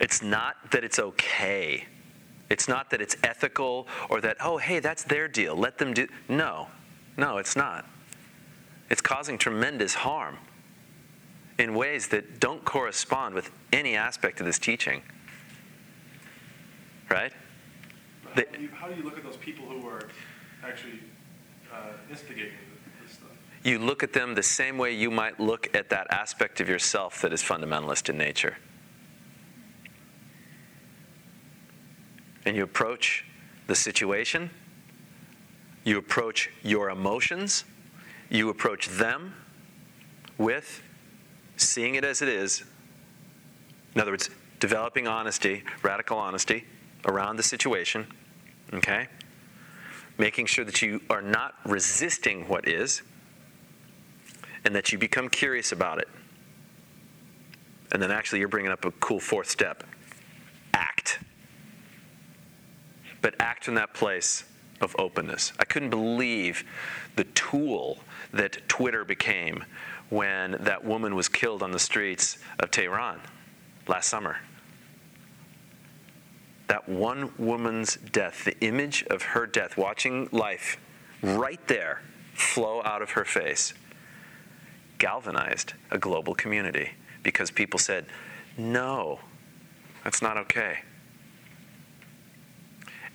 It's 0.00 0.20
not 0.20 0.56
that 0.72 0.82
it's 0.82 0.98
okay. 0.98 1.86
It's 2.50 2.66
not 2.66 2.90
that 2.90 3.00
it's 3.00 3.16
ethical 3.22 3.86
or 4.10 4.20
that, 4.20 4.36
oh, 4.40 4.58
hey, 4.58 4.80
that's 4.80 5.04
their 5.04 5.28
deal. 5.28 5.54
Let 5.54 5.78
them 5.78 5.94
do. 5.94 6.08
No, 6.28 6.66
no, 7.16 7.38
it's 7.38 7.54
not. 7.54 7.88
It's 8.90 9.00
causing 9.00 9.38
tremendous 9.38 9.94
harm 9.94 10.38
in 11.56 11.74
ways 11.74 12.08
that 12.08 12.40
don't 12.40 12.64
correspond 12.64 13.36
with 13.36 13.52
any 13.72 13.94
aspect 13.94 14.40
of 14.40 14.46
this 14.46 14.58
teaching. 14.58 15.02
Right? 17.08 17.32
how 18.36 18.42
do 18.42 18.60
you, 18.60 18.68
how 18.68 18.88
do 18.88 18.96
you 18.96 19.02
look 19.02 19.16
at 19.16 19.24
those 19.24 19.36
people 19.36 19.64
who 19.66 19.88
are 19.88 20.08
actually 20.62 21.00
uh, 21.72 21.92
instigating 22.10 22.52
this 23.02 23.14
stuff? 23.14 23.30
You 23.62 23.78
look 23.78 24.02
at 24.02 24.12
them 24.12 24.34
the 24.34 24.42
same 24.42 24.78
way 24.78 24.92
you 24.92 25.10
might 25.10 25.40
look 25.40 25.74
at 25.74 25.88
that 25.90 26.06
aspect 26.10 26.60
of 26.60 26.68
yourself 26.68 27.22
that 27.22 27.32
is 27.32 27.42
fundamentalist 27.42 28.08
in 28.08 28.18
nature. 28.18 28.58
And 32.44 32.56
you 32.56 32.62
approach 32.62 33.24
the 33.66 33.74
situation, 33.74 34.50
you 35.84 35.98
approach 35.98 36.50
your 36.62 36.90
emotions, 36.90 37.64
you 38.28 38.50
approach 38.50 38.88
them 38.88 39.34
with 40.38 40.82
seeing 41.56 41.94
it 41.94 42.04
as 42.04 42.22
it 42.22 42.28
is. 42.28 42.62
In 43.94 44.00
other 44.00 44.12
words, 44.12 44.30
developing 44.60 45.08
honesty, 45.08 45.64
radical 45.82 46.18
honesty 46.18 46.66
around 47.06 47.36
the 47.36 47.42
situation, 47.42 48.06
okay? 48.74 49.08
Making 50.18 50.46
sure 50.46 50.64
that 50.64 50.82
you 50.82 51.00
are 51.08 51.22
not 51.22 51.54
resisting 51.64 52.48
what 52.48 52.68
is, 52.68 53.02
and 54.64 54.74
that 54.74 54.92
you 54.92 54.98
become 54.98 55.28
curious 55.28 55.72
about 55.72 55.98
it. 55.98 56.08
And 57.92 58.02
then 58.02 58.10
actually, 58.10 58.40
you're 58.40 58.48
bringing 58.48 58.72
up 58.72 58.84
a 58.84 58.90
cool 58.92 59.20
fourth 59.20 59.48
step 59.48 59.84
act. 60.74 61.20
But 63.22 63.36
act 63.40 63.68
in 63.68 63.74
that 63.74 63.94
place 63.94 64.44
of 64.80 64.94
openness. 64.98 65.52
I 65.58 65.64
couldn't 65.64 65.90
believe 65.90 66.64
the 67.14 67.24
tool 67.24 67.98
that 68.32 68.68
Twitter 68.68 69.04
became 69.04 69.64
when 70.10 70.56
that 70.60 70.84
woman 70.84 71.14
was 71.14 71.28
killed 71.28 71.62
on 71.62 71.70
the 71.70 71.78
streets 71.78 72.38
of 72.58 72.70
Tehran 72.70 73.20
last 73.88 74.08
summer. 74.08 74.38
That 76.68 76.88
one 76.88 77.32
woman's 77.38 77.96
death, 77.96 78.44
the 78.44 78.58
image 78.60 79.04
of 79.04 79.22
her 79.22 79.46
death, 79.46 79.76
watching 79.76 80.28
life 80.32 80.78
right 81.22 81.64
there 81.68 82.02
flow 82.34 82.82
out 82.82 83.02
of 83.02 83.10
her 83.10 83.24
face, 83.24 83.72
galvanized 84.98 85.74
a 85.90 85.98
global 85.98 86.34
community 86.34 86.90
because 87.22 87.50
people 87.50 87.78
said, 87.78 88.06
no, 88.56 89.20
that's 90.04 90.22
not 90.22 90.36
okay. 90.36 90.78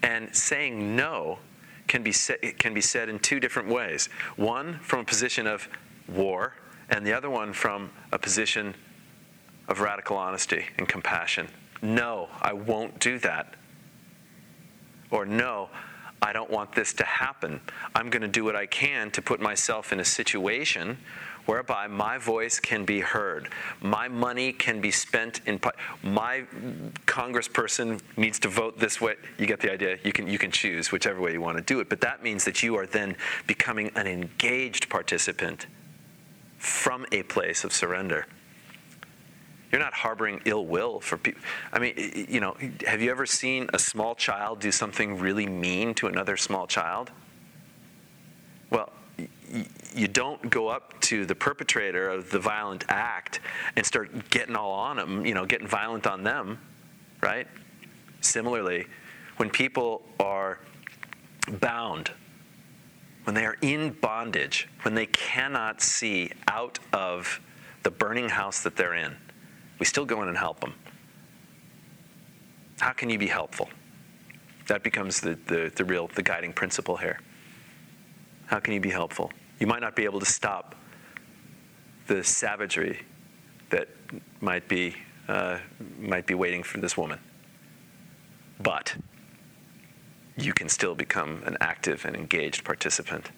And 0.03 0.35
saying 0.35 0.95
no 0.95 1.39
can 1.87 2.03
be, 2.03 2.11
sa- 2.11 2.33
can 2.57 2.73
be 2.73 2.81
said 2.81 3.09
in 3.09 3.19
two 3.19 3.39
different 3.39 3.69
ways. 3.69 4.07
One 4.35 4.79
from 4.79 4.99
a 4.99 5.03
position 5.03 5.47
of 5.47 5.67
war, 6.07 6.53
and 6.89 7.05
the 7.05 7.13
other 7.13 7.29
one 7.29 7.53
from 7.53 7.91
a 8.11 8.19
position 8.19 8.75
of 9.67 9.79
radical 9.79 10.17
honesty 10.17 10.65
and 10.77 10.87
compassion. 10.87 11.47
No, 11.81 12.29
I 12.41 12.53
won't 12.53 12.99
do 12.99 13.17
that. 13.19 13.55
Or 15.09 15.25
no, 15.25 15.69
I 16.21 16.33
don't 16.33 16.51
want 16.51 16.73
this 16.73 16.93
to 16.93 17.03
happen. 17.03 17.59
I'm 17.95 18.09
going 18.09 18.21
to 18.21 18.27
do 18.27 18.43
what 18.43 18.55
I 18.55 18.67
can 18.67 19.09
to 19.11 19.21
put 19.21 19.41
myself 19.41 19.91
in 19.91 19.99
a 19.99 20.05
situation 20.05 20.97
whereby 21.45 21.87
my 21.87 22.17
voice 22.17 22.59
can 22.59 22.85
be 22.85 22.99
heard. 22.99 23.49
My 23.81 24.07
money 24.07 24.53
can 24.53 24.79
be 24.79 24.91
spent 24.91 25.41
in 25.47 25.59
my 26.03 26.43
congressperson 27.07 27.99
needs 28.15 28.39
to 28.39 28.47
vote 28.47 28.79
this 28.79 29.01
way. 29.01 29.15
You 29.39 29.47
get 29.47 29.59
the 29.59 29.71
idea. 29.71 29.97
You 30.03 30.11
can 30.11 30.27
you 30.27 30.37
can 30.37 30.51
choose 30.51 30.91
whichever 30.91 31.19
way 31.19 31.33
you 31.33 31.41
want 31.41 31.57
to 31.57 31.63
do 31.63 31.79
it, 31.79 31.89
but 31.89 32.01
that 32.01 32.23
means 32.23 32.45
that 32.45 32.61
you 32.61 32.75
are 32.75 32.85
then 32.85 33.15
becoming 33.47 33.91
an 33.95 34.07
engaged 34.07 34.87
participant 34.89 35.65
from 36.59 37.05
a 37.11 37.23
place 37.23 37.63
of 37.63 37.73
surrender. 37.73 38.27
You're 39.71 39.81
not 39.81 39.93
harboring 39.93 40.41
ill 40.45 40.65
will 40.65 40.99
for 40.99 41.17
people. 41.17 41.41
I 41.71 41.79
mean, 41.79 41.93
you 42.27 42.39
know, 42.41 42.57
have 42.85 43.01
you 43.01 43.09
ever 43.09 43.25
seen 43.25 43.69
a 43.73 43.79
small 43.79 44.15
child 44.15 44.59
do 44.59 44.71
something 44.71 45.17
really 45.17 45.47
mean 45.47 45.93
to 45.95 46.07
another 46.07 46.35
small 46.35 46.67
child? 46.67 47.11
Well, 48.69 48.91
you 49.93 50.07
don't 50.07 50.49
go 50.49 50.67
up 50.67 50.99
to 51.01 51.25
the 51.25 51.35
perpetrator 51.35 52.09
of 52.09 52.31
the 52.31 52.39
violent 52.39 52.85
act 52.89 53.39
and 53.75 53.85
start 53.85 54.29
getting 54.29 54.55
all 54.55 54.71
on 54.71 54.97
them, 54.97 55.25
you 55.25 55.33
know, 55.33 55.45
getting 55.45 55.67
violent 55.67 56.05
on 56.05 56.23
them, 56.23 56.59
right? 57.21 57.47
Similarly, 58.19 58.87
when 59.37 59.49
people 59.49 60.03
are 60.19 60.59
bound, 61.59 62.11
when 63.23 63.35
they 63.35 63.45
are 63.45 63.57
in 63.61 63.91
bondage, 64.01 64.67
when 64.81 64.95
they 64.95 65.05
cannot 65.05 65.81
see 65.81 66.31
out 66.47 66.79
of 66.93 67.39
the 67.83 67.91
burning 67.91 68.29
house 68.29 68.61
that 68.61 68.75
they're 68.75 68.95
in, 68.95 69.15
we 69.81 69.85
still 69.85 70.05
go 70.05 70.21
in 70.21 70.27
and 70.27 70.37
help 70.37 70.59
them. 70.59 70.75
How 72.79 72.93
can 72.93 73.09
you 73.09 73.17
be 73.17 73.25
helpful? 73.25 73.67
That 74.67 74.83
becomes 74.83 75.19
the, 75.19 75.39
the, 75.47 75.71
the 75.75 75.83
real 75.83 76.07
the 76.13 76.21
guiding 76.21 76.53
principle 76.53 76.97
here. 76.97 77.19
How 78.45 78.59
can 78.59 78.75
you 78.75 78.79
be 78.79 78.91
helpful? 78.91 79.31
You 79.59 79.65
might 79.65 79.81
not 79.81 79.95
be 79.95 80.03
able 80.03 80.19
to 80.19 80.25
stop 80.27 80.75
the 82.05 82.23
savagery 82.23 82.99
that 83.71 83.87
might 84.39 84.67
be 84.67 84.95
uh, 85.27 85.57
might 85.97 86.27
be 86.27 86.35
waiting 86.35 86.61
for 86.61 86.79
this 86.79 86.95
woman, 86.95 87.17
but 88.59 88.95
you 90.37 90.53
can 90.53 90.69
still 90.69 90.93
become 90.93 91.41
an 91.47 91.57
active 91.59 92.05
and 92.05 92.15
engaged 92.15 92.63
participant 92.63 93.31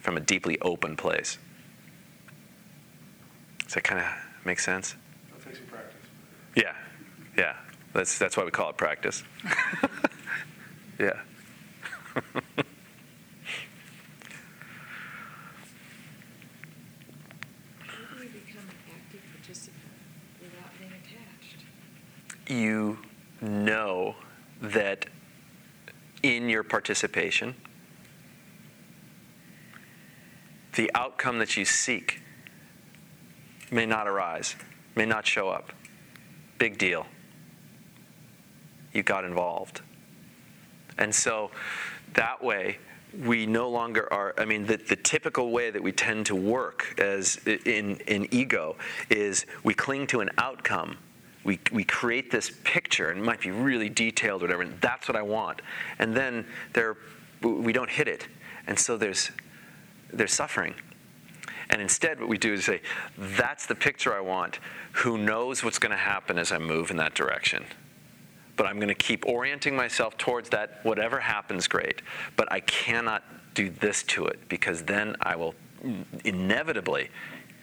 from 0.00 0.16
a 0.16 0.20
deeply 0.20 0.58
open 0.60 0.96
place. 0.96 1.38
Does 3.62 3.74
that 3.74 3.84
kind 3.84 4.00
of 4.00 4.06
make 4.44 4.58
sense? 4.58 4.96
It'll 5.28 5.44
take 5.44 5.56
some 5.56 5.66
practice. 5.66 5.94
Yeah, 6.56 6.74
yeah. 7.36 7.56
That's 7.92 8.18
that's 8.18 8.36
why 8.36 8.44
we 8.44 8.50
call 8.50 8.70
it 8.70 8.76
practice. 8.76 9.22
yeah. 10.98 11.12
How 12.14 12.20
do 18.16 18.22
you 18.22 18.30
become 18.30 18.62
an 18.62 18.76
active 18.94 19.20
participant 19.32 19.82
without 20.40 20.70
being 20.78 20.92
attached? 20.92 21.64
You 22.48 22.98
know 23.40 24.16
that 24.60 25.06
in 26.22 26.48
your 26.48 26.62
participation, 26.62 27.54
the 30.74 30.90
outcome 30.94 31.38
that 31.38 31.56
you 31.56 31.64
seek 31.64 32.20
may 33.70 33.86
not 33.86 34.06
arise, 34.08 34.56
may 34.94 35.06
not 35.06 35.26
show 35.26 35.48
up. 35.48 35.72
Big 36.58 36.78
deal. 36.78 37.06
You 38.92 39.02
got 39.02 39.24
involved. 39.24 39.80
And 40.98 41.14
so 41.14 41.50
that 42.14 42.42
way, 42.42 42.78
we 43.22 43.46
no 43.46 43.68
longer 43.68 44.12
are, 44.12 44.34
I 44.38 44.44
mean, 44.44 44.66
the, 44.66 44.76
the 44.76 44.96
typical 44.96 45.50
way 45.50 45.70
that 45.70 45.82
we 45.82 45.92
tend 45.92 46.26
to 46.26 46.34
work 46.34 46.98
as 46.98 47.36
in, 47.46 47.96
in 48.06 48.32
ego 48.32 48.76
is 49.10 49.46
we 49.62 49.74
cling 49.74 50.06
to 50.08 50.20
an 50.20 50.30
outcome. 50.38 50.98
We, 51.44 51.60
we 51.72 51.84
create 51.84 52.30
this 52.30 52.50
picture, 52.64 53.10
and 53.10 53.20
it 53.20 53.24
might 53.24 53.40
be 53.40 53.50
really 53.50 53.88
detailed 53.88 54.42
or 54.42 54.46
whatever, 54.46 54.62
and 54.62 54.80
that's 54.80 55.08
what 55.08 55.16
I 55.16 55.22
want. 55.22 55.60
And 55.98 56.16
then 56.16 56.46
there, 56.72 56.96
we 57.42 57.72
don't 57.72 57.90
hit 57.90 58.08
it. 58.08 58.26
And 58.66 58.78
so 58.78 58.96
there's, 58.96 59.30
there's 60.12 60.32
suffering. 60.32 60.74
And 61.70 61.80
instead, 61.80 62.20
what 62.20 62.28
we 62.28 62.38
do 62.38 62.52
is 62.52 62.64
say, 62.64 62.80
that's 63.16 63.66
the 63.66 63.74
picture 63.74 64.14
I 64.14 64.20
want. 64.20 64.58
Who 64.92 65.18
knows 65.18 65.64
what's 65.64 65.78
going 65.78 65.92
to 65.92 65.96
happen 65.96 66.38
as 66.38 66.52
I 66.52 66.58
move 66.58 66.90
in 66.90 66.96
that 66.98 67.14
direction? 67.14 67.64
but 68.56 68.66
I'm 68.66 68.76
going 68.76 68.88
to 68.88 68.94
keep 68.94 69.26
orienting 69.26 69.74
myself 69.74 70.16
towards 70.16 70.50
that. 70.50 70.80
Whatever 70.84 71.20
happens, 71.20 71.66
great. 71.66 72.02
But 72.36 72.50
I 72.52 72.60
cannot 72.60 73.24
do 73.54 73.70
this 73.70 74.02
to 74.04 74.26
it 74.26 74.48
because 74.48 74.82
then 74.82 75.16
I 75.20 75.36
will 75.36 75.54
inevitably 76.24 77.10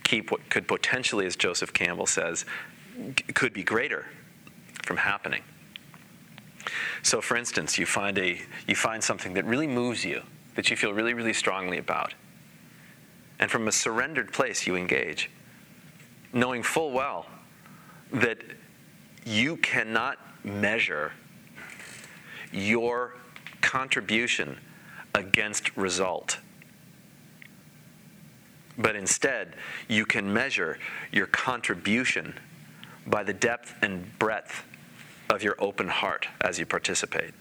keep 0.04 0.32
what 0.32 0.48
could 0.50 0.68
potentially, 0.68 1.26
as 1.26 1.36
Joseph 1.36 1.74
Campbell 1.74 2.06
says, 2.06 2.46
could 3.34 3.54
be 3.54 3.64
greater 3.64 4.06
from 4.84 4.98
happening. 4.98 5.44
So, 7.04 7.22
for 7.22 7.38
instance, 7.38 7.78
you 7.78 7.86
find 7.86 8.18
a 8.20 8.40
you 8.68 8.76
find 8.76 9.04
something 9.04 9.34
that 9.34 9.46
really 9.46 9.68
moves 9.68 10.06
you, 10.06 10.22
that 10.56 10.70
you 10.70 10.78
feel 10.78 10.94
really, 10.94 11.14
really 11.14 11.34
strongly 11.34 11.78
about, 11.78 12.14
and 13.42 13.50
from 13.50 13.68
a 13.68 13.72
surrendered 13.72 14.32
place 14.32 14.68
you 14.68 14.76
engage, 14.76 15.30
knowing 16.32 16.62
full 16.62 16.92
well 16.92 17.26
that 18.14 18.38
you 19.26 19.58
cannot 19.58 20.18
measure 20.46 21.12
your 22.52 23.16
contribution 23.62 24.58
against 25.16 25.76
result. 25.76 26.38
But 28.78 28.96
instead, 28.96 29.56
you 29.88 30.06
can 30.06 30.32
measure 30.32 30.78
your 31.12 31.28
contribution 31.28 32.36
by 33.08 33.24
the 33.24 33.34
depth 33.34 33.74
and 33.82 34.18
breadth 34.20 34.64
of 35.30 35.44
your 35.44 35.56
open 35.60 35.88
heart 35.88 36.28
as 36.42 36.60
you 36.60 36.66
participate. 36.66 37.34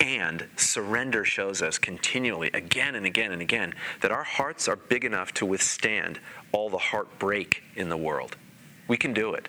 And 0.00 0.48
surrender 0.56 1.24
shows 1.24 1.62
us 1.62 1.78
continually, 1.78 2.50
again 2.52 2.94
and 2.94 3.06
again 3.06 3.32
and 3.32 3.40
again, 3.40 3.72
that 4.02 4.10
our 4.10 4.24
hearts 4.24 4.68
are 4.68 4.76
big 4.76 5.04
enough 5.04 5.32
to 5.34 5.46
withstand 5.46 6.20
all 6.52 6.68
the 6.68 6.78
heartbreak 6.78 7.62
in 7.74 7.88
the 7.88 7.96
world. 7.96 8.36
We 8.88 8.96
can 8.96 9.14
do 9.14 9.32
it. 9.32 9.48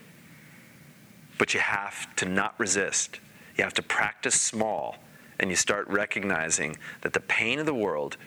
But 1.37 1.53
you 1.53 1.59
have 1.59 2.15
to 2.15 2.25
not 2.25 2.57
resist. 2.59 3.19
You 3.57 3.63
have 3.63 3.73
to 3.73 3.83
practice 3.83 4.39
small, 4.39 4.97
and 5.39 5.49
you 5.49 5.55
start 5.55 5.87
recognizing 5.89 6.77
that 7.01 7.13
the 7.13 7.19
pain 7.19 7.59
of 7.59 7.65
the 7.65 7.73
world 7.73 8.17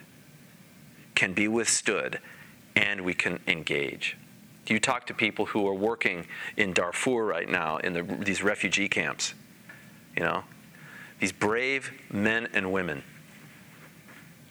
can 1.15 1.33
be 1.33 1.47
withstood 1.47 2.19
and 2.75 3.01
we 3.01 3.13
can 3.13 3.39
engage. 3.47 4.17
You 4.67 4.79
talk 4.79 5.07
to 5.07 5.13
people 5.13 5.47
who 5.47 5.67
are 5.67 5.73
working 5.73 6.27
in 6.55 6.73
Darfur 6.73 7.25
right 7.25 7.49
now 7.49 7.77
in 7.77 7.93
the, 7.93 8.03
these 8.03 8.41
refugee 8.41 8.87
camps, 8.87 9.33
you 10.15 10.23
know, 10.23 10.43
these 11.21 11.31
brave 11.31 11.91
men 12.11 12.49
and 12.51 12.73
women, 12.73 13.03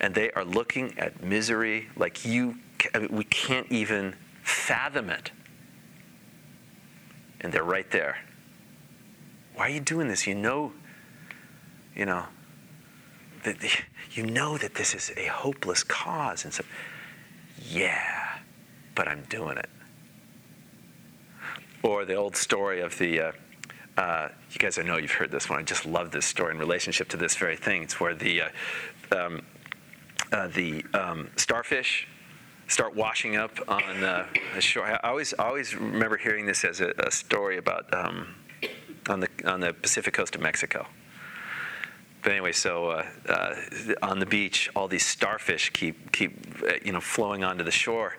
and 0.01 0.15
they 0.15 0.31
are 0.31 0.45
looking 0.45 0.97
at 0.99 1.23
misery 1.23 1.89
like 1.97 2.25
you, 2.25 2.57
we 3.11 3.25
can't 3.25 3.67
even 3.71 4.15
fathom 4.45 5.11
it. 5.11 5.33
And 7.41 7.53
they're 7.53 7.65
right 7.65 7.91
there. 7.91 8.19
Why 9.55 9.67
are 9.67 9.71
you 9.71 9.81
doing 9.81 10.07
this? 10.07 10.29
You 10.29 10.37
know, 10.37 10.73
you 11.97 12.07
know, 12.07 12.27
that 13.43 13.57
you 14.13 14.25
know 14.27 14.57
that 14.57 14.75
this 14.75 14.95
is 14.95 15.11
a 15.17 15.27
hopeless 15.27 15.83
cause. 15.83 16.45
And 16.45 16.55
so, 16.55 16.63
yeah, 17.69 18.39
but 18.95 19.09
I'm 19.09 19.25
doing 19.29 19.59
it. 19.59 19.69
Or 21.83 22.05
the 22.05 22.15
old 22.15 22.37
story 22.37 22.81
of 22.81 22.97
the, 22.99 23.21
uh, 23.21 23.33
uh, 23.97 24.29
you 24.51 24.59
guys, 24.59 24.79
I 24.79 24.83
know 24.83 24.97
you've 24.97 25.13
heard 25.13 25.31
this 25.31 25.49
one. 25.49 25.59
I 25.59 25.63
just 25.63 25.87
love 25.87 26.11
this 26.11 26.27
story 26.27 26.53
in 26.53 26.59
relationship 26.59 27.09
to 27.11 27.17
this 27.17 27.37
very 27.37 27.57
thing. 27.57 27.83
It's 27.83 28.01
where 28.01 28.15
the, 28.15 28.43
uh, 28.43 28.49
um, 29.17 29.43
uh, 30.33 30.49
the 30.49 30.85
um, 30.95 31.31
starfish 31.37 32.07
start 32.69 32.95
washing 32.95 33.37
up 33.37 33.59
on 33.69 34.01
the 34.01 34.27
shore. 34.61 34.85
I 34.85 34.97
always, 35.09 35.33
always 35.35 35.75
remember 35.75 36.17
hearing 36.17 36.47
this 36.47 36.65
as 36.65 36.81
a, 36.81 36.93
a 36.99 37.11
story 37.11 37.59
about 37.59 37.93
um, 37.93 38.35
on 39.09 39.21
the 39.21 39.29
on 39.45 39.61
the 39.61 39.73
Pacific 39.73 40.15
coast 40.15 40.35
of 40.35 40.41
Mexico. 40.41 40.87
But 42.23 42.33
anyway, 42.33 42.53
so 42.53 42.91
uh, 42.91 43.07
uh, 43.29 43.55
on 44.03 44.19
the 44.19 44.27
beach, 44.27 44.71
all 44.77 44.89
these 44.89 45.07
starfish 45.07 45.71
keep 45.71 46.13
keep 46.13 46.63
uh, 46.63 46.75
you 46.85 46.93
know 46.93 47.01
flowing 47.01 47.45
onto 47.45 47.65
the 47.65 47.71
shore, 47.71 48.17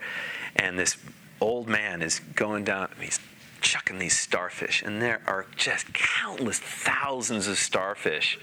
and 0.55 0.77
this 0.77 0.97
old 1.39 1.67
man 1.67 2.01
is 2.01 2.19
going 2.35 2.63
down. 2.63 2.89
He's 2.99 3.19
chucking 3.61 3.99
these 3.99 4.17
starfish, 4.17 4.81
and 4.81 5.01
there 5.01 5.21
are 5.25 5.45
just 5.55 5.93
countless 5.93 6.59
thousands 6.59 7.47
of 7.47 7.57
starfish 7.57 8.39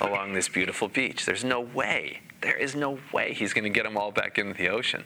along 0.00 0.34
this 0.34 0.48
beautiful 0.48 0.88
beach. 0.88 1.24
There's 1.24 1.44
no 1.44 1.60
way. 1.60 2.20
There 2.42 2.56
is 2.56 2.74
no 2.74 2.98
way 3.12 3.32
he's 3.32 3.52
going 3.52 3.64
to 3.64 3.70
get 3.70 3.84
them 3.84 3.96
all 3.96 4.12
back 4.12 4.38
into 4.38 4.54
the 4.54 4.68
ocean. 4.68 5.04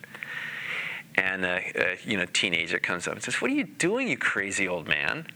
And 1.15 1.45
a, 1.45 1.57
uh, 1.93 1.95
you 2.03 2.17
know, 2.17 2.25
teenager 2.25 2.79
comes 2.79 3.07
up 3.07 3.13
and 3.13 3.23
says, 3.23 3.41
"What 3.41 3.51
are 3.51 3.53
you 3.53 3.65
doing, 3.65 4.07
you 4.07 4.17
crazy 4.17 4.67
old 4.67 4.87
man?" 4.87 5.27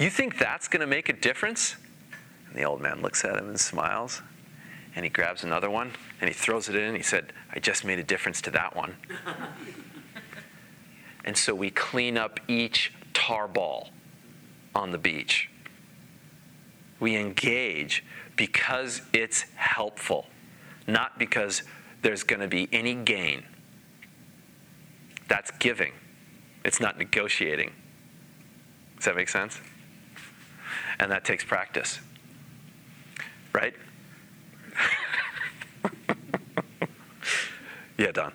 You 0.00 0.08
think 0.08 0.38
that's 0.38 0.66
going 0.66 0.80
to 0.80 0.86
make 0.86 1.10
a 1.10 1.12
difference? 1.12 1.76
And 2.48 2.56
the 2.56 2.64
old 2.64 2.80
man 2.80 3.02
looks 3.02 3.22
at 3.22 3.36
him 3.36 3.48
and 3.48 3.60
smiles. 3.60 4.22
And 4.96 5.04
he 5.04 5.10
grabs 5.10 5.44
another 5.44 5.68
one 5.68 5.92
and 6.20 6.28
he 6.28 6.34
throws 6.34 6.70
it 6.70 6.74
in. 6.74 6.94
He 6.94 7.02
said, 7.02 7.34
I 7.52 7.58
just 7.58 7.84
made 7.84 7.98
a 7.98 8.02
difference 8.02 8.40
to 8.42 8.50
that 8.52 8.74
one. 8.74 8.96
And 11.24 11.36
so 11.36 11.54
we 11.54 11.70
clean 11.70 12.16
up 12.16 12.40
each 12.48 12.92
tar 13.12 13.46
ball 13.48 13.90
on 14.74 14.90
the 14.90 14.98
beach. 14.98 15.50
We 16.98 17.16
engage 17.16 18.04
because 18.36 19.02
it's 19.12 19.44
helpful, 19.54 20.26
not 20.86 21.18
because 21.18 21.62
there's 22.02 22.22
going 22.22 22.40
to 22.40 22.48
be 22.48 22.68
any 22.72 22.94
gain. 22.94 23.44
That's 25.28 25.50
giving, 25.52 25.92
it's 26.64 26.80
not 26.80 26.98
negotiating. 26.98 27.72
Does 28.96 29.04
that 29.06 29.16
make 29.16 29.28
sense? 29.28 29.60
And 30.98 31.10
that 31.10 31.24
takes 31.24 31.44
practice. 31.44 32.00
Right? 33.54 33.74
yeah, 37.98 38.12
Don. 38.12 38.32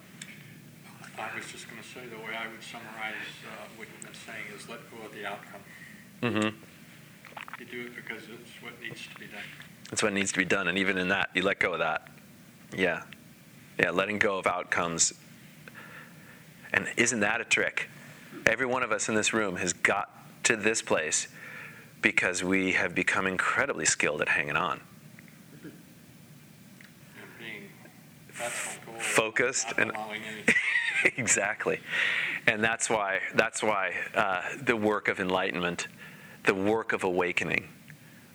I 1.18 1.36
was 1.36 1.52
just 1.52 1.65
say 1.96 2.08
the 2.08 2.18
way 2.18 2.36
I 2.38 2.48
would 2.48 2.62
summarize 2.62 3.14
uh, 3.48 3.68
what 3.78 3.88
you've 3.88 4.02
been 4.02 4.14
saying 4.14 4.44
is 4.54 4.68
let 4.68 4.80
go 4.92 5.06
of 5.06 5.14
the 5.14 5.26
outcome. 5.26 5.62
Mm-hmm. 6.22 6.58
You 7.60 7.66
do 7.66 7.86
it 7.86 7.96
because 7.96 8.24
it's 8.24 8.62
what 8.62 8.74
needs 8.82 9.08
to 9.08 9.18
be 9.18 9.28
done. 9.28 9.44
It's 9.94 10.04
what 10.04 10.12
needs 10.12 10.34
to 10.34 10.38
be 10.38 10.46
done. 10.46 10.68
And 10.68 10.78
even 10.78 10.98
in 10.98 11.08
that, 11.10 11.30
you 11.34 11.42
let 11.42 11.60
go 11.60 11.72
of 11.72 11.80
that. 11.80 12.10
Yeah. 12.76 13.04
Yeah, 13.80 13.92
letting 13.92 14.20
go 14.20 14.38
of 14.38 14.46
outcomes. 14.46 15.14
And 16.74 16.88
isn't 16.98 17.22
that 17.22 17.40
a 17.40 17.46
trick? 17.46 17.90
Every 18.46 18.66
one 18.66 18.84
of 18.84 18.92
us 18.92 19.08
in 19.08 19.16
this 19.16 19.32
room 19.32 19.56
has 19.56 19.72
got 19.72 20.10
to 20.44 20.58
this 20.58 20.82
place 20.82 21.30
because 22.02 22.44
we 22.44 22.74
have 22.74 22.94
become 22.94 23.26
incredibly 23.26 23.86
skilled 23.86 24.22
at 24.22 24.28
hanging 24.28 24.58
on. 24.58 24.82
And 25.64 25.72
being, 27.40 27.70
that's 28.38 28.80
my 28.86 28.92
goal. 28.92 29.00
Focused 29.00 29.68
and-. 29.78 29.94
exactly, 31.18 31.80
and 32.48 32.64
that's 32.64 32.90
why 32.90 33.20
that's 33.36 33.62
why 33.62 33.94
uh, 34.16 34.42
the 34.62 34.76
work 34.76 35.08
of 35.08 35.20
enlightenment, 35.20 35.88
the 36.46 36.54
work 36.56 36.94
of 36.94 37.04
awakening, 37.04 37.68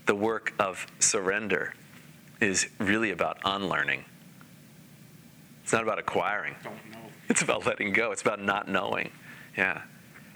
the 0.07 0.15
work 0.15 0.55
of 0.59 0.87
surrender, 0.99 1.75
is 2.41 2.69
really 2.79 3.11
about 3.11 3.39
unlearning. 3.45 4.05
It's 5.65 5.73
not 5.73 5.83
about 5.83 5.99
acquiring. 5.99 6.55
It's 7.29 7.43
about 7.43 7.67
letting 7.67 7.93
go. 7.93 8.13
It's 8.13 8.23
about 8.23 8.43
not 8.43 8.69
knowing. 8.69 9.11
Yeah, 9.57 9.83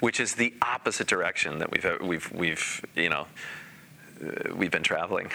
which 0.01 0.19
is 0.19 0.35
the 0.35 0.55
opposite 0.61 1.07
direction 1.07 1.59
that 1.59 1.71
we've 1.71 1.87
we've 2.01 2.33
we've 2.33 2.85
you 2.97 3.11
know 3.11 3.27
uh, 4.25 4.55
we've 4.55 4.71
been 4.71 4.83
traveling. 4.83 5.31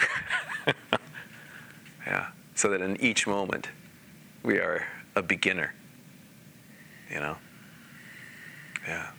yeah, 2.06 2.28
so 2.56 2.70
that 2.70 2.82
in 2.82 3.00
each 3.02 3.26
moment 3.26 3.70
we 4.44 4.58
are 4.58 4.86
a 5.16 5.22
beginner. 5.22 5.74
You 7.10 7.20
know. 7.20 7.38
Yeah. 8.88 9.19